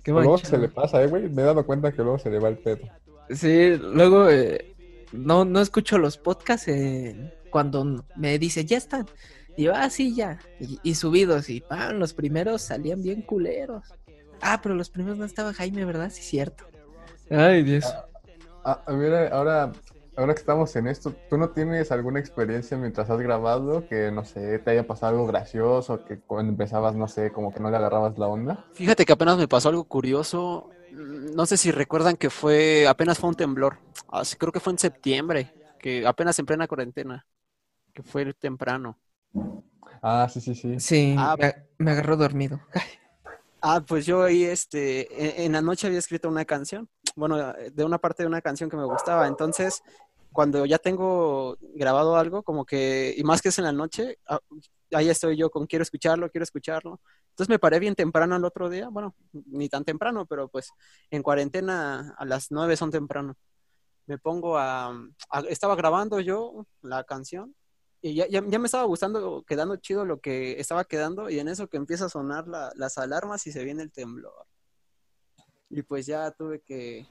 Qué 0.03 0.11
Luego 0.11 0.37
se 0.37 0.57
le 0.57 0.67
pasa, 0.67 1.01
¿eh, 1.01 1.07
güey? 1.07 1.29
Me 1.29 1.43
he 1.43 1.45
dado 1.45 1.65
cuenta 1.65 1.93
que 1.93 2.01
luego 2.01 2.19
se 2.19 2.29
le 2.29 2.39
va 2.39 2.49
el 2.49 2.57
pedo. 2.57 2.81
Sí, 3.29 3.77
luego 3.77 4.29
eh, 4.29 4.75
no, 5.13 5.45
no 5.45 5.61
escucho 5.61 5.97
los 5.97 6.17
podcasts 6.17 6.67
eh, 6.67 7.33
cuando 7.49 8.03
me 8.17 8.37
dice, 8.37 8.65
ya 8.65 8.75
están. 8.75 9.05
Y 9.55 9.63
yo, 9.63 9.73
ah, 9.73 9.89
sí, 9.89 10.13
ya. 10.13 10.39
Y, 10.59 10.81
y 10.83 10.95
subidos, 10.95 11.49
y 11.49 11.61
pan, 11.61 11.99
los 11.99 12.13
primeros 12.13 12.63
salían 12.63 13.01
bien 13.01 13.21
culeros. 13.21 13.85
Ah, 14.41 14.59
pero 14.61 14.75
los 14.75 14.89
primeros 14.89 15.17
no 15.17 15.23
estaba 15.23 15.53
Jaime, 15.53 15.85
¿verdad? 15.85 16.11
Sí, 16.13 16.21
cierto. 16.21 16.65
Ay, 17.29 17.63
Dios. 17.63 17.85
Ah, 18.65 18.83
a 18.85 18.91
ver, 18.91 19.31
ahora, 19.31 19.71
ahora 20.17 20.33
que 20.33 20.39
estamos 20.39 20.75
en 20.75 20.87
esto, 20.87 21.13
¿tú 21.29 21.37
no 21.37 21.49
tienes 21.49 21.91
alguna 21.91 22.19
experiencia 22.19 22.77
mientras 22.77 23.09
has 23.09 23.19
grabado 23.19 23.87
que, 23.87 24.11
no 24.11 24.25
sé, 24.25 24.59
te 24.59 24.71
haya 24.71 24.85
pasado 24.85 25.13
algo 25.13 25.27
gracioso, 25.27 26.03
que 26.05 26.19
cuando 26.19 26.51
empezabas, 26.51 26.95
no 26.95 27.07
sé, 27.07 27.31
como 27.31 27.53
que 27.53 27.59
no 27.59 27.69
le 27.69 27.77
agarrabas 27.77 28.17
la 28.17 28.27
onda? 28.27 28.65
Fíjate 28.73 29.05
que 29.05 29.13
apenas 29.13 29.37
me 29.37 29.47
pasó 29.47 29.69
algo 29.69 29.83
curioso. 29.85 30.69
No 30.91 31.45
sé 31.45 31.57
si 31.57 31.71
recuerdan 31.71 32.17
que 32.17 32.29
fue, 32.29 32.87
apenas 32.87 33.19
fue 33.19 33.29
un 33.29 33.35
temblor. 33.35 33.77
Así, 34.11 34.35
creo 34.35 34.51
que 34.51 34.59
fue 34.59 34.73
en 34.73 34.79
septiembre, 34.79 35.53
que 35.79 36.05
apenas 36.07 36.37
en 36.39 36.45
plena 36.45 36.67
cuarentena, 36.67 37.25
que 37.93 38.03
fue 38.03 38.33
temprano. 38.33 38.97
Ah, 40.01 40.27
sí, 40.31 40.41
sí, 40.41 40.55
sí. 40.55 40.79
Sí, 40.79 41.15
Ah. 41.17 41.35
me, 41.39 41.53
me 41.77 41.91
agarró 41.91 42.17
dormido. 42.17 42.59
Ah, 43.61 43.81
pues 43.85 44.05
yo 44.05 44.23
ahí, 44.23 44.43
este, 44.43 45.07
en, 45.39 45.45
en 45.47 45.51
la 45.53 45.61
noche 45.61 45.87
había 45.87 45.99
escrito 45.99 46.29
una 46.29 46.45
canción, 46.45 46.87
bueno, 47.15 47.53
de 47.53 47.83
una 47.83 47.97
parte 47.97 48.23
de 48.23 48.27
una 48.27 48.41
canción 48.41 48.69
que 48.69 48.77
me 48.77 48.85
gustaba. 48.85 49.27
Entonces, 49.27 49.81
cuando 50.31 50.65
ya 50.65 50.77
tengo 50.77 51.57
grabado 51.75 52.15
algo, 52.15 52.43
como 52.43 52.65
que, 52.65 53.13
y 53.17 53.23
más 53.23 53.41
que 53.41 53.49
es 53.49 53.57
en 53.57 53.65
la 53.65 53.71
noche, 53.71 54.19
ah, 54.27 54.39
ahí 54.93 55.09
estoy 55.09 55.35
yo 55.37 55.49
con 55.49 55.65
quiero 55.67 55.83
escucharlo, 55.83 56.29
quiero 56.29 56.43
escucharlo. 56.43 56.99
Entonces 57.29 57.49
me 57.49 57.59
paré 57.59 57.79
bien 57.79 57.95
temprano 57.95 58.35
el 58.35 58.45
otro 58.45 58.69
día, 58.69 58.89
bueno, 58.89 59.15
ni 59.31 59.69
tan 59.69 59.83
temprano, 59.83 60.25
pero 60.25 60.47
pues 60.47 60.71
en 61.11 61.21
cuarentena 61.23 62.15
a 62.17 62.25
las 62.25 62.51
nueve 62.51 62.77
son 62.77 62.91
temprano. 62.91 63.35
Me 64.05 64.17
pongo 64.17 64.57
a, 64.57 64.93
estaba 65.49 65.75
grabando 65.75 66.19
yo 66.19 66.65
la 66.81 67.03
canción 67.03 67.53
y 68.01 68.15
ya, 68.15 68.27
ya, 68.27 68.41
me 68.41 68.65
estaba 68.65 68.85
gustando, 68.85 69.43
quedando 69.45 69.75
chido 69.77 70.05
lo 70.05 70.19
que 70.19 70.59
estaba 70.59 70.85
quedando 70.85 71.29
y 71.29 71.39
en 71.39 71.47
eso 71.47 71.67
que 71.67 71.77
empieza 71.77 72.05
a 72.05 72.09
sonar 72.09 72.47
la- 72.47 72.71
las 72.75 72.97
alarmas 72.97 73.45
y 73.47 73.51
se 73.51 73.63
viene 73.63 73.83
el 73.83 73.91
temblor. 73.91 74.45
Y 75.69 75.81
pues 75.81 76.05
ya 76.05 76.31
tuve 76.31 76.61
que, 76.61 77.05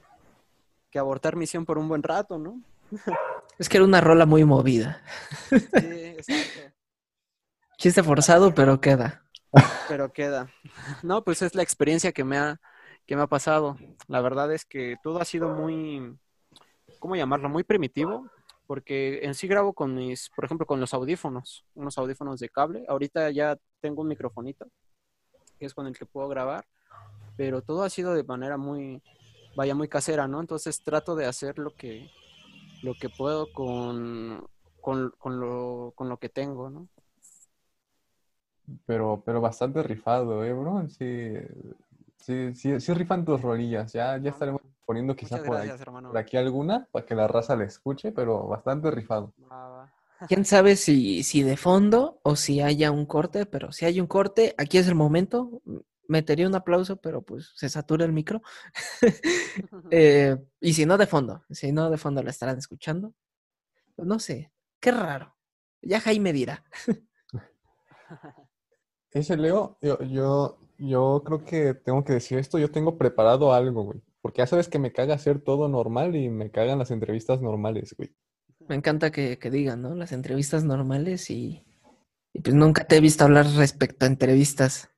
que 0.90 0.98
abortar 0.98 1.36
misión 1.36 1.66
por 1.66 1.76
un 1.76 1.88
buen 1.88 2.02
rato, 2.02 2.38
¿no? 2.38 2.60
Es 3.58 3.70
que 3.70 3.78
era 3.78 3.86
una 3.86 4.02
rola 4.02 4.26
muy 4.26 4.44
movida. 4.44 5.02
Sí, 5.48 5.56
exacto. 5.72 6.60
Chiste 7.78 8.02
forzado, 8.02 8.54
pero 8.54 8.80
queda. 8.80 9.24
pero 9.88 10.12
queda. 10.12 10.50
No, 11.02 11.24
pues 11.24 11.42
es 11.42 11.54
la 11.54 11.62
experiencia 11.62 12.12
que 12.12 12.24
me 12.24 12.36
ha, 12.36 12.60
que 13.06 13.16
me 13.16 13.22
ha 13.22 13.26
pasado. 13.26 13.76
La 14.08 14.20
verdad 14.20 14.52
es 14.52 14.64
que 14.64 14.96
todo 15.02 15.20
ha 15.20 15.24
sido 15.24 15.48
muy, 15.48 16.18
¿cómo 16.98 17.16
llamarlo? 17.16 17.48
Muy 17.48 17.64
primitivo, 17.64 18.30
porque 18.66 19.20
en 19.22 19.34
sí 19.34 19.46
grabo 19.46 19.72
con 19.72 19.94
mis, 19.94 20.30
por 20.30 20.44
ejemplo, 20.44 20.66
con 20.66 20.80
los 20.80 20.92
audífonos, 20.92 21.64
unos 21.74 21.96
audífonos 21.98 22.40
de 22.40 22.48
cable. 22.48 22.84
Ahorita 22.88 23.30
ya 23.30 23.56
tengo 23.80 24.02
un 24.02 24.08
microfonito, 24.08 24.66
que 25.58 25.66
es 25.66 25.74
con 25.74 25.86
el 25.86 25.96
que 25.96 26.06
puedo 26.06 26.28
grabar, 26.28 26.66
pero 27.36 27.62
todo 27.62 27.84
ha 27.84 27.90
sido 27.90 28.14
de 28.14 28.24
manera 28.24 28.56
muy, 28.56 29.02
vaya, 29.54 29.74
muy 29.74 29.88
casera, 29.88 30.26
¿no? 30.26 30.40
Entonces 30.40 30.82
trato 30.82 31.14
de 31.14 31.26
hacer 31.26 31.58
lo 31.58 31.74
que, 31.74 32.10
lo 32.86 32.94
que 32.94 33.08
puedo 33.10 33.52
con, 33.52 34.46
con, 34.80 35.10
con 35.18 35.40
lo, 35.40 35.92
con 35.94 36.08
lo 36.08 36.18
que 36.18 36.28
tengo, 36.28 36.70
¿no? 36.70 36.88
Pero, 38.86 39.22
pero 39.24 39.40
bastante 39.40 39.82
rifado, 39.82 40.44
¿eh, 40.44 40.52
bro? 40.52 40.88
Sí, 40.88 41.34
sí, 42.18 42.54
sí, 42.54 42.80
sí 42.80 42.94
rifan 42.94 43.24
tus 43.24 43.40
rolillas. 43.40 43.92
Ya, 43.92 44.18
ya 44.18 44.30
estaremos 44.30 44.60
poniendo 44.84 45.14
quizá 45.14 45.38
Muchas 45.38 45.80
por, 45.80 46.08
por 46.08 46.18
aquí 46.18 46.36
alguna 46.36 46.86
para 46.90 47.04
que 47.04 47.14
la 47.14 47.28
raza 47.28 47.56
la 47.56 47.64
escuche, 47.64 48.12
pero 48.12 48.46
bastante 48.46 48.90
rifado. 48.90 49.32
Va. 49.50 49.90
¿Quién 50.28 50.44
sabe 50.44 50.76
si, 50.76 51.22
si 51.22 51.42
de 51.42 51.56
fondo 51.56 52.18
o 52.22 52.36
si 52.36 52.60
haya 52.60 52.90
un 52.90 53.06
corte? 53.06 53.46
Pero 53.46 53.70
si 53.70 53.84
hay 53.84 54.00
un 54.00 54.06
corte, 54.06 54.54
aquí 54.58 54.78
es 54.78 54.88
el 54.88 54.94
momento. 54.94 55.60
Metería 56.08 56.46
un 56.46 56.54
aplauso, 56.54 56.96
pero 56.96 57.22
pues 57.22 57.52
se 57.54 57.68
satura 57.68 58.04
el 58.04 58.12
micro. 58.12 58.42
Eh, 59.90 60.36
y 60.60 60.74
si 60.74 60.84
no 60.84 60.98
de 60.98 61.06
fondo, 61.06 61.44
si 61.50 61.72
no 61.72 61.90
de 61.90 61.98
fondo 61.98 62.22
la 62.22 62.30
estarán 62.30 62.58
escuchando. 62.58 63.14
No 63.96 64.18
sé, 64.18 64.52
qué 64.80 64.90
raro. 64.90 65.34
Ya 65.82 66.00
Jaime 66.00 66.32
dirá. 66.32 66.64
Ese 69.12 69.36
Leo, 69.36 69.78
yo, 69.80 69.98
yo, 70.02 70.58
yo 70.78 71.22
creo 71.24 71.44
que 71.44 71.74
tengo 71.74 72.04
que 72.04 72.14
decir 72.14 72.38
esto, 72.38 72.58
yo 72.58 72.70
tengo 72.70 72.98
preparado 72.98 73.54
algo, 73.54 73.84
güey. 73.84 74.02
Porque 74.20 74.38
ya 74.38 74.46
sabes 74.46 74.68
que 74.68 74.78
me 74.78 74.92
caga 74.92 75.14
hacer 75.14 75.40
todo 75.40 75.68
normal 75.68 76.16
y 76.16 76.28
me 76.28 76.50
cagan 76.50 76.78
las 76.78 76.90
entrevistas 76.90 77.40
normales, 77.40 77.94
güey. 77.96 78.14
Me 78.68 78.74
encanta 78.74 79.10
que, 79.12 79.38
que 79.38 79.50
digan, 79.50 79.80
¿no? 79.80 79.94
Las 79.94 80.12
entrevistas 80.12 80.64
normales 80.64 81.30
y, 81.30 81.64
y 82.32 82.40
pues 82.40 82.54
nunca 82.54 82.84
te 82.84 82.96
he 82.96 83.00
visto 83.00 83.24
hablar 83.24 83.46
respecto 83.46 84.04
a 84.04 84.08
entrevistas. 84.08 84.90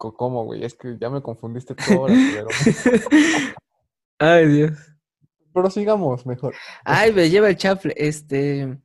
¿Cómo, 0.00 0.44
güey? 0.44 0.64
Es 0.64 0.74
que 0.74 0.96
ya 0.98 1.10
me 1.10 1.20
confundiste 1.22 1.74
todo 1.74 1.98
ahora, 1.98 2.14
pero... 2.32 2.48
Ay, 4.18 4.46
Dios. 4.48 4.72
Pero 5.52 5.70
sigamos 5.70 6.26
mejor. 6.26 6.54
Ay, 6.84 7.12
me 7.12 7.28
lleva 7.28 7.48
el 7.48 7.56
chafle. 7.56 7.92
Este. 7.96 8.78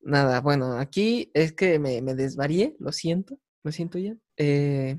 Nada, 0.00 0.40
bueno, 0.40 0.78
aquí 0.78 1.30
es 1.34 1.52
que 1.52 1.78
me, 1.78 2.00
me 2.02 2.14
desvarié, 2.14 2.76
lo 2.78 2.92
siento, 2.92 3.38
lo 3.64 3.72
siento 3.72 3.98
ya. 3.98 4.14
Eh, 4.36 4.98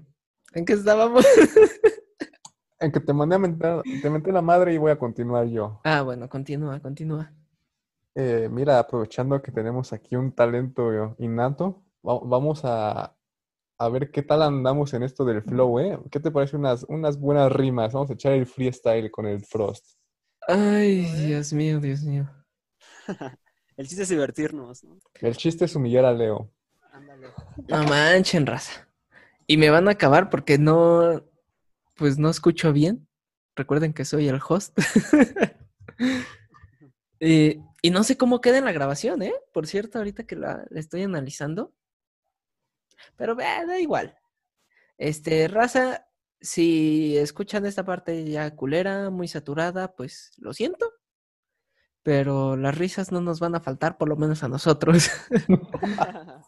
¿En 0.54 0.66
qué 0.66 0.74
estábamos? 0.74 1.26
En 2.80 2.92
que 2.92 3.00
te 3.00 3.12
mandé 3.12 3.36
a 3.36 3.40
mentar, 3.40 3.82
te 4.04 4.08
menté 4.08 4.32
la 4.32 4.44
madre 4.44 4.72
y 4.72 4.78
voy 4.78 4.92
a 4.92 5.00
continuar 5.00 5.48
yo. 5.48 5.82
ah, 5.84 6.04
bueno, 6.04 6.30
continúa, 6.30 6.80
continúa. 6.80 7.34
Eh, 8.14 8.50
mira, 8.52 8.78
aprovechando 8.78 9.42
que 9.42 9.52
tenemos 9.52 9.94
aquí 9.94 10.16
un 10.16 10.32
talento 10.32 11.16
innato, 11.18 11.84
va- 12.08 12.20
vamos 12.24 12.62
a, 12.66 13.17
a 13.78 13.90
ver 13.90 14.12
qué 14.12 14.24
tal 14.24 14.42
andamos 14.42 14.94
en 14.94 15.04
esto 15.04 15.24
del 15.24 15.44
flow, 15.44 15.80
¿eh? 15.80 16.00
¿Qué 16.12 16.20
te 16.20 16.32
parece 16.32 16.56
unas, 16.56 16.84
unas 16.90 17.20
buenas 17.20 17.52
rimas? 17.52 17.94
Vamos 17.94 18.10
a 18.10 18.14
echar 18.14 18.34
el 18.34 18.48
freestyle 18.48 19.12
con 19.12 19.28
el 19.28 19.46
Frost. 19.46 19.98
Ay, 20.48 21.06
Dios 21.26 21.54
mío, 21.54 21.80
Dios 21.80 22.04
mío. 22.04 22.30
El 23.78 23.86
chiste 23.86 24.04
es 24.04 24.10
divertirnos, 24.10 24.84
¿no? 24.84 24.98
El 25.22 25.38
chiste 25.38 25.66
es 25.66 25.76
humillar 25.76 26.04
a 26.06 26.12
Leo. 26.12 26.52
Ándale. 26.92 27.28
No 27.68 27.84
manchen, 27.84 28.48
raza. 28.48 28.88
Y 29.46 29.58
me 29.58 29.70
van 29.70 29.88
a 29.88 29.92
acabar 29.92 30.32
porque 30.32 30.58
no, 30.58 31.24
pues 31.94 32.18
no 32.18 32.32
escucho 32.32 32.74
bien. 32.74 33.08
Recuerden 33.56 33.94
que 33.94 34.04
soy 34.04 34.28
el 34.28 34.40
host. 34.48 34.78
Eh, 37.20 37.60
y 37.82 37.90
no 37.90 38.04
sé 38.04 38.16
cómo 38.16 38.42
queda 38.42 38.60
en 38.60 38.66
la 38.66 38.72
grabación, 38.72 39.24
¿eh? 39.24 39.34
Por 39.52 39.66
cierto, 39.66 39.98
ahorita 39.98 40.28
que 40.28 40.36
la, 40.36 40.68
la 40.70 40.80
estoy 40.80 41.02
analizando. 41.02 41.74
Pero 43.16 43.40
eh, 43.40 43.66
da 43.66 43.80
igual. 43.80 44.18
Este, 44.98 45.48
raza, 45.48 46.08
si 46.42 47.18
escuchan 47.18 47.66
esta 47.66 47.84
parte 47.86 48.26
ya 48.26 48.56
culera, 48.56 49.10
muy 49.10 49.28
saturada, 49.28 49.96
pues 49.96 50.32
lo 50.38 50.54
siento. 50.54 50.92
Pero 52.04 52.56
las 52.56 52.78
risas 52.78 53.12
no 53.12 53.22
nos 53.22 53.40
van 53.40 53.56
a 53.56 53.60
faltar, 53.60 53.98
por 53.98 54.08
lo 54.08 54.16
menos 54.16 54.44
a 54.44 54.48
nosotros. 54.48 55.10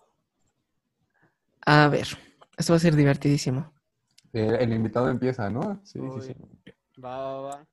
A 1.66 1.88
ver, 1.88 2.08
esto 2.58 2.74
va 2.74 2.78
a 2.78 2.80
ser 2.80 2.96
divertidísimo. 2.96 3.74
El, 4.34 4.56
el 4.56 4.74
invitado 4.74 5.10
empieza, 5.10 5.50
¿no? 5.50 5.82
Sí, 5.84 6.00
sí, 6.00 6.34
sí. 6.34 6.36
Va, 7.00 7.18
va, 7.18 7.42
va. 7.42 7.68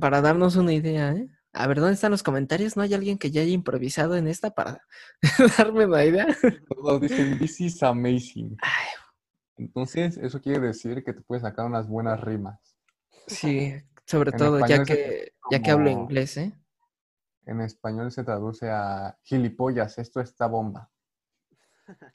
Para 0.00 0.22
darnos 0.22 0.56
una 0.56 0.72
idea, 0.72 1.12
¿eh? 1.12 1.28
A 1.58 1.66
ver, 1.66 1.80
¿dónde 1.80 1.94
están 1.94 2.10
los 2.10 2.22
comentarios? 2.22 2.76
¿No 2.76 2.82
hay 2.82 2.92
alguien 2.92 3.16
que 3.16 3.30
ya 3.30 3.40
haya 3.40 3.50
improvisado 3.50 4.14
en 4.16 4.28
esta 4.28 4.50
para 4.50 4.82
darme 5.58 5.86
una 5.86 6.04
idea? 6.04 6.26
Todos 6.68 7.00
dicen, 7.00 7.38
this 7.38 7.60
is 7.62 7.82
amazing. 7.82 8.56
Entonces, 9.56 10.18
eso 10.18 10.40
quiere 10.40 10.60
decir 10.60 11.02
que 11.02 11.14
te 11.14 11.22
puedes 11.22 11.42
sacar 11.42 11.64
unas 11.64 11.88
buenas 11.88 12.20
rimas. 12.20 12.76
Sí, 13.26 13.72
sobre 14.06 14.32
En 14.32 14.36
todo 14.36 14.66
ya 14.66 14.84
que, 14.84 15.32
ya 15.50 15.62
que 15.62 15.70
hablo 15.70 15.88
inglés, 15.88 16.36
¿eh? 16.36 16.52
En 17.46 17.62
español 17.62 18.12
se 18.12 18.22
traduce 18.22 18.68
a 18.68 19.16
gilipollas, 19.22 19.96
esto 19.98 20.20
está 20.20 20.46
bomba. 20.46 20.90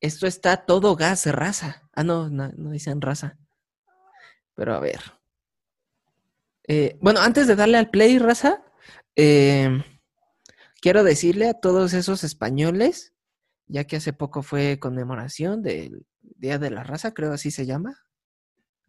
Esto 0.00 0.28
está 0.28 0.64
todo 0.64 0.94
gas, 0.94 1.26
raza. 1.26 1.82
Ah, 1.92 2.04
no, 2.04 2.30
no, 2.30 2.52
no 2.56 2.70
dicen 2.70 3.00
raza. 3.00 3.36
Pero 4.54 4.76
a 4.76 4.78
ver. 4.78 5.00
Eh, 6.68 6.96
bueno, 7.00 7.18
antes 7.18 7.48
de 7.48 7.56
darle 7.56 7.78
al 7.78 7.90
play, 7.90 8.16
raza, 8.20 8.62
eh, 9.20 9.82
quiero 10.80 11.02
decirle 11.02 11.48
a 11.48 11.54
todos 11.54 11.92
esos 11.92 12.22
españoles, 12.22 13.14
ya 13.66 13.84
que 13.84 13.96
hace 13.96 14.12
poco 14.12 14.42
fue 14.42 14.78
conmemoración 14.78 15.60
del 15.60 16.06
Día 16.20 16.60
de 16.60 16.70
la 16.70 16.84
Raza, 16.84 17.14
creo 17.14 17.32
así 17.32 17.50
se 17.50 17.66
llama, 17.66 17.98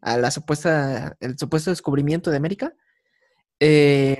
a 0.01 0.17
la 0.19 0.30
supuesta, 0.30 1.17
el 1.19 1.38
supuesto 1.39 1.71
descubrimiento 1.71 2.30
de 2.30 2.38
América. 2.38 2.75
Eh, 3.59 4.19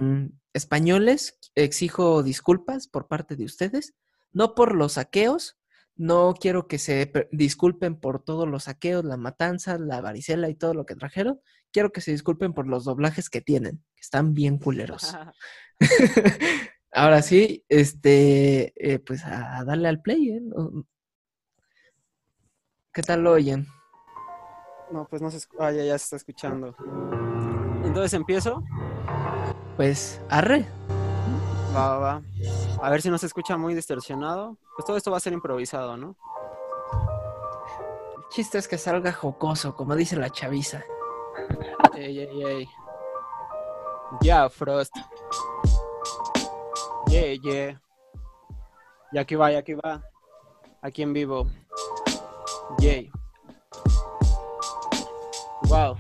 españoles, 0.54 1.38
exijo 1.54 2.24
disculpas 2.24 2.88
por 2.88 3.08
parte 3.08 3.36
de 3.36 3.46
ustedes, 3.46 3.94
no 4.34 4.56
por 4.56 4.74
los 4.74 4.94
saqueos, 4.94 5.60
no 5.96 6.34
quiero 6.34 6.68
que 6.68 6.80
se 6.80 7.12
disculpen 7.32 8.00
por 8.00 8.24
todos 8.24 8.48
los 8.48 8.64
saqueos, 8.64 9.06
la 9.06 9.18
matanza, 9.18 9.78
la 9.78 10.02
varicela 10.02 10.50
y 10.50 10.56
todo 10.56 10.74
lo 10.74 10.88
que 10.88 10.96
trajeron. 10.96 11.40
Quiero 11.72 11.92
que 11.92 12.02
se 12.02 12.12
disculpen 12.12 12.54
por 12.54 12.68
los 12.68 12.84
doblajes 12.86 13.30
que 13.30 13.42
tienen, 13.42 13.84
que 13.96 14.02
están 14.02 14.34
bien 14.34 14.58
culeros. 14.58 15.16
Ahora 16.92 17.22
sí, 17.22 17.64
este, 17.70 18.74
eh, 18.76 19.00
pues 19.00 19.24
a 19.24 19.64
darle 19.64 19.88
al 19.88 20.02
play, 20.02 20.32
¿eh? 20.32 20.42
¿Qué 22.92 23.04
tal 23.04 23.22
lo 23.22 23.34
oyen? 23.34 23.68
No, 24.92 25.08
pues 25.08 25.22
no 25.22 25.30
se 25.30 25.38
escu- 25.38 25.56
Ah, 25.60 25.72
ya, 25.72 25.84
ya 25.84 25.98
se 26.00 26.04
está 26.06 26.16
escuchando. 26.16 26.76
Entonces 27.86 28.14
empiezo. 28.14 28.64
Pues, 29.78 30.20
arre. 30.30 30.66
Va, 31.76 31.98
va, 31.98 32.00
va. 32.00 32.22
A 32.82 32.90
ver 32.90 33.02
si 33.04 33.10
no 33.12 33.20
se 33.20 33.28
escucha 33.28 33.56
muy 33.56 33.76
distorsionado. 33.76 34.58
Pues 34.76 34.86
todo 34.88 34.98
esto 34.98 35.12
va 35.12 35.18
a 35.18 35.22
ser 35.22 35.34
improvisado, 35.34 35.96
¿no? 35.96 36.18
El 38.18 38.24
chiste 38.32 38.58
es 38.58 38.68
que 38.68 38.80
salga 38.80 39.14
jocoso, 39.14 39.76
como 39.76 39.96
dice 39.96 40.16
la 40.16 40.32
chaviza. 40.32 40.84
Ey, 41.96 42.20
ey, 42.20 42.44
ey. 42.44 42.70
Ya, 44.22 44.50
Frost. 44.50 44.94
Yeah, 47.08 47.36
yeah. 47.44 47.82
Y 49.12 49.18
aquí 49.18 49.36
va, 49.36 49.52
y 49.52 49.56
aquí 49.56 49.74
va. 49.74 50.02
Aquí 50.82 51.02
en 51.02 51.14
vivo. 51.14 51.48
Yay. 52.80 53.12
Wow. 55.68 55.98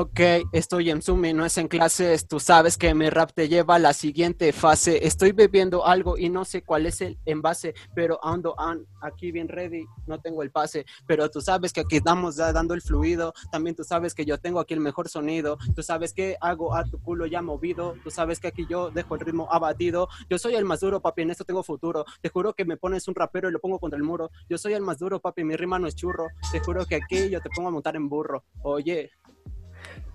Ok, 0.00 0.20
estoy 0.52 0.90
en 0.90 1.02
Zoom 1.02 1.24
y 1.24 1.32
no 1.32 1.44
es 1.44 1.58
en 1.58 1.66
clases. 1.66 2.28
Tú 2.28 2.38
sabes 2.38 2.78
que 2.78 2.94
mi 2.94 3.10
rap 3.10 3.32
te 3.34 3.48
lleva 3.48 3.74
a 3.74 3.78
la 3.80 3.92
siguiente 3.92 4.52
fase. 4.52 5.04
Estoy 5.04 5.32
bebiendo 5.32 5.84
algo 5.84 6.16
y 6.16 6.28
no 6.30 6.44
sé 6.44 6.62
cuál 6.62 6.86
es 6.86 7.00
el 7.00 7.18
envase, 7.26 7.74
pero 7.96 8.24
ando 8.24 8.54
an- 8.60 8.86
aquí 9.00 9.32
bien 9.32 9.48
ready. 9.48 9.86
No 10.06 10.20
tengo 10.20 10.44
el 10.44 10.52
pase, 10.52 10.86
pero 11.08 11.28
tú 11.28 11.40
sabes 11.40 11.72
que 11.72 11.80
aquí 11.80 11.96
estamos 11.96 12.36
dando 12.36 12.74
el 12.74 12.80
fluido. 12.80 13.32
También 13.50 13.74
tú 13.74 13.82
sabes 13.82 14.14
que 14.14 14.24
yo 14.24 14.38
tengo 14.38 14.60
aquí 14.60 14.72
el 14.72 14.78
mejor 14.78 15.08
sonido. 15.08 15.58
Tú 15.74 15.82
sabes 15.82 16.12
que 16.14 16.36
hago 16.40 16.76
a 16.76 16.84
tu 16.84 17.02
culo 17.02 17.26
ya 17.26 17.42
movido. 17.42 17.96
Tú 18.04 18.12
sabes 18.12 18.38
que 18.38 18.46
aquí 18.46 18.66
yo 18.70 18.92
dejo 18.92 19.16
el 19.16 19.20
ritmo 19.22 19.48
abatido. 19.50 20.08
Yo 20.30 20.38
soy 20.38 20.54
el 20.54 20.64
más 20.64 20.78
duro, 20.78 21.00
papi, 21.00 21.22
en 21.22 21.32
esto 21.32 21.42
tengo 21.44 21.64
futuro. 21.64 22.04
Te 22.20 22.28
juro 22.28 22.54
que 22.54 22.64
me 22.64 22.76
pones 22.76 23.08
un 23.08 23.16
rapero 23.16 23.48
y 23.48 23.52
lo 23.52 23.58
pongo 23.58 23.80
contra 23.80 23.96
el 23.96 24.04
muro. 24.04 24.30
Yo 24.48 24.58
soy 24.58 24.74
el 24.74 24.82
más 24.82 24.98
duro, 25.00 25.18
papi, 25.18 25.42
mi 25.42 25.56
rima 25.56 25.80
no 25.80 25.88
es 25.88 25.96
churro. 25.96 26.28
Te 26.52 26.60
juro 26.60 26.86
que 26.86 26.94
aquí 26.94 27.28
yo 27.30 27.40
te 27.40 27.50
pongo 27.50 27.70
a 27.70 27.72
montar 27.72 27.96
en 27.96 28.08
burro. 28.08 28.44
Oye, 28.62 29.10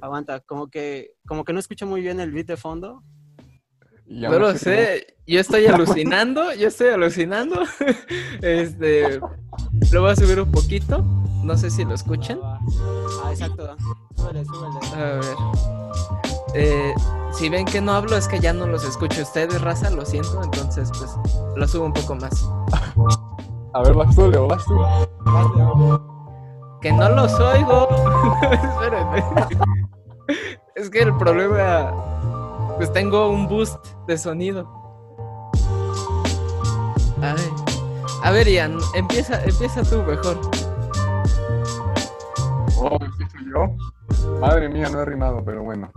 aguanta, 0.03 0.41
como 0.41 0.67
que, 0.67 1.15
como 1.25 1.45
que 1.45 1.53
no 1.53 1.59
escucho 1.59 1.87
muy 1.87 2.01
bien 2.01 2.19
el 2.19 2.31
beat 2.31 2.47
de 2.47 2.57
fondo. 2.57 3.01
No 4.05 4.37
lo 4.37 4.53
sé, 4.57 5.15
yo 5.25 5.39
estoy 5.39 5.65
alucinando, 5.65 6.53
yo 6.53 6.67
estoy 6.67 6.89
alucinando. 6.89 7.61
Este, 8.41 9.21
lo 9.91 10.01
voy 10.01 10.11
a 10.11 10.15
subir 10.15 10.41
un 10.41 10.51
poquito, 10.51 11.01
no 11.43 11.57
sé 11.57 11.69
si 11.69 11.85
lo 11.85 11.93
escuchan. 11.93 12.37
Ah, 12.43 13.29
exacto. 13.31 13.77
Súbele, 14.17 14.43
súbele. 14.43 14.79
A 14.93 15.13
ver. 15.15 15.23
Eh, 16.55 16.93
si 17.31 17.47
ven 17.47 17.65
que 17.65 17.79
no 17.79 17.93
hablo 17.93 18.17
es 18.17 18.27
que 18.27 18.39
ya 18.39 18.51
no 18.51 18.67
los 18.67 18.83
escucho 18.83 19.21
ustedes, 19.21 19.61
raza, 19.61 19.89
lo 19.89 20.05
siento, 20.05 20.43
entonces 20.43 20.91
pues 20.97 21.11
lo 21.55 21.67
subo 21.67 21.85
un 21.85 21.93
poco 21.93 22.15
más. 22.15 22.45
A 23.73 23.81
ver, 23.83 23.93
vas 23.93 24.13
tú, 24.13 24.27
Leo, 24.27 24.47
vas 24.47 24.65
tú. 24.65 24.75
Que 26.81 26.91
no 26.91 27.09
los 27.09 27.33
oigo. 27.39 27.87
Espérenme. 28.51 29.23
es 30.75 30.89
que 30.89 31.01
el 31.01 31.15
problema, 31.17 31.93
pues 32.77 32.91
tengo 32.93 33.29
un 33.29 33.47
boost 33.47 33.83
de 34.07 34.17
sonido. 34.17 34.67
Ay. 37.21 37.49
A 38.23 38.31
ver, 38.31 38.47
Ian, 38.47 38.77
empieza, 38.95 39.41
empieza 39.43 39.83
tú 39.83 40.01
mejor. 40.03 40.39
Oh, 42.77 42.97
empiezo 43.01 43.37
yo. 43.53 44.39
Madre 44.39 44.69
mía, 44.69 44.89
no 44.89 45.01
he 45.01 45.05
rimado, 45.05 45.43
pero 45.43 45.63
bueno. 45.63 45.89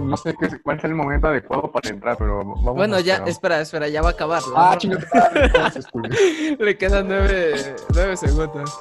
No 0.00 0.16
sé 0.16 0.34
qué, 0.38 0.48
cuál 0.62 0.78
es 0.78 0.84
el 0.84 0.94
momento 0.94 1.28
adecuado 1.28 1.70
para 1.70 1.88
entrar, 1.88 2.16
pero 2.18 2.38
vamos 2.38 2.74
Bueno, 2.74 2.96
a 2.96 3.00
ya, 3.00 3.14
esperar. 3.24 3.28
espera, 3.28 3.60
espera, 3.60 3.88
ya 3.88 4.02
va 4.02 4.08
a 4.08 4.12
acabar. 4.12 4.42
¿no? 4.48 4.54
Ah, 4.56 4.76
chingada. 4.76 5.06
entonces, 5.34 5.86
culo. 5.86 6.08
Le 6.58 6.76
quedan 6.76 7.08
nueve, 7.08 7.76
nueve 7.94 8.16
segundos. 8.16 8.78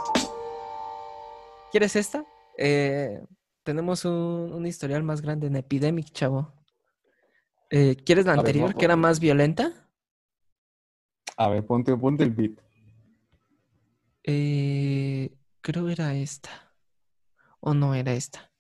¿Quieres 1.72 1.96
esta? 1.96 2.24
Eh, 2.64 3.20
tenemos 3.64 4.06
un, 4.06 4.54
un 4.54 4.68
historial 4.68 5.02
más 5.02 5.22
grande 5.22 5.48
en 5.48 5.56
Epidemic, 5.56 6.12
chavo. 6.12 6.54
Eh, 7.72 7.96
¿Quieres 8.06 8.26
la 8.26 8.34
A 8.34 8.36
ver, 8.36 8.46
anterior, 8.46 8.76
que 8.76 8.86
era 8.86 8.96
más 8.96 9.20
violenta? 9.20 9.90
A 11.38 11.50
ver, 11.50 11.66
ponte, 11.66 11.98
ponte 11.98 12.24
el 12.24 12.30
beat. 12.32 12.60
Eh, 14.24 15.36
creo 15.62 15.90
era 15.90 16.14
esta. 16.14 16.76
¿O 17.62 17.74
no 17.74 17.96
era 17.96 18.14
esta? 18.14 18.52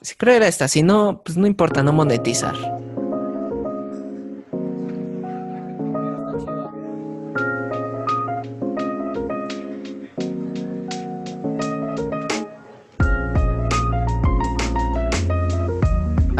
Sí, 0.00 0.14
creo 0.16 0.34
era 0.36 0.48
esta. 0.48 0.66
Si 0.66 0.82
no, 0.82 1.22
pues 1.22 1.36
no 1.36 1.46
importa 1.46 1.82
no 1.82 1.92
monetizar. 1.92 2.56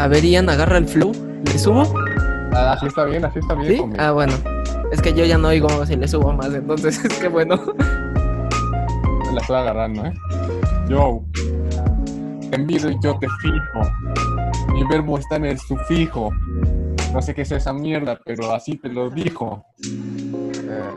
A 0.01 0.07
ver, 0.07 0.25
Ian, 0.25 0.49
agarra 0.49 0.79
el 0.79 0.87
flow. 0.87 1.11
¿Le 1.45 1.59
subo? 1.59 1.83
Ah, 2.53 2.73
así 2.73 2.87
está 2.87 3.05
bien, 3.05 3.23
así 3.23 3.37
está 3.37 3.53
bien. 3.53 3.71
¿Sí? 3.71 3.77
conmigo. 3.77 4.01
Ah, 4.01 4.11
bueno. 4.11 4.33
Es 4.91 4.99
que 4.99 5.13
yo 5.13 5.25
ya 5.25 5.37
no 5.37 5.49
oigo 5.49 5.85
si 5.85 5.95
le 5.95 6.07
subo 6.07 6.33
más, 6.33 6.51
entonces 6.55 7.05
es 7.05 7.19
que 7.19 7.27
bueno. 7.27 7.55
La 9.31 9.41
estoy 9.41 9.57
agarrando, 9.57 10.07
¿eh? 10.07 10.13
Yo. 10.89 11.23
Te 12.49 12.55
envidio 12.55 12.89
y 12.89 12.97
yo 13.03 13.15
te 13.19 13.27
fijo. 13.43 14.73
Mi 14.73 14.83
verbo 14.85 15.19
está 15.19 15.35
en 15.35 15.45
el 15.45 15.59
sufijo. 15.59 16.31
No 17.13 17.21
sé 17.21 17.35
qué 17.35 17.43
es 17.43 17.51
esa 17.51 17.71
mierda, 17.71 18.19
pero 18.25 18.51
así 18.55 18.77
te 18.77 18.89
lo 18.89 19.07
dijo. 19.11 19.63
Eh, 19.85 20.95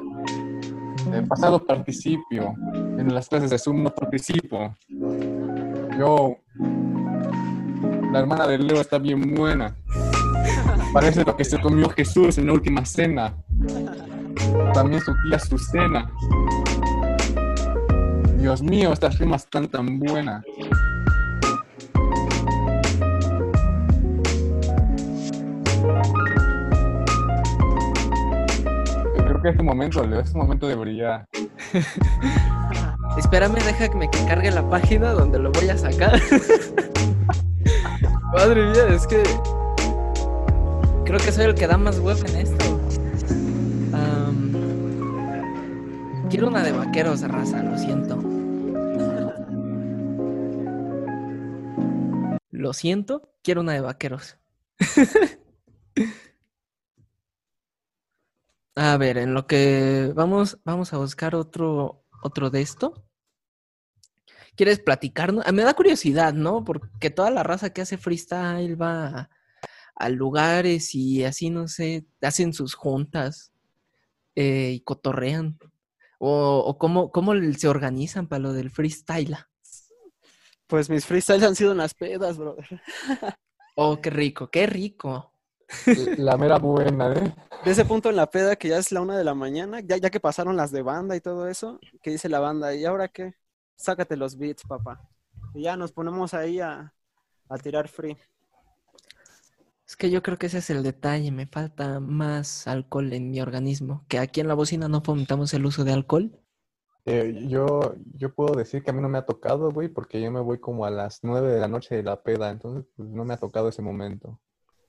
en 1.12 1.28
pasado 1.28 1.62
participio. 1.62 2.54
En 2.72 3.14
las 3.14 3.28
clases 3.28 3.50
de 3.50 3.58
Zoom 3.58 3.82
no 3.82 3.90
participo. 3.90 4.74
Yo. 5.98 6.38
La 8.14 8.20
hermana 8.20 8.46
de 8.46 8.58
Leo 8.58 8.80
está 8.80 8.96
bien 8.98 9.34
buena. 9.34 9.74
Parece 10.92 11.24
lo 11.24 11.36
que 11.36 11.44
se 11.44 11.60
comió 11.60 11.88
Jesús 11.88 12.38
en 12.38 12.46
la 12.46 12.52
última 12.52 12.84
cena. 12.84 13.34
También 14.72 15.02
su 15.02 15.12
tía 15.24 15.34
Azucena. 15.34 16.08
Dios 18.38 18.62
mío, 18.62 18.92
estas 18.92 19.18
rimas 19.18 19.42
están 19.42 19.66
tan 19.66 19.98
buenas. 19.98 20.44
Creo 29.16 29.42
que 29.42 29.48
este 29.48 29.62
momento, 29.64 30.06
Leo, 30.06 30.20
este 30.20 30.38
momento 30.38 30.68
de 30.68 30.76
brillar. 30.76 31.26
Espérame, 33.18 33.54
deja 33.54 33.88
que 33.88 33.96
me 33.96 34.08
cargue 34.08 34.52
la 34.52 34.70
página 34.70 35.10
donde 35.10 35.40
lo 35.40 35.50
voy 35.50 35.68
a 35.68 35.76
sacar. 35.76 36.22
Madre 38.34 38.66
mía, 38.66 38.88
es 38.88 39.06
que 39.06 39.22
creo 41.04 41.20
que 41.20 41.30
soy 41.30 41.44
el 41.44 41.54
que 41.54 41.68
da 41.68 41.76
más 41.78 42.00
web 42.00 42.18
en 42.26 42.36
esto. 42.36 42.80
Quiero 46.28 46.48
una 46.48 46.64
de 46.64 46.72
vaqueros 46.72 47.20
raza, 47.22 47.62
lo 47.62 47.78
siento. 47.78 48.20
Lo 52.50 52.72
siento, 52.72 53.36
quiero 53.44 53.60
una 53.60 53.74
de 53.74 53.80
vaqueros. 53.80 54.36
A 58.74 58.96
ver, 58.96 59.18
en 59.18 59.32
lo 59.32 59.46
que 59.46 60.12
vamos, 60.16 60.58
vamos 60.64 60.92
a 60.92 60.98
buscar 60.98 61.36
otro, 61.36 62.04
otro 62.20 62.50
de 62.50 62.62
esto. 62.62 63.03
¿Quieres 64.56 64.78
platicarnos? 64.78 65.44
Me 65.52 65.62
da 65.62 65.74
curiosidad, 65.74 66.32
¿no? 66.32 66.64
Porque 66.64 67.10
toda 67.10 67.30
la 67.30 67.42
raza 67.42 67.70
que 67.70 67.82
hace 67.82 67.98
freestyle 67.98 68.80
va 68.80 69.06
a, 69.06 69.30
a 69.96 70.08
lugares 70.08 70.94
y 70.94 71.24
así, 71.24 71.50
no 71.50 71.68
sé, 71.68 72.06
hacen 72.22 72.52
sus 72.52 72.74
juntas 72.74 73.52
eh, 74.34 74.72
y 74.74 74.80
cotorrean. 74.80 75.58
O, 76.18 76.58
o 76.58 76.78
cómo, 76.78 77.10
cómo 77.10 77.32
se 77.56 77.68
organizan 77.68 78.28
para 78.28 78.40
lo 78.40 78.52
del 78.52 78.70
freestyle. 78.70 79.36
Pues 80.66 80.88
mis 80.88 81.04
freestyles 81.04 81.42
han 81.42 81.56
sido 81.56 81.72
en 81.72 81.78
las 81.78 81.94
pedas, 81.94 82.38
brother. 82.38 82.80
Oh, 83.76 84.00
qué 84.00 84.08
rico, 84.08 84.48
qué 84.52 84.66
rico. 84.66 85.32
La 86.16 86.36
mera 86.36 86.58
buena, 86.58 87.12
¿eh? 87.12 87.34
De 87.64 87.72
ese 87.72 87.84
punto 87.84 88.08
en 88.08 88.14
la 88.14 88.30
peda 88.30 88.54
que 88.54 88.68
ya 88.68 88.78
es 88.78 88.92
la 88.92 89.00
una 89.00 89.18
de 89.18 89.24
la 89.24 89.34
mañana, 89.34 89.80
ya, 89.80 89.96
ya 89.96 90.10
que 90.10 90.20
pasaron 90.20 90.56
las 90.56 90.70
de 90.70 90.82
banda 90.82 91.16
y 91.16 91.20
todo 91.20 91.48
eso, 91.48 91.80
que 92.00 92.10
dice 92.10 92.28
la 92.28 92.38
banda, 92.38 92.72
¿y 92.72 92.84
ahora 92.84 93.08
qué? 93.08 93.34
Sácate 93.76 94.16
los 94.16 94.36
beats, 94.36 94.62
papá. 94.62 95.08
Y 95.54 95.62
ya 95.62 95.76
nos 95.76 95.92
ponemos 95.92 96.34
ahí 96.34 96.60
a, 96.60 96.94
a 97.48 97.58
tirar 97.58 97.88
free. 97.88 98.16
Es 99.86 99.96
que 99.96 100.10
yo 100.10 100.22
creo 100.22 100.38
que 100.38 100.46
ese 100.46 100.58
es 100.58 100.70
el 100.70 100.82
detalle, 100.82 101.30
me 101.30 101.46
falta 101.46 102.00
más 102.00 102.66
alcohol 102.66 103.12
en 103.12 103.30
mi 103.30 103.40
organismo, 103.40 104.04
que 104.08 104.18
aquí 104.18 104.40
en 104.40 104.48
la 104.48 104.54
bocina 104.54 104.88
no 104.88 105.02
fomentamos 105.02 105.52
el 105.52 105.66
uso 105.66 105.84
de 105.84 105.92
alcohol. 105.92 106.40
Eh, 107.04 107.46
yo, 107.48 107.94
yo 108.14 108.34
puedo 108.34 108.54
decir 108.54 108.82
que 108.82 108.90
a 108.90 108.94
mí 108.94 109.02
no 109.02 109.10
me 109.10 109.18
ha 109.18 109.26
tocado, 109.26 109.70
güey, 109.70 109.88
porque 109.88 110.22
yo 110.22 110.30
me 110.30 110.40
voy 110.40 110.58
como 110.58 110.86
a 110.86 110.90
las 110.90 111.20
nueve 111.22 111.52
de 111.52 111.60
la 111.60 111.68
noche 111.68 111.96
de 111.96 112.02
la 112.02 112.22
peda, 112.22 112.50
entonces 112.50 112.86
pues, 112.96 113.10
no 113.10 113.26
me 113.26 113.34
ha 113.34 113.36
tocado 113.36 113.68
ese 113.68 113.82
momento. 113.82 114.40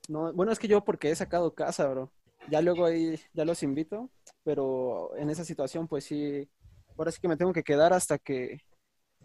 No, 0.07 0.31
bueno, 0.31 0.53
es 0.53 0.59
que 0.59 0.69
yo 0.69 0.83
porque 0.85 1.11
he 1.11 1.15
sacado 1.15 1.53
casa, 1.53 1.89
bro. 1.89 2.11
Ya 2.49 2.61
luego 2.61 2.85
ahí, 2.85 3.19
ya 3.33 3.43
los 3.43 3.63
invito, 3.63 4.09
pero 4.43 5.13
en 5.17 5.29
esa 5.29 5.43
situación, 5.43 5.89
pues 5.89 6.05
sí, 6.05 6.49
ahora 6.97 7.11
sí 7.11 7.19
que 7.19 7.27
me 7.27 7.35
tengo 7.35 7.51
que 7.51 7.63
quedar 7.63 7.91
hasta 7.91 8.17
que, 8.17 8.61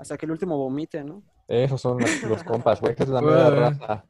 hasta 0.01 0.17
que 0.17 0.25
el 0.27 0.33
último 0.33 0.57
vomite, 0.57 1.05
¿no? 1.05 1.23
Esos 1.47 1.81
son 1.81 1.99
los, 1.99 2.23
los 2.23 2.43
compas, 2.43 2.81
güey, 2.81 2.95
esa 2.95 3.03
es 3.05 3.09
la 3.11 3.21
mera 3.21 3.51
Güey. 3.51 3.61
raza. 3.61 4.05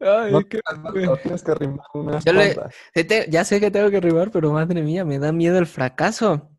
Ay, 0.00 0.32
No 0.32 0.40
qué- 0.48 0.60
no 1.06 1.16
tienes 1.18 1.42
que 1.42 1.54
rimar 1.54 1.86
unas 1.94 2.24
Yo 2.24 2.32
le- 2.32 2.56
ya 3.28 3.44
sé 3.44 3.60
que 3.60 3.70
tengo 3.70 3.90
que 3.90 3.98
arribar, 3.98 4.30
pero 4.30 4.50
madre 4.52 4.82
mía, 4.82 5.04
me 5.04 5.18
da 5.18 5.30
miedo 5.30 5.58
el 5.58 5.66
fracaso. 5.66 6.50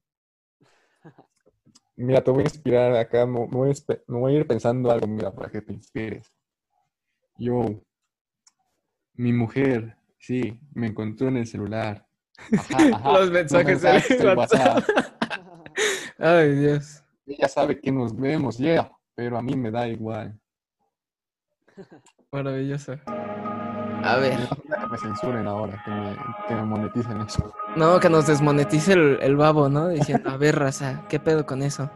Mira, 1.97 2.21
te 2.23 2.29
voy 2.29 2.41
a 2.41 2.43
inspirar 2.43 2.93
acá, 2.95 3.25
me 3.25 3.39
me 3.39 3.47
voy 3.47 3.71
a, 3.71 3.93
me 4.07 4.19
voy 4.19 4.35
a 4.35 4.39
ir 4.39 4.47
pensando 4.47 4.91
algo, 4.91 5.07
mira, 5.07 5.31
para 5.33 5.49
que 5.49 5.61
te 5.61 5.73
inspires. 5.73 6.31
Yo, 7.37 7.65
mi 9.13 9.31
mujer, 9.33 9.97
sí, 10.19 10.59
me 10.73 10.87
encontró 10.87 11.29
en 11.29 11.37
el 11.37 11.47
celular. 11.47 12.05
Ajá, 12.57 12.77
ajá, 12.95 13.11
Los 13.13 13.31
mensajes 13.31 13.81
de 13.81 14.15
del 14.17 14.37
WhatsApp. 14.37 14.83
Ay, 16.19 16.55
Dios. 16.55 17.01
Ella 17.25 17.47
sabe 17.47 17.79
que 17.79 17.91
nos 17.91 18.15
vemos, 18.15 18.57
yeah, 18.57 18.91
pero 19.15 19.37
a 19.37 19.41
mí 19.41 19.55
me 19.55 19.71
da 19.71 19.87
igual. 19.87 20.39
Maravilloso. 22.31 22.93
A 24.03 24.17
ver. 24.17 24.37
Que 24.47 24.87
me 24.91 24.97
censuren 24.99 25.47
ahora, 25.47 25.81
que 25.83 25.91
me, 25.91 26.17
que 26.47 26.55
me 26.55 26.63
moneticen 26.63 27.21
eso. 27.21 27.51
No, 27.75 27.99
que 27.99 28.09
nos 28.09 28.27
desmonetice 28.27 28.93
el, 28.93 29.17
el 29.21 29.35
babo, 29.35 29.69
¿no? 29.69 29.87
Diciendo, 29.87 30.29
a 30.29 30.37
ver, 30.37 30.59
raza, 30.59 31.03
¿qué 31.09 31.19
pedo 31.19 31.45
con 31.45 31.63
eso? 31.63 31.89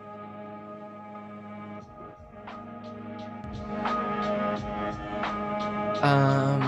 Am, 6.01 6.59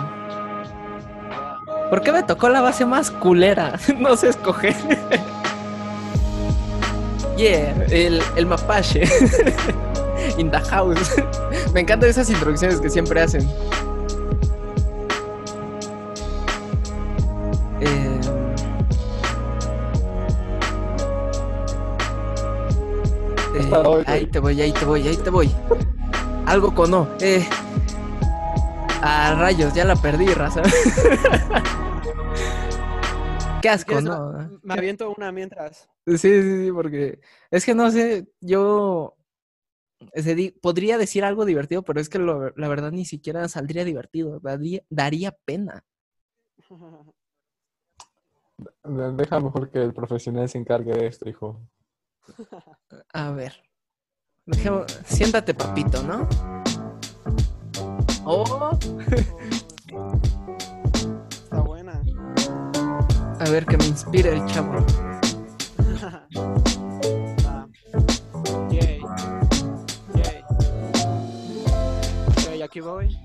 ¿Por 1.89 2.01
qué 2.01 2.11
me 2.11 2.23
tocó 2.23 2.49
la 2.49 2.61
base 2.61 2.85
más 2.85 3.09
culera? 3.09 3.73
no 3.99 4.15
sé 4.15 4.29
escoger. 4.29 4.75
Yeah, 7.41 7.73
el, 7.89 8.21
el 8.35 8.45
mapache. 8.45 9.03
In 10.37 10.51
the 10.51 10.59
house. 10.59 11.15
Me 11.73 11.81
encantan 11.81 12.09
esas 12.09 12.29
introducciones 12.29 12.79
que 12.79 12.89
siempre 12.89 13.21
hacen. 13.21 13.41
Eh, 17.81 18.21
eh, 23.55 24.03
ahí 24.05 24.27
te 24.27 24.39
voy, 24.39 24.61
ahí 24.61 24.71
te 24.71 24.85
voy, 24.85 25.07
ahí 25.07 25.17
te 25.17 25.29
voy. 25.31 25.51
Algo 26.45 26.73
con 26.75 26.93
O. 26.93 27.07
Eh, 27.19 27.47
a 29.01 29.33
rayos, 29.33 29.73
ya 29.73 29.85
la 29.85 29.95
perdí, 29.95 30.27
raza. 30.27 30.61
Qué 33.61 33.69
asco, 33.69 33.93
¿Quieres 33.93 34.05
¿no? 34.05 34.49
Me 34.63 34.73
aviento 34.73 35.11
una 35.15 35.31
mientras. 35.31 35.90
Sí, 36.07 36.17
sí, 36.17 36.65
sí, 36.65 36.71
porque 36.71 37.19
es 37.51 37.65
que 37.65 37.75
no 37.75 37.91
sé, 37.91 38.27
yo 38.39 39.15
se 40.15 40.55
podría 40.61 40.97
decir 40.97 41.23
algo 41.23 41.45
divertido, 41.45 41.83
pero 41.83 42.01
es 42.01 42.09
que 42.09 42.17
lo- 42.17 42.49
la 42.55 42.67
verdad 42.67 42.91
ni 42.91 43.05
siquiera 43.05 43.47
saldría 43.47 43.85
divertido, 43.85 44.39
daría, 44.39 44.81
daría 44.89 45.31
pena. 45.45 45.83
De- 48.83 49.11
Deja 49.13 49.39
mejor 49.39 49.69
que 49.71 49.79
el 49.81 49.93
profesional 49.93 50.47
se 50.49 50.57
encargue 50.59 50.93
de 50.93 51.07
esto, 51.07 51.27
hijo. 51.29 51.59
A 53.13 53.31
ver, 53.31 53.63
dejemos- 54.45 54.91
siéntate, 55.05 55.53
papito, 55.55 56.01
¿no? 56.03 56.27
Oh, 58.23 58.77
Está 61.43 61.61
buena. 61.61 62.01
a 63.39 63.49
ver 63.49 63.65
que 63.65 63.77
me 63.77 63.85
inspire 63.87 64.29
el 64.33 64.45
chavo. 64.45 64.85
Ah. 66.35 67.67
Yay. 68.71 69.01
Yay. 70.15 70.43
Ok, 72.27 72.61
aquí 72.63 72.79
voy. 72.79 73.17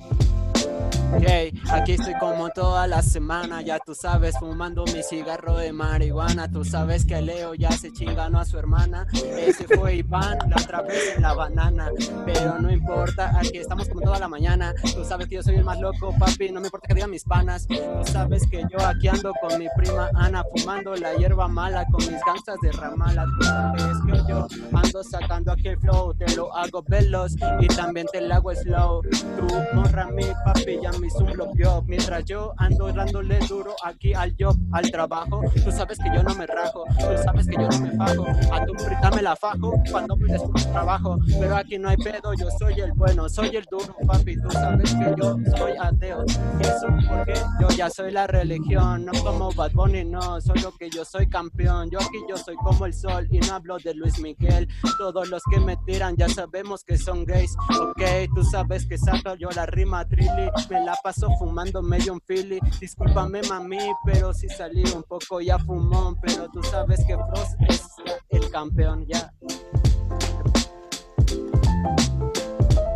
Yay, 1.20 1.52
aquí 1.70 1.92
estoy 1.92 2.14
como 2.18 2.50
toda 2.50 2.86
la 2.86 3.02
semana, 3.02 3.62
ya 3.62 3.78
tú 3.78 3.94
sabes, 3.94 4.38
fumando 4.38 4.84
mi 4.86 5.02
cigarro 5.02 5.56
de 5.56 5.72
marihuana. 5.72 6.50
Tú 6.50 6.64
sabes 6.64 7.04
que 7.06 7.20
Leo 7.22 7.54
ya 7.54 7.70
se 7.72 7.92
chingano 7.92 8.38
a 8.38 8.44
su 8.44 8.58
hermana. 8.58 9.06
Ese 9.14 9.64
fue 9.64 9.96
Iván 9.96 10.38
la 10.48 10.56
otra 10.62 10.82
vez 10.82 11.14
en 11.16 11.22
la 11.22 11.32
banana. 11.32 11.90
Pero 12.26 12.58
no 12.58 12.70
importa, 12.70 13.32
aquí 13.38 13.58
estamos 13.58 13.88
como 13.88 14.02
toda 14.02 14.18
la 14.18 14.28
mañana. 14.28 14.74
Tú 14.94 15.04
sabes 15.04 15.28
que 15.28 15.36
yo 15.36 15.42
soy 15.42 15.56
el 15.56 15.64
más 15.64 15.80
loco, 15.80 16.14
papi, 16.18 16.50
no 16.50 16.60
me 16.60 16.66
importa 16.66 16.88
que 16.88 16.94
digan 16.94 17.10
mis 17.10 17.24
panas. 17.24 17.66
Tú 17.66 17.76
sabes 18.12 18.46
que 18.50 18.64
yo 18.70 18.84
aquí 18.86 19.08
ando 19.08 19.32
con 19.40 19.58
mi 19.58 19.68
prima 19.76 20.10
Ana, 20.14 20.44
fumando 20.54 20.94
la 20.96 21.14
hierba 21.14 21.48
mala 21.48 21.86
con 21.86 22.00
mis 22.00 22.20
gangstas 22.26 22.58
de 22.60 22.72
ramala. 22.72 23.24
Tú 23.38 23.46
sabes 23.46 23.96
que 24.06 24.28
yo 24.28 24.46
ando 24.72 25.02
sacando 25.02 25.52
aquí 25.52 25.68
el 25.68 25.78
flow, 25.78 26.14
te 26.14 26.34
lo 26.36 26.54
hago 26.54 26.82
veloz 26.86 27.32
y 27.60 27.66
también 27.68 28.06
te 28.12 28.20
lo 28.20 28.34
hago 28.34 28.54
slow. 28.54 29.02
Tu 29.02 29.74
morra, 29.74 30.06
mi 30.10 30.24
papi, 30.44 30.78
ya 30.82 30.92
me 30.92 31.05
un 31.14 31.32
bloqueo. 31.32 31.82
Mientras 31.86 32.24
yo 32.24 32.52
ando 32.56 32.92
dándole 32.92 33.38
duro 33.48 33.74
aquí 33.84 34.14
al 34.14 34.34
job, 34.38 34.56
al 34.72 34.90
trabajo. 34.90 35.40
Tú 35.64 35.70
sabes 35.70 35.98
que 35.98 36.10
yo 36.14 36.22
no 36.22 36.34
me 36.34 36.46
rajo, 36.46 36.84
tú 36.98 37.22
sabes 37.22 37.46
que 37.46 37.54
yo 37.54 37.68
no 37.68 37.80
me 37.80 37.96
fajo. 37.96 38.26
A 38.52 38.64
tu 38.64 38.72
prita 38.72 39.10
me 39.14 39.22
la 39.22 39.36
fajo 39.36 39.72
cuando 39.90 40.16
después 40.16 40.70
trabajo. 40.72 41.18
Pero 41.38 41.56
aquí 41.56 41.78
no 41.78 41.88
hay 41.88 41.96
pedo, 41.96 42.34
yo 42.34 42.48
soy 42.58 42.80
el 42.80 42.92
bueno, 42.92 43.28
soy 43.28 43.56
el 43.56 43.64
duro, 43.70 43.94
papi. 44.06 44.36
Tú 44.40 44.50
sabes 44.50 44.94
que 44.94 45.14
yo 45.18 45.36
soy 45.56 45.72
ateo. 45.80 46.24
Eso 46.60 46.86
porque 47.08 47.34
yo 47.60 47.68
ya 47.76 47.90
soy 47.90 48.10
la 48.12 48.26
religión, 48.26 49.04
no 49.04 49.12
como 49.22 49.52
Bad 49.52 49.72
Bunny, 49.72 50.04
no. 50.04 50.40
Solo 50.40 50.74
que 50.78 50.90
yo 50.90 51.04
soy 51.04 51.28
campeón. 51.28 51.90
Yo 51.90 51.98
aquí 51.98 52.18
yo 52.28 52.36
soy 52.36 52.56
como 52.56 52.86
el 52.86 52.94
sol 52.94 53.26
y 53.30 53.38
no 53.40 53.54
hablo 53.54 53.78
de 53.78 53.94
Luis 53.94 54.18
Miguel. 54.20 54.68
Todos 54.98 55.28
los 55.28 55.42
que 55.50 55.60
me 55.60 55.76
tiran 55.78 56.16
ya 56.16 56.28
sabemos 56.28 56.84
que 56.84 56.96
son 56.96 57.24
gays. 57.24 57.56
Ok, 57.80 58.02
tú 58.34 58.42
sabes 58.44 58.86
que 58.86 58.98
saco 58.98 59.34
yo 59.36 59.48
la 59.50 59.66
rima 59.66 60.04
trilly. 60.06 60.50
Me 60.70 60.84
la 60.84 60.95
paso 61.02 61.28
fumando 61.38 61.82
medio 61.82 62.12
un 62.12 62.20
philly. 62.20 62.58
Discúlpame, 62.80 63.40
mami, 63.48 63.78
pero 64.04 64.32
si 64.32 64.48
salí 64.48 64.82
un 64.94 65.02
poco 65.02 65.40
ya 65.40 65.58
fumón. 65.58 66.18
Pero 66.20 66.48
tú 66.50 66.62
sabes 66.62 67.04
que 67.06 67.14
Frost 67.16 67.54
es 67.68 67.82
el 68.30 68.50
campeón, 68.50 69.06
ya. 69.06 69.32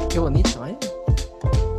Qué 0.09 0.19
bonito, 0.19 0.67
¿eh? 0.67 0.77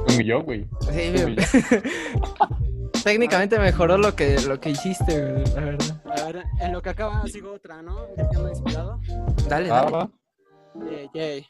Como 0.07 0.21
yo, 0.21 0.41
güey. 0.43 0.67
Sí, 0.91 1.13
yo. 1.15 1.27
Técnicamente 3.03 3.57
mejoró 3.57 3.97
lo 3.97 4.15
que, 4.15 4.39
lo 4.41 4.59
que 4.59 4.69
hiciste, 4.69 5.19
güey, 5.31 5.45
la 5.55 5.61
verdad. 5.61 6.01
A 6.05 6.23
ver, 6.25 6.43
en 6.59 6.71
lo 6.71 6.81
que 6.81 6.89
acaba 6.89 7.25
sigo 7.27 7.53
otra, 7.53 7.81
¿no? 7.81 8.05
Ya 8.15 8.49
inspirado. 8.49 8.99
Dale, 9.49 9.71
Ah, 9.71 9.81
dale. 9.81 9.91
va. 9.91 10.09
Yeah, 10.89 11.11
yeah. 11.13 11.45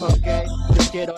Ok, 0.00 0.78
yo 0.78 0.90
quiero. 0.90 1.14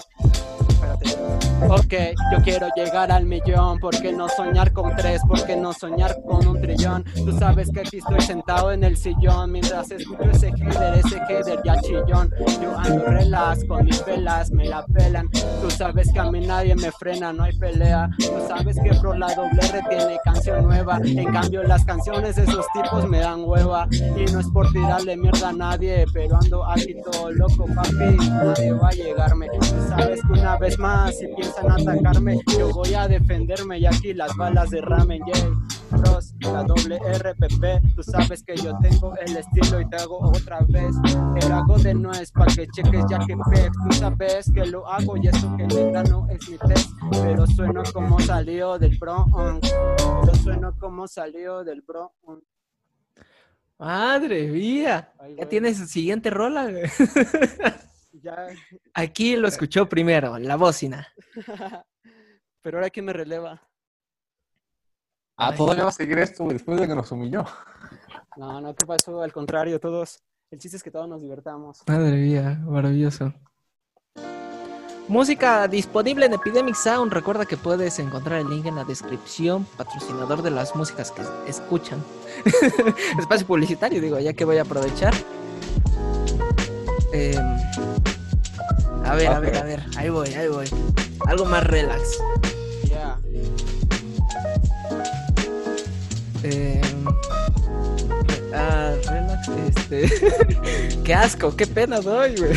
Espérate. 0.79 1.39
Ok, 1.69 1.95
yo 2.33 2.43
quiero 2.45 2.69
llegar 2.77 3.11
al 3.11 3.27
millón. 3.27 3.79
¿Por 3.79 4.01
qué 4.01 4.13
no 4.13 4.29
soñar 4.29 4.73
con 4.73 4.95
tres? 4.95 5.21
¿Por 5.27 5.45
qué 5.45 5.57
no 5.57 5.73
soñar 5.73 6.17
con 6.23 6.47
un 6.47 6.61
trillón? 6.61 7.05
Tú 7.15 7.37
sabes 7.37 7.69
que 7.71 7.81
aquí 7.81 7.99
estoy 7.99 8.21
sentado 8.21 8.71
en 8.71 8.85
el 8.85 8.97
sillón 8.97 9.53
mientras 9.53 9.91
escucho 9.91 10.31
ese 10.31 10.49
header, 10.49 11.05
ese 11.05 11.17
header 11.29 11.61
ya 11.65 11.77
chillón. 11.81 12.33
Yo 12.63 12.79
ando 12.79 13.05
relax 13.07 13.65
con 13.65 13.85
mis 13.85 14.05
velas, 14.05 14.51
me 14.53 14.67
la 14.67 14.85
pelan. 14.87 15.29
Tú 15.31 15.71
sabes 15.71 16.13
que 16.13 16.21
a 16.21 16.31
mí 16.31 16.47
nadie 16.47 16.77
me 16.77 16.93
frena, 16.93 17.33
no 17.33 17.43
hay 17.43 17.57
pelea. 17.59 18.09
Tú 18.19 18.47
sabes 18.47 18.77
que 18.83 18.91
Bro 18.99 19.15
la 19.15 19.35
doble 19.35 19.61
R 19.61 19.83
tiene 19.89 20.17
canción 20.25 20.65
nueva. 20.65 21.01
En 21.05 21.33
cambio, 21.33 21.65
las 21.65 21.85
canciones 21.85 22.37
de 22.37 22.45
esos 22.45 22.67
tipos 22.73 23.09
me 23.09 23.19
dan 23.19 23.43
hueva. 23.45 23.89
Y 23.91 24.31
no 24.33 24.41
es 24.41 24.47
por 24.49 24.71
tirarle 24.73 25.17
mierda 25.17 25.49
a 25.49 25.53
nadie, 25.53 26.07
pero 26.13 26.37
ando 26.37 26.65
aquí 26.65 26.95
todo 27.03 27.33
loco, 27.33 27.67
papi. 27.75 28.17
Nadie 28.29 28.73
va 28.73 28.89
a 28.89 28.93
llegarme. 28.93 29.49
Tú 29.59 29.67
sabes 29.89 30.21
que 30.23 30.33
una 30.39 30.57
vez 30.57 30.68
más, 30.77 31.17
si 31.17 31.29
piensan 31.29 31.71
atacarme, 31.71 32.41
yo 32.59 32.71
voy 32.73 32.95
a 32.95 33.07
defenderme. 33.07 33.79
Y 33.79 33.87
aquí 33.87 34.13
las 34.13 34.37
balas 34.37 34.71
derramen, 34.71 35.23
yeah. 35.25 35.51
Bros, 35.91 36.35
la 36.41 36.65
doble 36.65 36.99
RPP, 36.99 37.95
tú 37.95 38.03
sabes 38.03 38.43
que 38.43 38.57
yo 38.57 38.77
tengo 38.83 39.17
el 39.17 39.37
estilo 39.37 39.81
y 39.81 39.89
te 39.89 39.97
hago 39.97 40.19
otra 40.19 40.61
vez. 40.69 40.95
Te 41.39 41.49
lo 41.49 41.55
hago 41.55 41.79
de 41.79 41.95
nuez 41.95 42.31
pa' 42.33 42.47
que 42.47 42.67
cheques 42.69 43.05
ya 43.09 43.19
que 43.21 43.37
pex. 43.51 43.73
Tú 43.89 43.93
sabes 43.93 44.51
que 44.53 44.67
lo 44.67 44.87
hago 44.87 45.17
y 45.17 45.29
eso 45.29 45.57
que 45.57 45.67
negra 45.67 46.03
no 46.05 46.29
es 46.29 46.49
mi 46.49 46.59
test. 46.59 46.91
Pero 47.23 47.47
sueno 47.47 47.83
como 47.95 48.21
salió 48.21 48.79
del 48.79 48.99
Bronx. 48.99 49.73
Pero 50.21 50.35
sueno 50.35 50.75
como 50.79 51.09
salió 51.09 51.65
del 51.65 51.81
Bronx. 51.81 52.13
Madre 53.79 54.49
mía. 54.49 55.13
Ay, 55.19 55.37
Ya 55.39 55.49
tienes 55.49 55.79
su 55.79 55.87
siguiente 55.87 56.31
rola. 56.31 56.69
Ya. 58.23 58.49
Aquí 58.95 59.37
lo 59.37 59.49
escuchó 59.49 59.89
primero, 59.89 60.39
la 60.39 60.57
bocina. 60.57 61.07
Pero 62.63 62.79
ahora 62.79 62.91
quién 62.91 63.05
me 63.05 63.13
releva. 63.13 63.63
Ah, 65.37 65.55
todavía 65.55 65.85
va 65.85 65.91
a 65.91 65.93
seguir 65.93 66.19
esto, 66.19 66.49
después 66.49 66.81
de 66.81 66.89
que 66.89 66.95
nos 66.95 67.13
humilló. 67.13 67.45
No, 68.37 68.61
no, 68.61 68.75
¿qué 68.75 68.85
pasó? 68.87 69.23
Al 69.23 69.33
contrario, 69.33 69.79
todos. 69.79 70.21
El 70.51 70.59
chiste 70.59 70.77
es 70.77 70.83
que 70.83 70.91
todos 70.91 71.09
nos 71.09 71.23
divertamos. 71.23 71.83
Madre 71.87 72.17
mía, 72.17 72.59
maravilloso. 72.65 73.33
Música 75.09 75.69
disponible 75.69 76.27
en 76.27 76.35
Epidemic 76.35 76.75
Sound. 76.75 77.13
Recuerda 77.13 77.47
que 77.47 77.57
puedes 77.57 77.99
encontrar 77.99 78.41
el 78.41 78.49
link 78.51 78.67
en 78.67 78.75
la 78.75 78.85
descripción. 78.85 79.65
Patrocinador 79.77 80.43
de 80.43 80.51
las 80.51 80.77
músicas 80.77 81.13
que 81.13 81.23
escuchan. 81.47 82.03
Espacio 83.19 83.47
publicitario, 83.47 84.01
digo, 84.01 84.19
ya 84.19 84.33
que 84.35 84.45
voy 84.45 84.59
a 84.59 84.63
aprovechar. 84.63 85.15
Em, 87.13 87.98
a 89.09 89.15
ver, 89.15 89.29
a 89.29 89.41
ver, 89.41 89.57
a 89.57 89.63
ver. 89.63 89.83
Ahí 89.97 90.11
voy, 90.11 90.29
ahí 90.35 90.49
voy. 90.49 90.67
Algo 91.27 91.47
más 91.47 91.65
relax. 91.65 92.19
Ya. 92.85 93.17
Em, 96.43 97.07
ah, 98.55 98.93
relax, 99.09 99.49
este. 99.67 100.99
qué 101.05 101.15
asco, 101.15 101.57
qué 101.57 101.67
pena 101.67 102.01
doy, 102.01 102.37
güey. 102.37 102.53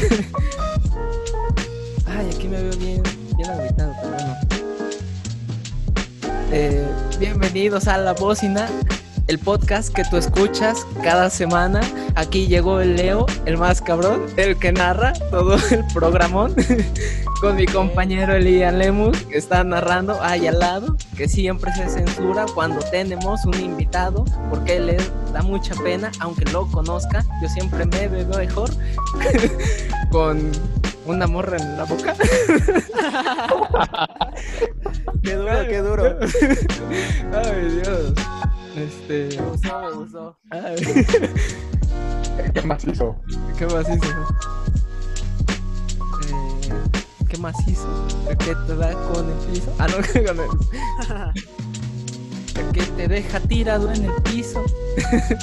Ay, 2.05 2.29
aquí 2.35 2.47
me 2.49 2.61
veo 2.61 2.77
bien, 2.77 3.01
bien 3.37 3.49
pero 3.77 3.93
bueno. 4.09 4.35
Eh, 6.51 6.85
bienvenidos 7.17 7.87
a 7.87 7.97
La 7.97 8.11
Bocina, 8.11 8.67
el 9.27 9.39
podcast 9.39 9.93
que 9.93 10.03
tú 10.03 10.17
escuchas 10.17 10.85
cada 11.01 11.29
semana. 11.29 11.79
Aquí 12.15 12.47
llegó 12.47 12.79
el 12.79 12.95
Leo, 12.95 13.25
el 13.45 13.57
más 13.57 13.81
cabrón, 13.81 14.25
el 14.37 14.57
que 14.57 14.71
narra 14.71 15.13
todo 15.29 15.55
el 15.71 15.85
programón, 15.93 16.55
con 17.41 17.55
mi 17.55 17.65
compañero 17.65 18.35
Elian 18.35 18.79
Lemus, 18.79 19.17
que 19.23 19.37
está 19.37 19.63
narrando 19.63 20.21
ahí 20.21 20.47
al 20.47 20.59
lado, 20.59 20.95
que 21.17 21.27
siempre 21.27 21.73
se 21.73 21.89
censura 21.89 22.45
cuando 22.53 22.79
tenemos 22.91 23.45
un 23.45 23.59
invitado, 23.59 24.25
porque 24.49 24.79
le 24.79 24.97
da 25.33 25.41
mucha 25.41 25.73
pena, 25.75 26.11
aunque 26.19 26.45
lo 26.51 26.69
conozca. 26.71 27.23
Yo 27.41 27.49
siempre 27.49 27.85
me 27.85 28.07
veo 28.07 28.27
mejor 28.37 28.69
con 30.11 30.51
una 31.05 31.27
morra 31.27 31.57
en 31.57 31.77
la 31.77 31.83
boca. 31.85 32.15
Qué 35.23 35.35
duro, 35.35 35.51
qué 35.67 35.77
duro. 35.79 36.19
Ay, 37.33 37.81
Dios. 37.81 38.13
Este. 38.75 39.37
Me 39.37 39.49
gustó, 39.49 39.81
me 39.81 39.91
gustó. 39.91 40.37
ay, 40.49 40.75
¿Qué 42.53 42.61
más 42.63 42.83
hizo? 42.85 43.15
¿Qué 43.57 43.65
más 43.67 43.87
hizo? 43.89 44.07
Eh, 46.29 46.73
qué 47.29 47.37
macizo, 47.37 47.87
que 48.39 48.55
te 48.67 48.75
da 48.75 48.91
con 49.13 49.29
el 49.29 49.37
piso. 49.51 49.73
Ah, 49.79 49.87
no, 49.87 49.95
con 50.25 50.39
el- 50.39 50.49
que 52.73 52.83
te 52.83 53.07
deja 53.07 53.39
tirado 53.41 53.91
en 53.91 54.05
el 54.05 54.13
piso. 54.23 54.63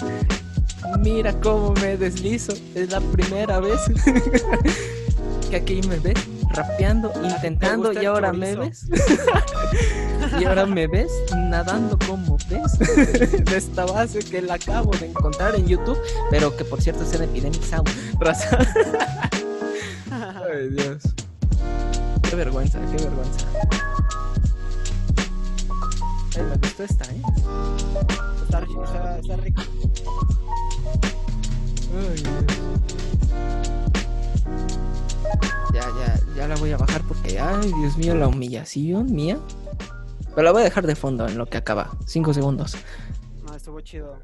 Mira 1.01 1.39
cómo 1.41 1.73
me 1.75 1.97
deslizo, 1.97 2.53
es 2.75 2.91
la 2.91 3.01
primera 3.01 3.61
vez 3.61 3.81
que 5.51 5.57
aquí 5.57 5.81
me 5.89 5.99
ves 5.99 6.15
rapeando, 6.51 7.13
intentando 7.23 7.93
y 7.93 8.05
ahora 8.07 8.33
me 8.33 8.55
ves. 8.57 8.87
y 10.41 10.45
ahora 10.45 10.67
me 10.67 10.87
ves 10.87 11.11
nadando 11.37 11.99
como 12.07 12.37
ves 12.49 12.79
de 13.45 13.57
esta 13.57 13.85
base 13.87 14.21
que 14.21 14.43
la 14.43 14.55
acabo 14.55 14.91
de 14.93 15.07
encontrar 15.07 15.55
en 15.55 15.67
YouTube, 15.67 15.99
pero 16.31 16.57
que 16.57 16.65
por 16.65 16.81
cierto 16.81 17.03
es 17.05 17.13
en 17.15 17.23
Epidemic 17.25 17.63
Sound. 17.63 17.89
Ay, 20.11 20.69
Dios. 20.71 21.03
Qué 22.29 22.37
vergüenza, 22.37 22.79
qué 22.91 23.03
vergüenza. 23.05 23.47
Ay, 26.37 26.43
me 26.45 26.57
gustó 26.57 26.83
esta, 26.85 27.05
¿eh? 27.05 27.23
Está, 28.43 28.61
está- 28.61 29.19
está 29.19 29.37
rico. 29.37 29.63
Ay, 31.97 32.23
Dios. 32.23 32.68
Ya, 35.79 35.87
ya, 35.97 36.35
ya 36.35 36.49
la 36.49 36.57
voy 36.57 36.73
a 36.73 36.77
bajar 36.77 37.03
porque, 37.07 37.39
ay, 37.39 37.73
Dios 37.81 37.97
mío, 37.97 38.17
la 38.17 38.27
humillación 38.27 39.15
mía. 39.15 39.39
Pero 40.35 40.43
la 40.43 40.51
voy 40.51 40.63
a 40.63 40.65
dejar 40.65 40.89
de 40.89 40.97
fondo 40.97 41.29
en 41.29 41.39
lo 41.39 41.47
que 41.47 41.57
acaba. 41.57 41.97
Cinco 42.05 42.35
segundos. 42.35 42.77
No, 43.47 43.55
estuvo 43.55 43.81
chido. 43.81 44.19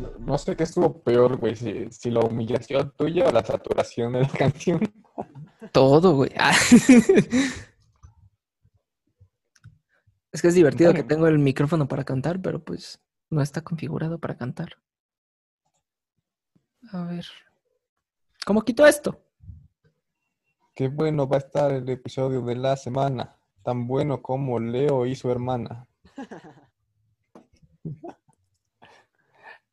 No, 0.00 0.08
no 0.18 0.38
sé 0.38 0.56
qué 0.56 0.64
estuvo 0.64 1.02
peor, 1.02 1.36
güey, 1.36 1.56
si, 1.56 1.90
si 1.90 2.10
la 2.10 2.20
humillación 2.20 2.90
tuya 2.96 3.28
o 3.28 3.32
la 3.32 3.44
saturación 3.44 4.14
de 4.14 4.22
la 4.22 4.28
canción. 4.38 4.80
Todo, 5.72 6.14
güey. 6.14 6.30
Ah. 6.38 6.56
Es 10.32 10.42
que 10.42 10.48
es 10.48 10.54
divertido 10.54 10.92
que 10.92 11.02
tengo 11.02 11.28
el 11.28 11.38
micrófono 11.38 11.88
para 11.88 12.04
cantar, 12.04 12.42
pero 12.42 12.62
pues 12.62 13.00
no 13.30 13.40
está 13.40 13.62
configurado 13.62 14.18
para 14.18 14.36
cantar. 14.36 14.76
A 16.92 17.04
ver. 17.04 17.24
¿Cómo 18.44 18.60
quito 18.60 18.86
esto? 18.86 19.25
Qué 20.76 20.88
bueno 20.88 21.26
va 21.26 21.36
a 21.36 21.40
estar 21.40 21.72
el 21.72 21.88
episodio 21.88 22.42
de 22.42 22.54
la 22.54 22.76
semana. 22.76 23.34
Tan 23.62 23.86
bueno 23.86 24.20
como 24.20 24.60
Leo 24.60 25.06
y 25.06 25.16
su 25.16 25.30
hermana. 25.30 25.88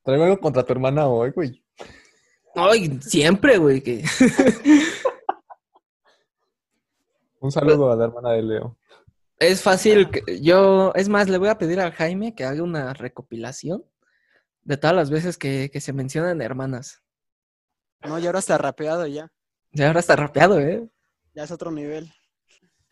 Traigo 0.01 0.23
algo 0.23 0.39
contra 0.39 0.63
tu 0.63 0.71
hermana 0.71 1.05
hoy, 1.07 1.31
güey. 1.31 1.61
Ay, 2.55 3.01
siempre, 3.01 3.57
güey. 3.57 3.81
Que... 3.81 4.01
Un 7.41 7.51
saludo 7.51 7.91
a 7.91 7.97
la 7.97 8.05
hermana 8.05 8.31
de 8.31 8.41
Leo. 8.43 8.77
Es 9.39 9.61
fácil. 9.61 10.09
que- 10.09 10.39
Yo, 10.41 10.93
es 10.95 11.09
más, 11.09 11.27
le 11.27 11.37
voy 11.37 11.49
a 11.49 11.57
pedir 11.57 11.81
al 11.81 11.91
Jaime 11.91 12.33
que 12.33 12.45
haga 12.45 12.63
una 12.63 12.93
recopilación 12.93 13.83
de 14.61 14.77
todas 14.77 14.95
las 14.95 15.09
veces 15.11 15.37
que, 15.37 15.69
que 15.69 15.81
se 15.81 15.91
mencionan 15.91 16.41
hermanas. 16.41 17.03
No, 18.07 18.17
y 18.19 18.25
ahora 18.25 18.39
está 18.39 18.57
rapeado 18.57 19.05
ya. 19.05 19.29
Ya 19.73 19.87
ahora 19.87 19.99
está 19.99 20.15
rapeado, 20.15 20.59
¿eh? 20.59 20.87
Ya 21.33 21.43
es 21.43 21.51
otro 21.51 21.71
nivel. 21.71 22.11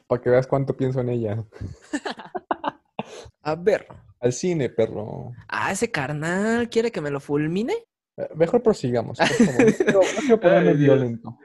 Para 0.07 0.21
que 0.21 0.29
veas 0.29 0.47
cuánto 0.47 0.75
pienso 0.75 0.99
en 1.01 1.09
ella. 1.09 1.45
A 3.43 3.55
ver. 3.55 3.87
Al 4.19 4.33
cine, 4.33 4.69
perro. 4.69 5.31
Ah, 5.47 5.71
ese 5.71 5.89
carnal 5.89 6.69
quiere 6.69 6.91
que 6.91 7.01
me 7.01 7.09
lo 7.09 7.19
fulmine. 7.19 7.73
Eh, 8.17 8.29
Mejor 8.35 8.61
prosigamos, 8.61 9.17
por 9.17 9.27
favor. 9.27 9.65
No 9.65 9.73
quiero, 9.73 9.99
no 10.01 10.19
quiero 10.19 10.39
ponerme 10.39 10.69
Ay, 10.71 10.77
Dios. 10.77 10.95
violento. 10.95 11.37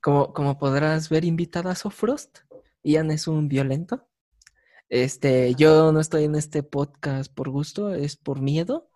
Como, 0.00 0.32
como 0.32 0.58
podrás 0.58 1.08
ver, 1.08 1.24
invitada 1.24 1.70
a 1.72 1.74
Sofrost, 1.76 2.38
Ian 2.82 3.10
es 3.10 3.28
un 3.28 3.48
violento. 3.48 4.08
Este, 4.88 5.54
yo 5.54 5.92
no 5.92 6.00
estoy 6.00 6.24
en 6.24 6.34
este 6.34 6.62
podcast 6.62 7.32
por 7.32 7.50
gusto, 7.50 7.94
es 7.94 8.16
por 8.16 8.40
miedo. 8.40 8.90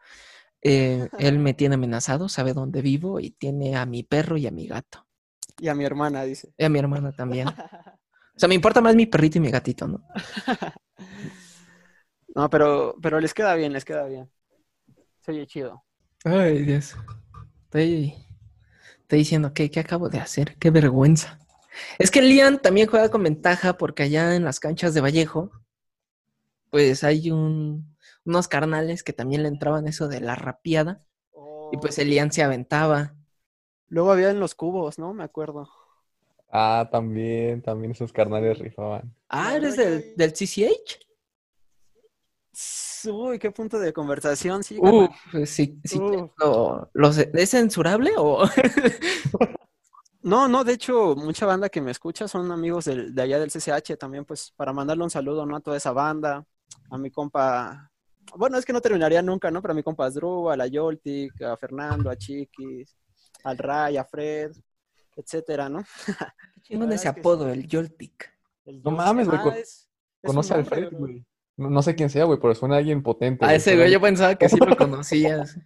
Eh, 0.63 1.09
él 1.19 1.39
me 1.39 1.55
tiene 1.55 1.75
amenazado, 1.77 2.29
sabe 2.29 2.53
dónde 2.55 2.83
vivo 2.83 3.21
y 3.21 3.31
tiene 3.31 3.77
a 3.77 3.87
mi 3.87 4.03
perro 4.03 4.37
y 4.37 4.47
a 4.47 4.51
mi 4.51 4.67
gato. 4.67 5.07
Y 5.59 5.69
a 5.69 5.75
mi 5.75 5.85
hermana, 5.85 6.25
dice. 6.25 6.53
Y 6.57 6.65
a 6.65 6.69
mi 6.69 6.79
hermana 6.79 7.13
también. 7.13 7.49
O 8.35 8.39
sea, 8.39 8.49
me 8.49 8.55
importa 8.55 8.81
más 8.81 8.97
mi 8.97 9.05
perrito 9.05 9.37
y 9.37 9.43
mi 9.43 9.51
gatito, 9.51 9.87
¿no? 9.87 10.03
No, 12.35 12.49
pero, 12.49 12.97
pero 13.03 13.21
les 13.21 13.35
queda 13.35 13.55
bien, 13.55 13.75
les 13.75 13.85
queda 13.85 14.07
bien. 14.07 14.31
Se 15.21 15.33
oye 15.33 15.47
chido. 15.47 15.85
Ay, 16.25 16.63
Dios. 16.65 16.97
Estoy, 17.65 18.15
estoy 19.03 19.19
diciendo 19.19 19.53
que 19.53 19.71
qué 19.71 19.81
acabo 19.81 20.09
de 20.09 20.19
hacer, 20.19 20.57
qué 20.59 20.71
vergüenza. 20.71 21.39
Es 21.99 22.11
que 22.11 22.23
Lian 22.23 22.61
también 22.61 22.89
juega 22.89 23.11
con 23.11 23.23
ventaja 23.23 23.77
porque 23.77 24.05
allá 24.05 24.35
en 24.35 24.45
las 24.45 24.61
canchas 24.61 24.95
de 24.95 25.01
Vallejo, 25.01 25.51
pues 26.71 27.05
hay 27.05 27.31
un, 27.31 27.97
unos 28.25 28.49
carnales 28.49 29.03
que 29.03 29.13
también 29.13 29.43
le 29.43 29.49
entraban 29.49 29.87
eso 29.87 30.09
de 30.09 30.21
la 30.21 30.35
rapiada 30.35 31.03
y 31.73 31.77
pues 31.79 31.99
el 31.99 32.11
Lian 32.11 32.33
se 32.33 32.43
aventaba. 32.43 33.15
Luego 33.93 34.11
había 34.11 34.31
en 34.31 34.41
los 34.41 34.55
cubos, 34.55 34.99
¿no? 34.99 35.13
Me 35.13 35.23
acuerdo. 35.23 35.69
Ah, 36.51 36.89
también, 36.91 37.61
también 37.61 37.91
esos 37.93 38.11
carnales 38.11 38.59
rifaban. 38.59 39.15
Ah, 39.29 39.51
La 39.51 39.57
¿eres 39.59 39.77
del, 39.77 40.15
del 40.17 40.33
CCH? 40.33 40.99
Uy, 43.11 43.39
qué 43.39 43.51
punto 43.51 43.79
de 43.79 43.93
conversación, 43.93 44.65
sí. 44.65 44.79
Uh, 44.81 45.09
sí, 45.45 45.79
sí 45.85 46.01
¿los- 46.95 47.19
¿Es 47.19 47.51
censurable 47.51 48.13
o...? 48.17 48.45
No, 50.23 50.49
no, 50.49 50.65
de 50.65 50.73
hecho, 50.73 51.15
mucha 51.17 51.45
banda 51.45 51.69
que 51.69 51.83
me 51.83 51.91
escucha 51.91 52.29
son 52.29 52.51
amigos 52.51 52.87
del- 52.87 53.15
de 53.15 53.23
allá 53.23 53.39
del 53.41 53.51
CCH 53.51 53.97
también, 53.99 54.25
pues, 54.25 54.53
para 54.57 54.73
mandarle 54.73 55.05
un 55.05 55.11
saludo, 55.11 55.45
¿no? 55.45 55.57
A 55.57 55.61
toda 55.61 55.77
esa 55.77 55.93
banda, 55.93 56.47
a 56.91 56.97
mi 56.99 57.11
compa, 57.11 57.91
bueno, 58.37 58.57
es 58.57 58.65
que 58.65 58.73
no 58.73 58.81
terminaría 58.81 59.21
nunca, 59.21 59.51
¿no? 59.51 59.61
Pero 59.61 59.73
a 59.73 59.75
mi 59.75 59.83
compa 59.83 60.07
Asdrúbal, 60.07 60.61
a 60.61 60.67
Yoltic, 60.69 61.43
a 61.43 61.57
Fernando, 61.57 62.09
a 62.09 62.17
Chiquis, 62.17 62.97
al 63.45 63.59
Ray, 63.59 63.97
a 63.97 64.05
Fred, 64.05 64.53
etcétera, 65.17 65.69
¿no? 65.69 65.85
Chingón 66.63 66.93
ese 66.93 67.09
apodo, 67.09 67.53
sí. 67.53 67.59
el 67.61 67.69
Joltic. 67.71 68.33
El 68.65 68.83
No 68.83 68.93
mames, 68.93 69.29
güey, 69.29 69.41
Ah, 69.41 70.29
Conoce 70.29 70.55
al 70.55 70.65
Fred, 70.65 70.93
güey. 70.93 71.25
No, 71.57 71.69
no 71.69 71.83
sé 71.83 71.95
quién 71.95 72.09
sea, 72.09 72.25
güey, 72.25 72.39
pero 72.41 72.55
suena 72.55 72.77
a 72.77 72.79
alguien 72.79 73.03
potente. 73.03 73.45
A 73.45 73.55
ese 73.55 73.77
güey 73.77 73.91
yo 73.91 74.01
pensaba 74.01 74.37
que 74.37 74.49
sí 74.49 74.57
lo 74.57 74.77
conocías. 74.77 75.59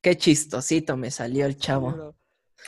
Qué 0.00 0.16
chistosito 0.16 0.96
me 0.96 1.10
salió 1.10 1.46
el 1.46 1.56
chavo. 1.56 2.14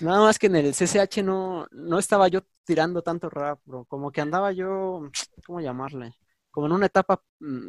Nada 0.01 0.21
más 0.21 0.39
que 0.39 0.47
en 0.47 0.57
el 0.57 0.73
CCH 0.75 1.23
no, 1.23 1.67
no 1.71 1.99
estaba 1.99 2.29
yo 2.29 2.41
tirando 2.65 3.03
tanto 3.03 3.29
rap, 3.29 3.61
bro. 3.65 3.85
Como 3.85 4.11
que 4.11 4.21
andaba 4.21 4.53
yo, 4.53 5.03
¿cómo 5.47 5.61
llamarle? 5.61 6.15
Como 6.51 6.67
en 6.67 6.73
una 6.73 6.87
etapa 6.87 7.23
mm, 7.41 7.69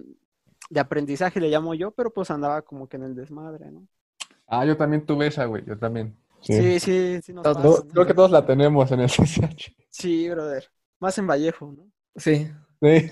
de 0.69 0.79
aprendizaje, 0.79 1.39
le 1.39 1.49
llamo 1.49 1.73
yo, 1.73 1.91
pero 1.91 2.11
pues 2.13 2.31
andaba 2.31 2.61
como 2.61 2.87
que 2.87 2.97
en 2.97 3.03
el 3.03 3.15
desmadre, 3.15 3.71
¿no? 3.71 3.87
Ah, 4.49 4.65
yo 4.65 4.75
también 4.77 5.05
tuve 5.05 5.27
esa, 5.27 5.45
güey, 5.45 5.63
yo 5.65 5.77
también. 5.77 6.17
Sí, 6.41 6.79
sí, 6.79 7.19
sí, 7.21 7.33
nos 7.33 7.43
Todos. 7.43 7.57
pasa, 7.57 7.67
Todo- 7.69 7.83
¿no? 7.85 7.91
creo 7.91 8.05
que 8.07 8.13
todos 8.13 8.31
la 8.31 8.45
tenemos 8.45 8.91
en 8.91 9.01
el 9.01 9.09
CCH. 9.11 9.75
Sí, 9.89 10.29
brother. 10.29 10.69
Más 10.99 11.17
en 11.17 11.27
Vallejo, 11.27 11.71
¿no? 11.71 11.91
Sí. 12.15 12.49
Sí. 12.81 13.11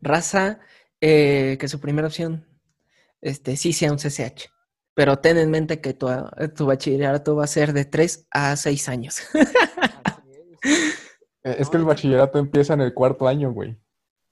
Raza, 0.00 0.60
eh, 1.00 1.56
que 1.58 1.68
su 1.68 1.80
primera 1.80 2.08
opción 2.08 2.46
este, 3.20 3.56
sí 3.56 3.72
sea 3.72 3.90
un 3.92 3.98
CCH. 3.98 4.50
Pero 4.94 5.18
ten 5.18 5.36
en 5.36 5.50
mente 5.50 5.80
que 5.80 5.94
tu, 5.94 6.08
tu 6.56 6.66
bachillerato 6.66 7.36
va 7.36 7.44
a 7.44 7.48
ser 7.48 7.72
de 7.72 7.84
3 7.84 8.26
a 8.30 8.56
6 8.56 8.88
años. 8.88 9.20
Es. 9.34 9.52
Eh, 11.44 11.56
Es 11.60 11.68
que 11.70 11.76
el 11.76 11.84
bachillerato 11.84 12.40
empieza 12.40 12.74
en 12.74 12.80
el 12.80 12.92
cuarto 12.92 13.28
año, 13.28 13.52
güey. 13.52 13.78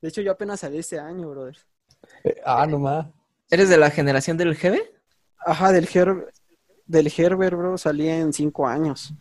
De 0.03 0.09
hecho, 0.09 0.21
yo 0.21 0.33
apenas 0.33 0.59
salí 0.61 0.79
este 0.79 0.99
año, 0.99 1.31
brother. 1.31 1.57
Eh, 2.25 2.41
ah, 2.45 2.67
no 2.67 2.81
más. 2.81 3.07
¿Eres 3.51 3.69
de 3.69 3.77
la 3.77 3.91
generación 3.91 4.37
del 4.37 4.57
GB? 4.57 4.81
Ajá, 5.47 5.71
del 5.71 5.89
Her 5.95 6.33
del 6.87 7.13
Herbert, 7.17 7.57
bro, 7.57 7.79
salí 7.79 8.09
en 8.09 8.33
cinco 8.33 8.67
años. 8.67 9.15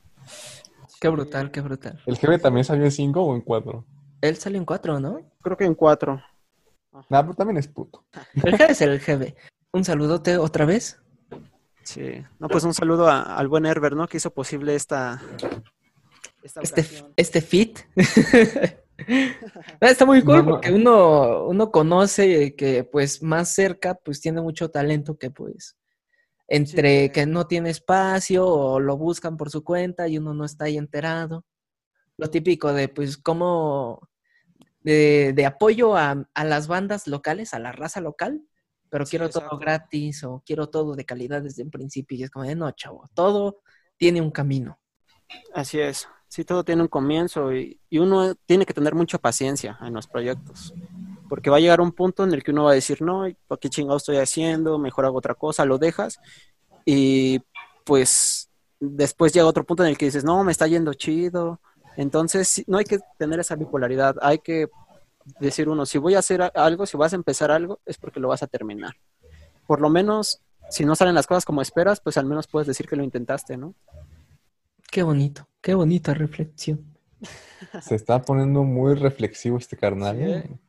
Qué 0.99 1.09
brutal, 1.09 1.51
qué 1.51 1.61
brutal. 1.61 2.01
¿El 2.05 2.18
jefe 2.18 2.39
también 2.39 2.64
salió 2.64 2.86
en 2.86 2.91
5 2.91 3.22
o 3.22 3.36
en 3.36 3.41
4? 3.41 3.86
Él 4.22 4.38
salió 4.38 4.57
en 4.57 4.64
4, 4.66 5.01
¿no? 5.01 5.20
Creo 5.41 5.57
que 5.57 5.66
en 5.66 5.76
cuatro. 5.76 6.22
Nah, 7.09 7.22
pero 7.24 7.34
también 7.34 7.57
es 7.57 7.68
puto. 7.68 8.05
El 8.43 8.53
GB 8.57 8.70
es 8.72 8.82
el 8.82 8.99
GB. 8.99 9.36
Un 9.74 9.84
saludote 9.84 10.38
otra 10.38 10.64
vez. 10.66 11.01
Sí. 11.84 12.24
No, 12.39 12.47
pues 12.47 12.64
un 12.64 12.74
saludo 12.74 13.09
a- 13.09 13.36
al 13.36 13.49
buen 13.49 13.66
Herbert, 13.66 13.97
¿no? 13.97 14.07
Que 14.07 14.16
hizo 14.18 14.34
posible 14.34 14.76
esta, 14.76 15.22
esta 16.41 16.61
Este, 16.61 16.86
este 17.18 17.41
fit. 17.41 17.80
Está 19.82 20.05
muy 20.05 20.22
cool 20.24 20.38
No, 20.38 20.43
no. 20.43 20.49
porque 20.51 20.72
uno, 20.72 21.45
uno 21.47 21.72
conoce 21.72 22.55
que 22.55 22.84
pues 22.86 23.22
más 23.22 23.49
cerca 23.49 23.95
pues 23.95 24.22
tiene 24.22 24.39
mucho 24.41 24.70
talento 24.70 25.18
que 25.18 25.32
pues 25.32 25.76
entre 26.47 27.05
Sí. 27.05 27.09
que 27.11 27.25
no 27.25 27.47
tiene 27.47 27.69
espacio 27.69 28.45
o 28.47 28.79
lo 28.79 28.97
buscan 28.97 29.37
por 29.37 29.49
su 29.49 29.63
cuenta 29.63 30.07
y 30.07 30.17
uno 30.17 30.33
no 30.33 30.45
está 30.45 30.65
ahí 30.65 30.77
enterado. 30.77 31.45
Lo 32.17 32.29
típico 32.29 32.73
de 32.73 32.89
pues 32.89 33.17
como 33.17 34.09
de, 34.81 35.33
de 35.35 35.45
apoyo 35.45 35.95
a, 35.95 36.27
a 36.33 36.43
las 36.45 36.67
bandas 36.67 37.07
locales, 37.07 37.53
a 37.53 37.59
la 37.59 37.71
raza 37.71 38.01
local, 38.01 38.41
pero 38.89 39.05
Sí, 39.05 39.11
quiero 39.11 39.29
todo 39.29 39.57
gratis 39.57 40.23
o 40.23 40.43
quiero 40.45 40.69
todo 40.69 40.95
de 40.95 41.05
calidad 41.05 41.41
desde 41.41 41.63
un 41.63 41.71
principio 41.71 42.17
y 42.17 42.23
es 42.23 42.29
como 42.29 42.45
de 42.45 42.55
no, 42.55 42.69
chavo, 42.71 43.09
todo 43.13 43.61
tiene 43.97 44.21
un 44.21 44.31
camino. 44.31 44.79
Así 45.53 45.79
es. 45.79 46.07
Sí, 46.27 46.43
todo 46.45 46.63
tiene 46.63 46.81
un 46.81 46.87
comienzo 46.87 47.53
y, 47.53 47.79
y 47.89 47.99
uno 47.99 48.35
tiene 48.45 48.65
que 48.65 48.73
tener 48.73 48.95
mucha 48.95 49.17
paciencia 49.19 49.77
en 49.81 49.93
los 49.93 50.07
proyectos. 50.07 50.73
Porque 51.34 51.49
va 51.49 51.57
a 51.57 51.59
llegar 51.59 51.81
un 51.81 51.93
punto 51.93 52.23
en 52.23 52.31
el 52.31 52.43
que 52.43 52.51
uno 52.51 52.65
va 52.65 52.73
a 52.73 52.75
decir, 52.75 53.01
no, 53.01 53.25
¿para 53.47 53.59
qué 53.59 53.67
chingado 53.67 53.97
estoy 53.97 54.17
haciendo? 54.17 54.77
Mejor 54.77 55.05
hago 55.05 55.17
otra 55.17 55.34
cosa, 55.34 55.65
lo 55.65 55.79
dejas. 55.79 56.19
Y 56.86 57.41
pues 57.86 58.51
después 58.79 59.34
llega 59.34 59.47
otro 59.47 59.63
punto 59.63 59.81
en 59.81 59.89
el 59.89 59.97
que 59.97 60.05
dices, 60.05 60.23
no, 60.23 60.43
me 60.43 60.51
está 60.51 60.67
yendo 60.67 60.93
chido. 60.93 61.59
Entonces, 61.97 62.63
no 62.67 62.77
hay 62.77 62.86
que 62.86 62.99
tener 63.17 63.39
esa 63.39 63.55
bipolaridad. 63.55 64.15
Hay 64.21 64.38
que 64.38 64.67
decir 65.39 65.69
uno, 65.69 65.88
si 65.88 65.97
voy 65.97 66.13
a 66.13 66.19
hacer 66.19 66.51
algo, 66.53 66.86
si 66.86 66.97
vas 66.97 67.13
a 67.13 67.15
empezar 67.15 67.49
algo, 67.49 67.79
es 67.84 67.97
porque 67.97 68.19
lo 68.19 68.27
vas 68.27 68.43
a 68.43 68.47
terminar. 68.47 68.93
Por 69.65 69.81
lo 69.81 69.89
menos, 69.89 70.39
si 70.69 70.86
no 70.86 70.95
salen 70.95 71.15
las 71.15 71.25
cosas 71.25 71.45
como 71.45 71.63
esperas, 71.63 71.99
pues 71.99 72.15
al 72.17 72.27
menos 72.27 72.45
puedes 72.45 72.67
decir 72.67 72.88
que 72.88 72.95
lo 72.95 73.03
intentaste, 73.03 73.57
¿no? 73.57 73.73
Qué 74.91 75.01
bonito, 75.01 75.49
qué 75.61 75.73
bonita 75.73 76.13
reflexión. 76.13 76.95
Se 77.81 77.95
está 77.95 78.21
poniendo 78.21 78.61
muy 78.63 78.93
reflexivo 78.93 79.57
este 79.57 79.77
carnal. 79.77 80.17
Sí, 80.17 80.23
¿eh? 80.25 80.38
¿eh? 80.38 80.59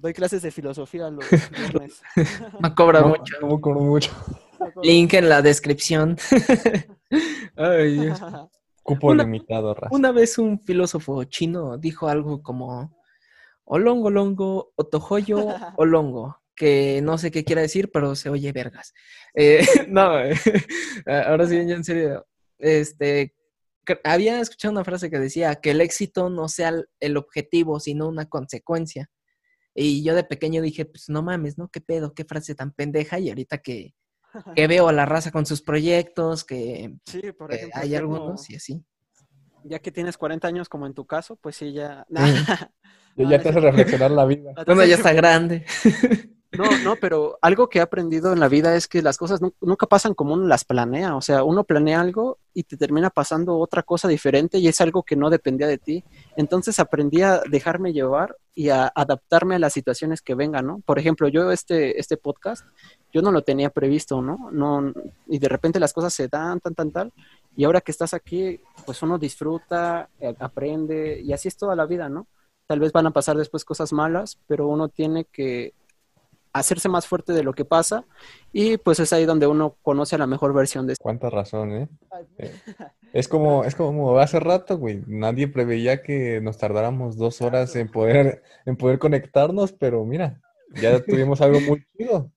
Doy 0.00 0.12
clases 0.14 0.42
de 0.42 0.50
filosofía 0.52 1.10
los 1.10 1.24
viernes. 1.50 2.00
No 2.60 2.74
cobra 2.74 3.00
No, 3.00 3.08
mucho. 3.08 3.34
no 3.40 3.60
cobro 3.60 3.80
mucho. 3.80 4.10
Link 4.82 5.12
en 5.14 5.28
la 5.28 5.42
descripción. 5.42 6.16
Ay, 7.56 7.98
Dios. 7.98 8.20
Cupo 8.82 9.08
Una- 9.08 9.24
limitado, 9.24 9.74
raza. 9.74 9.94
Una 9.94 10.12
vez 10.12 10.38
un 10.38 10.60
filósofo 10.60 11.24
chino 11.24 11.76
dijo 11.78 12.08
algo 12.08 12.42
como 12.42 12.96
Olongo 13.64 14.08
longo, 14.10 14.72
otojoyo, 14.76 15.46
olongo, 15.76 16.40
que 16.54 17.00
no 17.02 17.18
sé 17.18 17.30
qué 17.30 17.44
quiere 17.44 17.60
decir, 17.62 17.90
pero 17.92 18.14
se 18.16 18.30
oye 18.30 18.50
vergas. 18.52 18.94
Eh, 19.34 19.66
no, 19.88 20.18
eh, 20.20 20.34
ahora 21.26 21.46
sí, 21.46 21.56
ya 21.66 21.74
en 21.74 21.84
serio. 21.84 22.26
Este, 22.58 23.34
había 24.04 24.40
escuchado 24.40 24.72
una 24.72 24.84
frase 24.84 25.10
que 25.10 25.18
decía 25.18 25.56
que 25.56 25.72
el 25.72 25.80
éxito 25.82 26.30
no 26.30 26.48
sea 26.48 26.72
el 27.00 27.16
objetivo, 27.18 27.78
sino 27.78 28.08
una 28.08 28.26
consecuencia. 28.26 29.10
Y 29.80 30.02
yo 30.02 30.14
de 30.16 30.24
pequeño 30.24 30.60
dije, 30.60 30.84
pues 30.86 31.08
no 31.08 31.22
mames, 31.22 31.56
¿no? 31.56 31.68
¿Qué 31.68 31.80
pedo? 31.80 32.12
¿Qué 32.12 32.24
frase 32.24 32.54
tan 32.56 32.72
pendeja? 32.72 33.18
Y 33.20 33.28
ahorita 33.28 33.58
que, 33.58 33.94
que 34.56 34.66
veo 34.66 34.88
a 34.88 34.92
la 34.92 35.06
raza 35.06 35.30
con 35.30 35.46
sus 35.46 35.62
proyectos, 35.62 36.44
que, 36.44 36.94
Sí, 37.06 37.32
por 37.32 37.50
que 37.50 37.56
ejemplo, 37.56 37.80
hay 37.80 37.94
algunos 37.94 38.20
como- 38.42 38.44
y 38.48 38.56
así. 38.56 38.84
ya 39.64 39.78
que 39.78 39.92
tienes 39.92 40.18
40 40.18 40.48
años 40.48 40.68
como 40.68 40.86
en 40.86 40.94
tu 40.94 41.06
caso, 41.06 41.36
pues 41.36 41.56
sí, 41.56 41.72
ya... 41.72 42.04
Ya, 43.16 43.24
No, 43.24 43.30
ya 43.30 43.36
no 43.38 43.42
te 43.42 43.48
hace 43.48 43.60
reflexionar 43.60 44.10
la 44.12 44.24
vida. 44.26 44.52
Uno 44.68 44.84
ya 44.84 44.94
está 44.94 45.12
grande. 45.12 45.64
No, 46.52 46.64
no, 46.82 46.96
pero 46.96 47.38
algo 47.42 47.68
que 47.68 47.78
he 47.78 47.82
aprendido 47.82 48.32
en 48.32 48.40
la 48.40 48.48
vida 48.48 48.74
es 48.74 48.88
que 48.88 49.02
las 49.02 49.18
cosas 49.18 49.42
nu- 49.42 49.52
nunca 49.60 49.86
pasan 49.86 50.14
como 50.14 50.32
uno 50.32 50.46
las 50.46 50.64
planea. 50.64 51.14
O 51.14 51.20
sea, 51.20 51.44
uno 51.44 51.64
planea 51.64 52.00
algo 52.00 52.38
y 52.54 52.62
te 52.62 52.78
termina 52.78 53.10
pasando 53.10 53.58
otra 53.58 53.82
cosa 53.82 54.08
diferente 54.08 54.58
y 54.58 54.66
es 54.66 54.80
algo 54.80 55.02
que 55.02 55.14
no 55.14 55.28
dependía 55.28 55.66
de 55.66 55.76
ti. 55.76 56.04
Entonces 56.36 56.80
aprendí 56.80 57.20
a 57.20 57.42
dejarme 57.50 57.92
llevar 57.92 58.34
y 58.54 58.70
a 58.70 58.90
adaptarme 58.94 59.56
a 59.56 59.58
las 59.58 59.74
situaciones 59.74 60.22
que 60.22 60.34
vengan, 60.34 60.66
¿no? 60.66 60.80
Por 60.86 60.98
ejemplo, 60.98 61.28
yo 61.28 61.52
este, 61.52 62.00
este 62.00 62.16
podcast, 62.16 62.64
yo 63.12 63.20
no 63.20 63.30
lo 63.30 63.42
tenía 63.42 63.68
previsto, 63.68 64.22
¿no? 64.22 64.48
no 64.50 64.92
y 65.26 65.38
de 65.38 65.48
repente 65.48 65.78
las 65.78 65.92
cosas 65.92 66.14
se 66.14 66.28
dan, 66.28 66.60
tan, 66.60 66.74
tan, 66.74 66.90
tal. 66.90 67.12
Y 67.56 67.64
ahora 67.64 67.82
que 67.82 67.92
estás 67.92 68.14
aquí, 68.14 68.58
pues 68.86 69.02
uno 69.02 69.18
disfruta, 69.18 70.08
eh, 70.18 70.34
aprende 70.40 71.20
y 71.20 71.32
así 71.34 71.48
es 71.48 71.56
toda 71.58 71.76
la 71.76 71.84
vida, 71.84 72.08
¿no? 72.08 72.26
Tal 72.66 72.80
vez 72.80 72.90
van 72.92 73.06
a 73.06 73.10
pasar 73.12 73.36
después 73.36 73.64
cosas 73.66 73.92
malas, 73.92 74.38
pero 74.46 74.66
uno 74.66 74.88
tiene 74.88 75.26
que 75.26 75.74
hacerse 76.58 76.88
más 76.88 77.06
fuerte 77.06 77.32
de 77.32 77.42
lo 77.42 77.52
que 77.52 77.64
pasa 77.64 78.04
y 78.52 78.76
pues 78.78 79.00
es 79.00 79.12
ahí 79.12 79.24
donde 79.24 79.46
uno 79.46 79.76
conoce 79.82 80.16
a 80.16 80.18
la 80.18 80.26
mejor 80.26 80.52
versión 80.54 80.86
de 80.86 80.96
Cuánta 81.00 81.30
razón, 81.30 81.72
¿eh? 81.72 81.88
Eh, 82.38 82.54
Es 83.12 83.28
como, 83.28 83.64
es 83.64 83.74
como 83.74 84.18
hace 84.18 84.40
rato, 84.40 84.76
güey. 84.78 85.02
Nadie 85.06 85.48
preveía 85.48 86.02
que 86.02 86.40
nos 86.40 86.58
tardáramos 86.58 87.16
dos 87.16 87.40
horas 87.40 87.74
en 87.76 87.90
poder, 87.90 88.42
en 88.66 88.76
poder 88.76 88.98
conectarnos, 88.98 89.72
pero 89.72 90.04
mira, 90.04 90.40
ya 90.74 91.02
tuvimos 91.04 91.40
algo 91.40 91.60
muy 91.60 91.84
chido. 91.96 92.30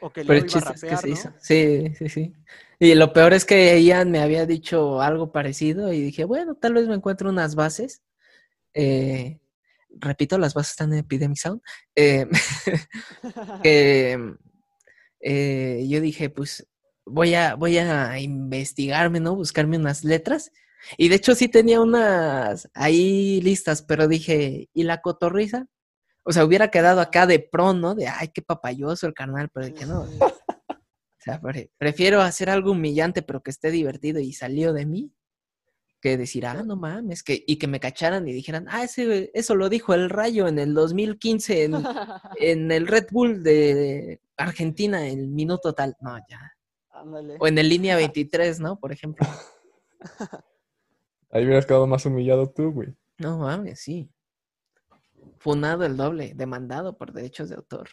O 0.00 0.10
que 0.12 0.24
Pero 0.24 0.46
iba 0.46 0.60
a 0.60 0.74
que 0.84 0.96
se 0.96 1.08
¿no? 1.08 1.12
hizo. 1.12 1.30
Sí, 1.40 1.92
sí, 1.96 2.08
sí. 2.08 2.32
Y 2.78 2.94
lo 2.94 3.12
peor 3.12 3.32
es 3.32 3.44
que 3.44 3.82
Ian 3.82 4.10
me 4.10 4.20
había 4.20 4.46
dicho 4.46 5.00
algo 5.00 5.32
parecido 5.32 5.92
y 5.92 6.00
dije, 6.00 6.24
bueno, 6.24 6.54
tal 6.54 6.74
vez 6.74 6.86
me 6.86 6.94
encuentro 6.94 7.28
unas 7.30 7.54
bases. 7.56 8.02
Eh, 8.74 9.40
repito, 9.90 10.38
las 10.38 10.54
bases 10.54 10.72
están 10.72 10.92
en 10.92 11.00
Epidemic 11.00 11.38
Sound. 11.38 11.60
Eh, 11.94 12.26
que 13.62 14.34
eh, 15.20 15.86
yo 15.88 16.00
dije, 16.00 16.30
pues 16.30 16.66
voy 17.04 17.34
a, 17.34 17.54
voy 17.54 17.78
a 17.78 18.18
investigarme, 18.18 19.20
¿no? 19.20 19.34
Buscarme 19.34 19.76
unas 19.76 20.04
letras. 20.04 20.52
Y 20.96 21.08
de 21.08 21.16
hecho 21.16 21.34
sí 21.34 21.48
tenía 21.48 21.80
unas 21.80 22.68
ahí 22.74 23.40
listas, 23.40 23.82
pero 23.82 24.06
dije, 24.08 24.68
¿y 24.72 24.82
la 24.84 25.00
cotorriza? 25.00 25.66
O 26.24 26.32
sea, 26.32 26.44
hubiera 26.44 26.70
quedado 26.70 27.00
acá 27.00 27.26
de 27.26 27.40
pro, 27.40 27.72
¿no? 27.72 27.94
De, 27.94 28.06
ay, 28.06 28.28
qué 28.28 28.42
papayoso 28.42 29.06
el 29.06 29.14
carnal, 29.14 29.48
pero 29.52 29.66
dije, 29.66 29.86
no. 29.86 30.02
O 30.02 31.20
sea, 31.20 31.40
pre- 31.40 31.70
prefiero 31.78 32.20
hacer 32.22 32.48
algo 32.48 32.72
humillante, 32.72 33.22
pero 33.22 33.42
que 33.42 33.50
esté 33.50 33.70
divertido 33.70 34.20
y 34.20 34.32
salió 34.32 34.72
de 34.72 34.86
mí, 34.86 35.12
que 36.00 36.16
decir, 36.16 36.46
ah, 36.46 36.62
no 36.62 36.76
mames, 36.76 37.22
que, 37.22 37.44
y 37.46 37.56
que 37.56 37.66
me 37.66 37.80
cacharan 37.80 38.28
y 38.28 38.32
dijeran, 38.32 38.66
ah, 38.68 38.84
ese, 38.84 39.30
eso 39.34 39.54
lo 39.54 39.68
dijo 39.68 39.94
el 39.94 40.10
Rayo 40.10 40.46
en 40.46 40.58
el 40.58 40.74
2015 40.74 41.64
en, 41.64 41.74
en 42.40 42.70
el 42.70 42.86
Red 42.86 43.06
Bull 43.10 43.42
de 43.42 44.20
Argentina, 44.36 45.06
el 45.06 45.28
minuto 45.28 45.72
tal. 45.72 45.96
No, 46.00 46.16
ya. 46.28 46.52
Ándale. 46.90 47.36
O 47.40 47.46
en 47.46 47.58
el 47.58 47.68
línea 47.68 47.96
23, 47.96 48.60
¿no? 48.60 48.78
Por 48.78 48.92
ejemplo. 48.92 49.26
Ahí 51.30 51.44
hubieras 51.44 51.66
quedado 51.66 51.86
más 51.86 52.06
humillado 52.06 52.48
tú, 52.48 52.72
güey. 52.72 52.94
No 53.18 53.38
mames, 53.38 53.80
sí. 53.80 54.10
Funado 55.38 55.84
el 55.84 55.96
doble, 55.96 56.32
demandado 56.34 56.96
por 56.96 57.12
derechos 57.12 57.48
de 57.48 57.56
autor. 57.56 57.90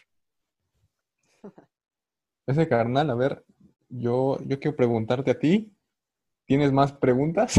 Ese 2.46 2.68
carnal, 2.68 3.10
a 3.10 3.14
ver, 3.14 3.44
yo, 3.88 4.38
yo 4.46 4.58
quiero 4.60 4.76
preguntarte 4.76 5.32
a 5.32 5.38
ti. 5.38 5.72
¿Tienes 6.46 6.72
más 6.72 6.92
preguntas? 6.92 7.54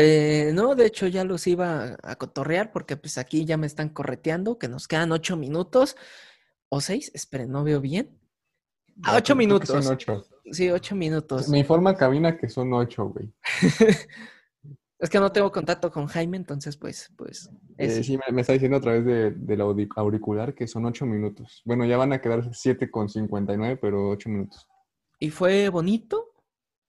Eh, 0.00 0.52
no, 0.54 0.76
de 0.76 0.86
hecho 0.86 1.08
ya 1.08 1.24
los 1.24 1.44
iba 1.48 1.96
a 2.04 2.14
cotorrear 2.14 2.70
porque 2.70 2.96
pues 2.96 3.18
aquí 3.18 3.44
ya 3.44 3.56
me 3.56 3.66
están 3.66 3.88
correteando, 3.88 4.56
que 4.56 4.68
nos 4.68 4.86
quedan 4.86 5.10
ocho 5.10 5.36
minutos 5.36 5.96
o 6.68 6.80
seis, 6.80 7.10
esperen, 7.14 7.50
no 7.50 7.64
veo 7.64 7.80
bien. 7.80 8.16
Ah, 9.02 9.16
ocho 9.16 9.34
minutos. 9.34 9.84
Son 9.84 9.92
ocho. 9.92 10.24
Sí, 10.52 10.70
ocho 10.70 10.94
minutos. 10.94 11.48
Me 11.48 11.58
informa 11.58 11.96
cabina 11.96 12.36
que 12.36 12.48
son 12.48 12.72
ocho, 12.72 13.06
güey. 13.06 13.32
Es 15.00 15.10
que 15.10 15.20
no 15.20 15.30
tengo 15.30 15.52
contacto 15.52 15.92
con 15.92 16.06
Jaime, 16.06 16.36
entonces 16.36 16.76
pues, 16.76 17.12
pues, 17.16 17.48
Eh, 17.76 18.02
sí, 18.02 18.18
me, 18.18 18.34
me 18.34 18.40
está 18.40 18.52
diciendo 18.52 18.78
a 18.78 18.80
través 18.80 19.04
de, 19.04 19.30
del 19.30 19.60
auricular 19.60 20.54
que 20.54 20.66
son 20.66 20.86
ocho 20.86 21.06
minutos. 21.06 21.62
Bueno, 21.64 21.84
ya 21.84 21.96
van 21.96 22.12
a 22.12 22.20
quedar 22.20 22.52
siete 22.52 22.90
con 22.90 23.08
cincuenta 23.08 23.52
y 23.52 23.56
nueve, 23.58 23.76
pero 23.80 24.10
ocho 24.10 24.28
minutos. 24.28 24.66
Y 25.20 25.30
fue 25.30 25.68
bonito, 25.68 26.27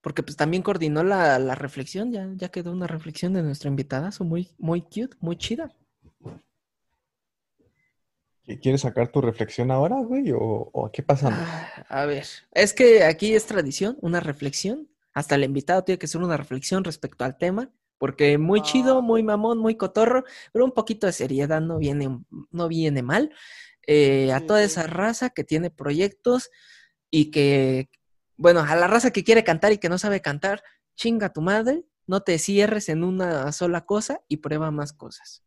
porque 0.02 0.24
pues 0.24 0.38
también 0.38 0.64
coordinó 0.64 1.04
la, 1.04 1.40
la 1.40 1.56
reflexión, 1.56 2.12
ya, 2.12 2.28
ya 2.36 2.50
quedó 2.50 2.72
una 2.72 2.88
reflexión 2.88 3.34
de 3.34 3.44
nuestra 3.44 3.70
invitada, 3.70 4.10
muy, 4.22 4.50
muy 4.58 4.82
cute, 4.82 5.16
muy 5.20 5.38
chida. 5.38 5.74
¿Qui- 8.46 8.60
¿Quieres 8.60 8.82
sacar 8.82 9.12
tu 9.12 9.22
reflexión 9.22 9.72
ahora, 9.72 9.98
güey? 10.02 10.32
¿O, 10.32 10.70
o 10.74 10.92
qué 10.92 11.04
pasa? 11.04 11.30
Ah, 11.32 11.86
A 11.90 12.06
ver, 12.06 12.26
es 12.54 12.74
que 12.74 13.04
aquí 13.04 13.34
es 13.36 13.46
tradición, 13.46 13.98
una 14.02 14.20
reflexión. 14.20 14.88
Hasta 15.14 15.36
el 15.36 15.44
invitado 15.44 15.84
tiene 15.84 16.00
que 16.00 16.06
hacer 16.06 16.22
una 16.22 16.38
reflexión 16.38 16.84
respecto 16.84 17.26
al 17.26 17.38
tema, 17.38 17.72
porque 17.98 18.38
muy 18.38 18.62
chido, 18.62 19.00
Ah. 19.00 19.02
muy 19.02 19.24
mamón, 19.24 19.58
muy 19.60 19.76
cotorro, 19.76 20.24
pero 20.54 20.66
un 20.66 20.72
poquito 20.72 21.08
de 21.08 21.14
seriedad 21.14 21.62
no 21.62 21.78
viene, 21.78 22.20
no 22.52 22.68
viene 22.68 23.02
mal. 23.04 23.32
Eh, 23.88 24.32
a 24.32 24.46
toda 24.46 24.64
esa 24.64 24.84
raza 24.84 25.32
que 25.32 25.44
tiene 25.44 25.72
proyectos 25.72 26.50
y 27.12 27.32
que, 27.32 27.90
bueno, 28.40 28.62
a 28.62 28.76
la 28.78 28.88
raza 28.88 29.12
que 29.12 29.24
quiere 29.26 29.44
cantar 29.46 29.74
y 29.74 29.80
que 29.80 29.90
no 29.90 30.00
sabe 30.00 30.22
cantar, 30.22 30.64
chinga 30.98 31.34
tu 31.34 31.42
madre, 31.42 31.86
no 32.08 32.22
te 32.22 32.40
cierres 32.40 32.90
en 32.90 33.04
una 33.06 33.52
sola 33.54 33.86
cosa 33.86 34.22
y 34.30 34.40
prueba 34.40 34.72
más 34.72 34.94
cosas. 34.94 35.44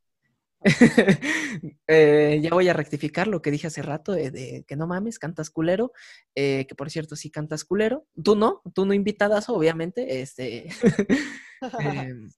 Eh, 1.88 2.40
ya 2.42 2.50
voy 2.50 2.68
a 2.68 2.72
rectificar 2.74 3.28
lo 3.28 3.42
que 3.42 3.50
dije 3.50 3.66
hace 3.66 3.82
rato 3.82 4.12
de, 4.12 4.30
de 4.30 4.64
que 4.66 4.76
no 4.76 4.86
mames, 4.86 5.18
cantas 5.18 5.50
culero, 5.50 5.92
eh, 6.34 6.66
que 6.68 6.74
por 6.74 6.90
cierto 6.90 7.16
sí 7.16 7.30
cantas 7.30 7.64
culero. 7.64 8.06
Tú 8.24 8.36
no, 8.36 8.62
tú 8.74 8.86
no 8.86 8.94
invitadas, 8.94 9.48
obviamente, 9.50 10.22
este, 10.22 10.68
em, 11.78 12.30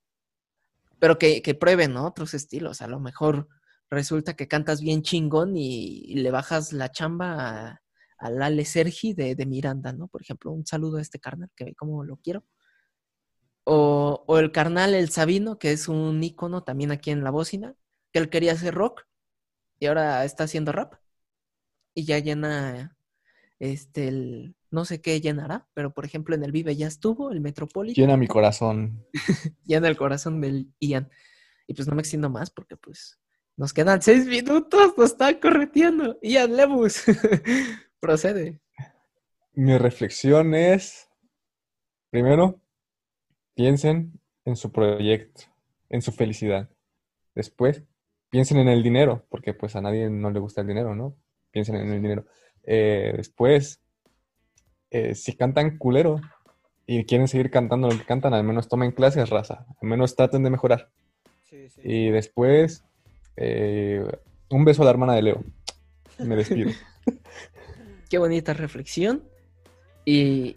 pero 0.98 1.18
que, 1.18 1.42
que 1.42 1.54
prueben 1.54 1.94
¿no? 1.94 2.06
otros 2.06 2.34
estilos. 2.34 2.82
A 2.82 2.86
lo 2.88 3.00
mejor 3.00 3.48
resulta 3.90 4.34
que 4.34 4.48
cantas 4.48 4.80
bien 4.80 5.02
chingón 5.02 5.56
y, 5.56 6.04
y 6.06 6.16
le 6.16 6.30
bajas 6.30 6.72
la 6.72 6.90
chamba 6.90 7.68
a- 7.70 7.82
al 8.24 8.42
Ale 8.42 8.64
Sergi 8.64 9.12
de, 9.12 9.34
de 9.34 9.46
Miranda, 9.46 9.92
¿no? 9.92 10.08
Por 10.08 10.22
ejemplo, 10.22 10.50
un 10.50 10.66
saludo 10.66 10.96
a 10.96 11.02
este 11.02 11.18
carnal, 11.18 11.50
que 11.54 11.64
ve 11.64 11.74
cómo 11.74 12.04
lo 12.04 12.16
quiero. 12.16 12.42
O, 13.64 14.24
o 14.26 14.38
el 14.38 14.50
carnal 14.50 14.94
El 14.94 15.10
Sabino, 15.10 15.58
que 15.58 15.72
es 15.72 15.88
un 15.88 16.24
ícono 16.24 16.62
también 16.64 16.90
aquí 16.90 17.10
en 17.10 17.22
la 17.22 17.30
bocina, 17.30 17.74
que 18.12 18.18
él 18.20 18.30
quería 18.30 18.52
hacer 18.52 18.72
rock 18.74 19.02
y 19.78 19.86
ahora 19.86 20.24
está 20.24 20.44
haciendo 20.44 20.72
rap. 20.72 20.94
Y 21.94 22.04
ya 22.06 22.18
llena 22.18 22.96
este 23.58 24.08
el 24.08 24.56
No 24.70 24.86
sé 24.86 25.02
qué 25.02 25.20
llenará, 25.20 25.68
pero 25.74 25.92
por 25.92 26.06
ejemplo 26.06 26.34
en 26.34 26.44
el 26.44 26.52
Vive 26.52 26.74
ya 26.76 26.86
estuvo, 26.86 27.30
el 27.30 27.42
Metropolitan, 27.42 28.02
Llena 28.02 28.16
mi 28.16 28.26
corazón. 28.26 29.04
llena 29.66 29.88
el 29.88 29.98
corazón 29.98 30.40
del 30.40 30.72
Ian. 30.80 31.10
Y 31.66 31.74
pues 31.74 31.86
no 31.86 31.94
me 31.94 32.00
extiendo 32.00 32.30
más 32.30 32.50
porque 32.50 32.78
pues 32.78 33.20
nos 33.56 33.74
quedan 33.74 34.00
seis 34.00 34.26
minutos, 34.26 34.94
nos 34.96 35.12
están 35.12 35.38
correteando. 35.40 36.18
Ian 36.22 36.56
Lemus, 36.56 37.04
procede. 38.04 38.60
Mi 39.54 39.78
reflexión 39.78 40.54
es, 40.54 41.08
primero, 42.10 42.60
piensen 43.54 44.20
en 44.44 44.56
su 44.56 44.70
proyecto, 44.70 45.44
en 45.88 46.02
su 46.02 46.12
felicidad. 46.12 46.68
Después, 47.34 47.82
piensen 48.28 48.58
en 48.58 48.68
el 48.68 48.82
dinero, 48.82 49.24
porque 49.30 49.54
pues 49.54 49.74
a 49.74 49.80
nadie 49.80 50.10
no 50.10 50.30
le 50.30 50.38
gusta 50.38 50.60
el 50.60 50.66
dinero, 50.66 50.94
¿no? 50.94 51.16
Piensen 51.50 51.76
en 51.76 51.92
el 51.94 52.02
dinero. 52.02 52.26
Eh, 52.64 53.14
después, 53.16 53.80
eh, 54.90 55.14
si 55.14 55.34
cantan 55.34 55.78
culero 55.78 56.20
y 56.86 57.06
quieren 57.06 57.26
seguir 57.26 57.50
cantando 57.50 57.88
lo 57.88 57.96
que 57.96 58.04
cantan, 58.04 58.34
al 58.34 58.44
menos 58.44 58.68
tomen 58.68 58.92
clases, 58.92 59.30
raza. 59.30 59.64
Al 59.80 59.88
menos 59.88 60.14
traten 60.14 60.42
de 60.42 60.50
mejorar. 60.50 60.90
Sí, 61.44 61.70
sí. 61.70 61.80
Y 61.82 62.10
después, 62.10 62.84
eh, 63.36 64.04
un 64.50 64.66
beso 64.66 64.82
a 64.82 64.84
la 64.84 64.90
hermana 64.90 65.14
de 65.14 65.22
Leo. 65.22 65.42
Me 66.18 66.36
despido. 66.36 66.70
Qué 68.14 68.18
bonita 68.18 68.54
reflexión. 68.54 69.24
Y, 70.04 70.56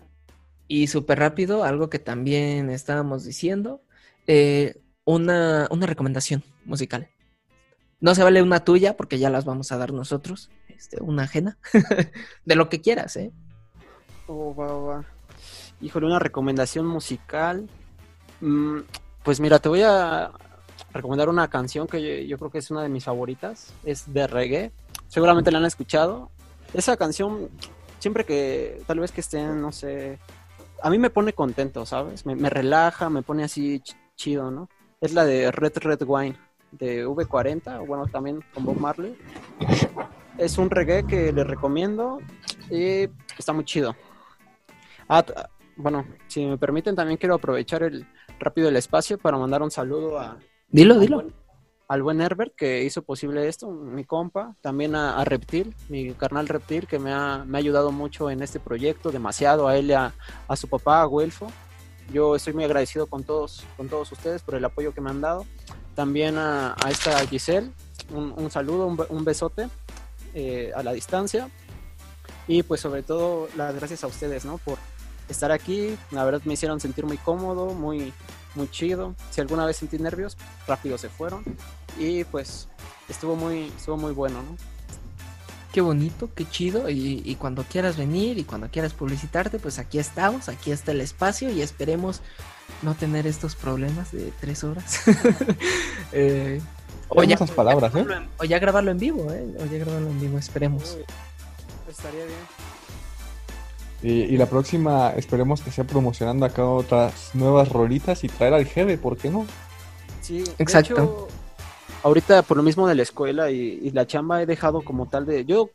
y 0.68 0.86
súper 0.86 1.18
rápido, 1.18 1.64
algo 1.64 1.90
que 1.90 1.98
también 1.98 2.70
estábamos 2.70 3.26
diciendo, 3.26 3.82
eh, 4.28 4.80
una, 5.06 5.68
una 5.72 5.88
recomendación 5.88 6.44
musical. 6.66 7.10
No 8.00 8.14
se 8.14 8.22
vale 8.22 8.44
una 8.44 8.64
tuya 8.64 8.96
porque 8.96 9.18
ya 9.18 9.32
las 9.32 9.44
vamos 9.44 9.72
a 9.72 9.78
dar 9.80 9.92
nosotros, 9.92 10.52
este, 10.68 11.02
una 11.02 11.24
ajena, 11.24 11.58
de 12.46 12.56
lo 12.56 12.70
que 12.70 12.80
quieras, 12.80 13.18
¿eh? 13.18 13.32
Oh. 14.28 15.02
Híjole, 15.82 16.06
una 16.06 16.20
recomendación 16.20 16.86
musical. 16.86 17.68
Mm, 18.40 18.82
pues 19.24 19.40
mira, 19.40 19.58
te 19.58 19.70
voy 19.70 19.82
a 19.82 20.30
recomendar 20.94 21.28
una 21.28 21.50
canción 21.50 21.88
que 21.88 22.04
yo, 22.04 22.28
yo 22.28 22.38
creo 22.38 22.52
que 22.52 22.60
es 22.60 22.70
una 22.70 22.84
de 22.84 22.90
mis 22.90 23.06
favoritas. 23.06 23.74
Es 23.84 24.14
de 24.14 24.28
reggae. 24.28 24.72
Seguramente 25.08 25.52
la 25.52 25.58
han 25.58 25.66
escuchado. 25.66 26.30
Esa 26.74 26.98
canción, 26.98 27.50
siempre 28.00 28.24
que, 28.26 28.82
tal 28.88 29.00
vez 29.00 29.12
que 29.12 29.22
estén, 29.22 29.62
no 29.62 29.72
sé, 29.72 30.20
a 30.82 30.90
mí 30.90 30.98
me 31.00 31.10
pone 31.10 31.34
contento, 31.34 31.86
¿sabes? 31.86 32.26
Me, 32.26 32.36
me 32.36 32.50
relaja, 32.50 33.10
me 33.10 33.22
pone 33.24 33.44
así 33.44 33.80
ch- 33.80 33.96
chido, 34.16 34.52
¿no? 34.52 34.70
Es 35.02 35.14
la 35.14 35.26
de 35.26 35.52
Red 35.52 35.78
Red 35.78 36.02
Wine, 36.06 36.38
de 36.72 37.06
V40, 37.08 37.82
o 37.82 37.86
bueno, 37.86 38.06
también 38.08 38.44
con 38.54 38.66
Bob 38.66 38.80
Marley. 38.80 39.18
Es 40.38 40.58
un 40.58 40.70
reggae 40.70 41.04
que 41.06 41.32
les 41.32 41.48
recomiendo 41.48 42.20
y 42.70 43.10
está 43.38 43.54
muy 43.54 43.66
chido. 43.66 43.96
Ah, 45.10 45.26
bueno, 45.78 46.06
si 46.28 46.46
me 46.46 46.58
permiten, 46.58 46.96
también 46.96 47.18
quiero 47.18 47.36
aprovechar 47.36 47.84
el 47.84 48.06
rápido 48.40 48.70
el 48.70 48.76
espacio 48.76 49.18
para 49.18 49.38
mandar 49.38 49.62
un 49.64 49.72
saludo 49.72 50.20
a, 50.20 50.38
Dilo, 50.70 51.00
dilo. 51.00 51.18
buen- 51.22 51.34
al 51.88 52.04
buen 52.04 52.22
Herbert 52.22 52.54
que 52.56 52.84
hizo 52.84 53.02
posible 53.02 53.48
esto, 53.48 53.70
mi 53.70 54.04
compa, 54.04 54.56
también 54.62 54.96
a, 54.96 55.24
Reptil, 55.24 55.74
mi 55.90 56.14
carnal 56.14 56.48
Reptil 56.48 56.88
que 56.88 57.00
me 57.00 57.14
ha, 57.14 57.44
me 57.46 57.58
ha 57.58 57.60
ayudado 57.60 57.92
mucho 57.92 58.30
en 58.30 58.42
este 58.42 58.60
proyecto, 58.60 59.12
demasiado, 59.12 59.68
a 59.68 59.78
él 59.78 59.94
a, 59.94 60.14
a 60.48 60.56
su 60.56 60.68
papá, 60.68 61.02
a 61.02 61.08
Guelfo. 61.08 61.48
Yo 62.12 62.36
estoy 62.36 62.54
muy 62.54 62.64
agradecido 62.64 63.08
con 63.08 63.24
todos, 63.24 63.66
con 63.76 63.90
todos 63.90 64.12
ustedes 64.12 64.42
por 64.42 64.56
el 64.56 64.66
apoyo 64.66 64.94
que 64.94 65.02
me 65.02 65.10
han 65.10 65.22
dado. 65.22 65.46
También 65.96 66.38
a, 66.38 66.76
a 66.84 66.92
esta 66.92 67.20
Giselle, 67.28 67.72
un, 68.12 68.34
un 68.36 68.52
saludo, 68.52 68.88
un 68.88 69.26
besote 69.26 69.68
eh, 70.34 70.72
a 70.76 70.84
la 70.84 70.94
distancia. 70.94 71.50
Y 72.48 72.64
pues 72.64 72.80
sobre 72.80 73.04
todo 73.04 73.50
las 73.58 73.76
gracias 73.76 74.04
a 74.04 74.08
ustedes, 74.08 74.46
¿no? 74.46 74.58
Por 74.60 74.78
estar 75.28 75.52
aquí. 75.52 75.98
La 76.12 76.24
verdad 76.24 76.42
me 76.46 76.54
hicieron 76.54 76.80
sentir 76.80 77.06
muy 77.06 77.18
cómodo, 77.18 77.74
muy, 77.74 78.14
muy 78.58 78.70
chido. 78.70 79.16
Si 79.32 79.40
alguna 79.40 79.66
vez 79.66 79.78
sentí 79.78 79.98
nervios, 79.98 80.38
rápido 80.68 80.98
se 80.98 81.10
fueron. 81.10 81.44
Y 81.98 82.24
pues 82.26 82.68
estuvo 83.08 83.36
muy, 83.36 83.72
estuvo 83.78 83.98
muy 83.98 84.12
bueno, 84.12 84.42
¿no? 84.42 84.58
Qué 85.72 85.82
bonito, 85.82 86.30
qué 86.36 86.50
chido. 86.50 86.90
Y, 86.90 87.22
y 87.24 87.36
cuando 87.36 87.64
quieras 87.64 87.98
venir 87.98 88.38
y 88.38 88.44
cuando 88.44 88.70
quieras 88.70 88.94
publicitarte, 88.94 89.60
pues 89.60 89.80
aquí 89.80 90.00
estamos, 90.00 90.50
aquí 90.50 90.72
está 90.72 90.92
el 90.92 91.02
espacio 91.02 91.52
y 91.52 91.62
esperemos 91.62 92.22
no 92.82 92.96
tener 92.96 93.28
estos 93.28 93.56
problemas 93.56 94.12
de 94.12 94.32
tres 94.40 94.64
horas. 94.64 95.02
Eh, 96.14 96.62
o, 97.10 97.22
ya, 97.22 97.36
esas 97.36 97.52
palabras, 97.52 97.94
¿eh? 97.94 98.06
o 98.38 98.46
ya 98.46 98.60
grabarlo 98.60 98.92
en 98.92 98.98
vivo, 98.98 99.30
¿eh? 99.34 99.46
O 99.60 99.66
ya 99.66 99.78
grabarlo 99.78 100.10
en 100.10 100.22
vivo, 100.22 100.38
esperemos. 100.38 100.96
Uy, 100.98 101.04
estaría 101.90 102.24
bien. 102.24 102.77
Y, 104.04 104.10
y 104.24 104.38
la 104.38 104.46
próxima 104.46 105.10
esperemos 105.16 105.62
que 105.62 105.72
sea 105.72 105.84
promocionando 105.84 106.46
acá 106.46 106.66
otras 106.66 107.32
nuevas 107.34 107.70
rolitas 107.70 108.24
y 108.24 108.28
traer 108.28 108.54
al 108.54 108.66
jefe, 108.66 108.98
¿por 108.98 109.18
qué 109.18 109.30
no? 109.30 109.46
Sí, 110.22 110.44
de 110.44 110.54
Exacto. 110.60 110.94
hecho, 110.94 111.28
ahorita 112.04 112.44
por 112.44 112.58
lo 112.58 112.64
mismo 112.64 112.88
de 112.88 112.96
la 112.96 113.02
escuela 113.04 113.50
y, 113.50 113.58
y 113.82 113.92
la 113.92 114.06
chamba 114.06 114.42
he 114.42 114.46
dejado 114.46 114.82
como 114.84 115.08
tal 115.08 115.26
de... 115.26 115.46
Yo 115.46 115.72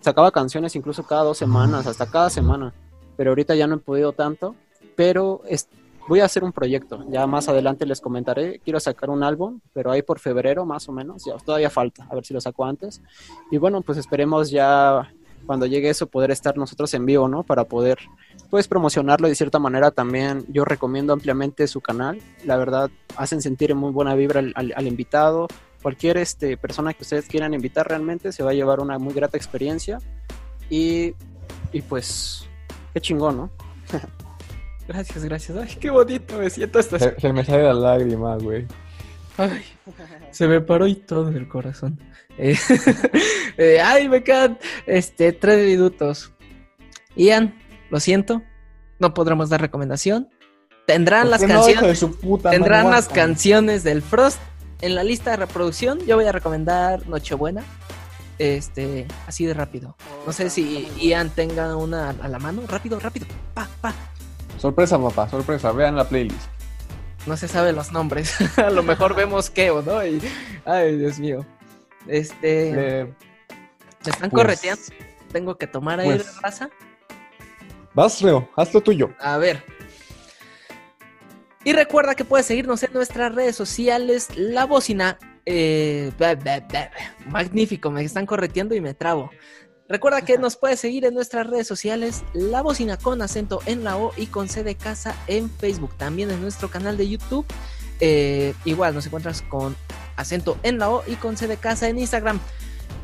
sacaba 0.00 0.30
canciones 0.30 0.76
incluso 0.76 1.02
cada 1.04 1.24
dos 1.24 1.38
semanas, 1.38 1.86
hasta 1.86 2.06
cada 2.06 2.30
semana, 2.30 2.72
pero 3.16 3.30
ahorita 3.30 3.54
ya 3.56 3.66
no 3.66 3.76
he 3.76 3.78
podido 3.78 4.12
tanto, 4.12 4.54
pero 4.96 5.42
es- 5.48 5.68
voy 6.08 6.20
a 6.20 6.24
hacer 6.24 6.42
un 6.42 6.52
proyecto, 6.52 7.04
ya 7.10 7.26
más 7.26 7.48
adelante 7.48 7.84
les 7.86 8.00
comentaré, 8.00 8.60
quiero 8.64 8.80
sacar 8.80 9.10
un 9.10 9.22
álbum, 9.22 9.60
pero 9.74 9.90
ahí 9.90 10.02
por 10.02 10.18
febrero 10.20 10.64
más 10.64 10.88
o 10.88 10.92
menos, 10.92 11.24
ya 11.24 11.36
todavía 11.36 11.70
falta, 11.70 12.06
a 12.10 12.14
ver 12.14 12.24
si 12.24 12.32
lo 12.34 12.40
saco 12.40 12.64
antes, 12.64 13.02
y 13.50 13.58
bueno, 13.58 13.82
pues 13.82 13.98
esperemos 13.98 14.50
ya 14.50 15.12
cuando 15.48 15.66
llegue 15.66 15.90
eso 15.90 16.06
poder 16.06 16.30
estar 16.30 16.56
nosotros 16.56 16.94
en 16.94 17.04
vivo, 17.04 17.26
¿no? 17.26 17.42
Para 17.42 17.64
poder 17.64 17.98
pues 18.50 18.68
promocionarlo 18.68 19.26
de 19.26 19.34
cierta 19.34 19.58
manera 19.58 19.90
también 19.90 20.44
yo 20.48 20.64
recomiendo 20.64 21.12
ampliamente 21.12 21.66
su 21.66 21.80
canal 21.80 22.20
la 22.44 22.56
verdad 22.56 22.88
hacen 23.16 23.42
sentir 23.42 23.74
muy 23.74 23.90
buena 23.90 24.14
vibra 24.14 24.38
al, 24.38 24.52
al- 24.54 24.72
al 24.76 24.86
invitado 24.86 25.48
cualquier 25.82 26.16
este 26.18 26.56
persona 26.56 26.94
que 26.94 27.02
ustedes 27.02 27.26
quieran 27.26 27.52
invitar 27.54 27.88
realmente 27.88 28.30
se 28.30 28.42
va 28.44 28.50
a 28.50 28.54
llevar 28.54 28.78
una 28.80 28.98
muy 28.98 29.12
grata 29.14 29.36
experiencia 29.36 29.98
y, 30.70 31.14
y 31.72 31.82
pues 31.82 32.46
qué 32.94 33.00
chingón 33.00 33.36
no 33.38 33.50
Gracias, 34.86 35.22
gracias. 35.24 35.58
Ay, 35.58 35.76
qué 35.80 35.90
bonito 35.90 36.38
me 36.38 36.48
siento 36.48 36.78
hasta... 36.78 36.98
Se, 36.98 37.20
se 37.20 37.32
me 37.32 37.44
sale 37.44 37.62
la 37.64 37.74
lágrima, 37.74 38.36
güey. 38.36 38.66
Ay, 39.36 39.62
se 40.30 40.48
me 40.48 40.60
paró 40.62 40.86
y 40.86 40.94
todo 40.94 41.28
el 41.28 41.46
corazón. 41.46 41.98
Eh, 42.38 42.56
eh, 43.58 43.80
ay, 43.80 44.08
me 44.08 44.22
quedan 44.22 44.58
este, 44.86 45.32
tres 45.32 45.66
minutos. 45.66 46.32
Ian, 47.16 47.58
lo 47.90 48.00
siento, 48.00 48.42
no 48.98 49.14
podremos 49.14 49.50
dar 49.50 49.60
recomendación. 49.60 50.28
Tendrán 50.86 51.30
las 51.30 51.40
¿Por 51.40 51.48
qué 51.48 51.54
no, 51.54 51.64
canciones, 51.64 52.06
tendrán 52.50 52.90
las 52.90 53.08
canciones 53.08 53.84
del 53.84 54.00
Frost 54.00 54.40
en 54.80 54.94
la 54.94 55.04
lista 55.04 55.32
de 55.32 55.36
reproducción. 55.36 55.98
Yo 56.06 56.16
voy 56.16 56.24
a 56.24 56.32
recomendar 56.32 57.06
Nochebuena. 57.08 57.62
Este, 58.38 59.06
así 59.26 59.44
de 59.44 59.52
rápido. 59.52 59.96
No 60.24 60.32
sé 60.32 60.48
si 60.48 60.88
Ian 61.00 61.30
tenga 61.30 61.76
una 61.76 62.10
a 62.10 62.28
la 62.28 62.38
mano. 62.38 62.62
Rápido, 62.68 63.00
rápido. 63.00 63.26
Pa, 63.52 63.68
pa. 63.80 63.92
Sorpresa, 64.58 64.98
papá, 64.98 65.28
sorpresa. 65.28 65.72
Vean 65.72 65.96
la 65.96 66.08
playlist. 66.08 66.48
No 67.26 67.36
se 67.36 67.48
sabe 67.48 67.72
los 67.72 67.92
nombres. 67.92 68.34
a 68.58 68.70
lo 68.70 68.82
mejor 68.82 69.14
vemos 69.14 69.50
Keo, 69.50 69.82
¿no? 69.82 70.04
Y, 70.06 70.22
ay, 70.64 70.96
Dios 70.96 71.18
mío. 71.18 71.44
Este. 72.06 72.72
Le- 72.72 73.04
Me 73.04 74.10
están 74.12 74.30
Pues- 74.30 74.42
correteando. 74.42 74.82
Tengo 75.32 75.56
que 75.58 75.66
tomar 75.66 76.00
aire, 76.00 76.16
pues- 76.16 76.40
raza. 76.40 76.70
Vas, 77.94 78.20
Reo, 78.22 78.48
haz 78.56 78.72
lo 78.72 78.80
tuyo. 78.80 79.10
A 79.18 79.36
ver. 79.38 79.62
Y 81.64 81.72
recuerda 81.72 82.14
que 82.14 82.24
puedes 82.24 82.46
seguirnos 82.46 82.82
en 82.82 82.92
nuestras 82.92 83.34
redes 83.34 83.56
sociales. 83.56 84.28
La 84.36 84.64
bocina. 84.64 85.18
eh, 85.50 86.12
magnífico, 87.26 87.90
me 87.90 88.02
están 88.04 88.26
correteando 88.26 88.74
y 88.74 88.82
me 88.82 88.92
trabo. 88.92 89.30
Recuerda 89.88 90.20
que 90.22 90.36
nos 90.38 90.56
puedes 90.56 90.78
seguir 90.78 91.06
en 91.06 91.14
nuestras 91.14 91.46
redes 91.46 91.66
sociales. 91.66 92.22
La 92.34 92.60
bocina 92.62 92.98
con 92.98 93.22
acento 93.22 93.60
en 93.64 93.82
la 93.82 93.96
O 93.96 94.12
y 94.16 94.26
con 94.26 94.48
C 94.50 94.62
de 94.62 94.74
casa 94.76 95.16
en 95.26 95.48
Facebook. 95.50 95.96
También 95.96 96.30
en 96.30 96.42
nuestro 96.42 96.68
canal 96.70 96.96
de 96.98 97.08
YouTube. 97.08 97.46
Eh, 98.00 98.52
igual 98.66 98.94
nos 98.94 99.06
encuentras 99.06 99.40
con 99.42 99.74
acento 100.18 100.58
en 100.62 100.78
la 100.78 100.90
O 100.90 101.02
y 101.06 101.14
con 101.14 101.38
C 101.38 101.46
de 101.46 101.56
casa 101.56 101.88
en 101.88 101.98
Instagram. 101.98 102.38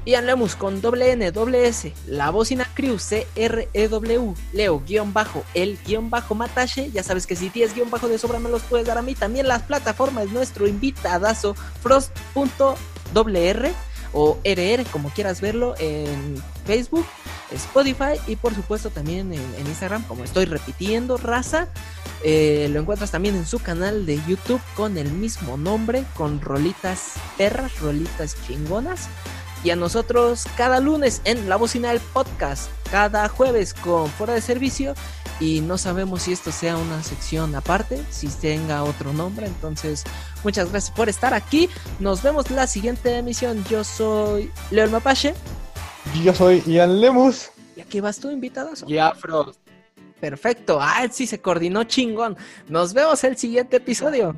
Ian 0.07 0.27
Lemus 0.27 0.55
con 0.55 0.83
doble 0.83 1.13
N, 1.13 1.31
doble 1.33 1.67
S, 1.67 1.95
la 2.07 2.29
bocina 2.29 2.69
crew, 2.75 2.99
C-R-E-W, 2.99 4.35
Leo, 4.53 4.83
guion 4.87 5.15
bajo, 5.15 5.43
el 5.55 5.79
guion 5.87 6.11
bajo 6.11 6.35
Matache, 6.35 6.91
ya 6.91 7.03
sabes 7.03 7.27
que 7.27 7.37
si 7.37 7.49
tienes 7.49 7.75
guion 7.75 7.91
bajo 7.91 8.09
de 8.09 8.19
sobra 8.19 8.39
me 8.39 8.51
los 8.51 8.61
puedes 8.63 8.87
dar 8.87 8.99
a 8.99 9.03
mí, 9.03 9.15
también 9.15 9.49
las 9.49 9.63
plataformas, 9.63 10.29
nuestro 10.29 10.67
invitadazo, 10.67 11.55
Frost.wr 11.83 13.69
o 14.13 14.39
RR, 14.45 14.85
como 14.93 15.09
quieras 15.09 15.41
verlo, 15.41 15.75
en 15.79 16.43
Facebook, 16.65 17.07
Spotify 17.53 18.19
y 18.27 18.37
por 18.37 18.55
supuesto 18.55 18.91
también 18.91 19.33
en, 19.33 19.67
Instagram, 19.67 20.03
como 20.05 20.25
estoy 20.25 20.45
repitiendo, 20.47 21.17
raza. 21.17 21.69
Eh, 22.23 22.69
lo 22.73 22.81
encuentras 22.81 23.11
también 23.11 23.35
en 23.35 23.47
su 23.47 23.59
canal 23.59 24.07
de 24.07 24.21
YouTube 24.27 24.61
con 24.75 24.97
el 24.97 25.11
mismo 25.13 25.57
nombre, 25.57 26.05
con 26.17 26.41
rolitas 26.41 27.15
perras, 27.37 27.79
rolitas 27.81 28.37
chingonas. 28.47 29.09
y 29.63 29.71
a 29.71 29.77
nosotros 29.77 30.45
cada 30.59 30.79
lunes 30.79 31.23
en 31.25 31.49
La 31.49 31.57
Bocina 31.57 31.89
del 31.89 32.01
Podcast, 32.01 32.69
cada 32.91 33.29
jueves 33.29 33.73
con 33.73 34.09
Fuera 34.09 34.35
de 34.35 34.43
Servicio. 34.43 34.95
Y 35.41 35.63
no 35.63 35.79
sabemos 35.79 36.23
si 36.23 36.33
esto 36.33 36.53
sea 36.53 36.77
una 36.77 37.03
sección 37.03 37.55
aparte, 37.57 38.01
si 38.11 38.29
tenga 38.29 38.85
otro 38.85 39.13
nombre, 39.13 39.47
entonces 39.47 40.05
muchas 40.45 40.71
gracias 40.71 40.95
por 40.95 41.09
estar 41.09 41.35
aquí, 41.35 41.69
nos 41.99 42.23
vemos 42.23 42.53
la 42.53 42.69
siguiente 42.69 43.17
emisión, 43.17 43.65
yo 43.69 43.83
soy 43.83 44.53
Leo 44.71 44.85
el 44.85 44.93
Mapache 44.93 45.35
Yo 46.23 46.35
soy 46.35 46.63
Ian 46.67 47.01
Lemus. 47.01 47.51
y 47.77 47.81
aquí 47.81 48.01
vas 48.01 48.19
tú 48.19 48.31
invitado. 48.31 48.71
Ya, 48.87 49.15
Frost. 49.15 49.61
Perfecto, 50.21 50.79
ah, 50.81 51.07
sí 51.11 51.27
se 51.27 51.41
coordinó 51.41 51.85
chingón, 51.85 52.37
nos 52.69 52.95
vemos 52.95 53.23
el 53.25 53.37
siguiente 53.37 53.77
episodio. 53.77 54.37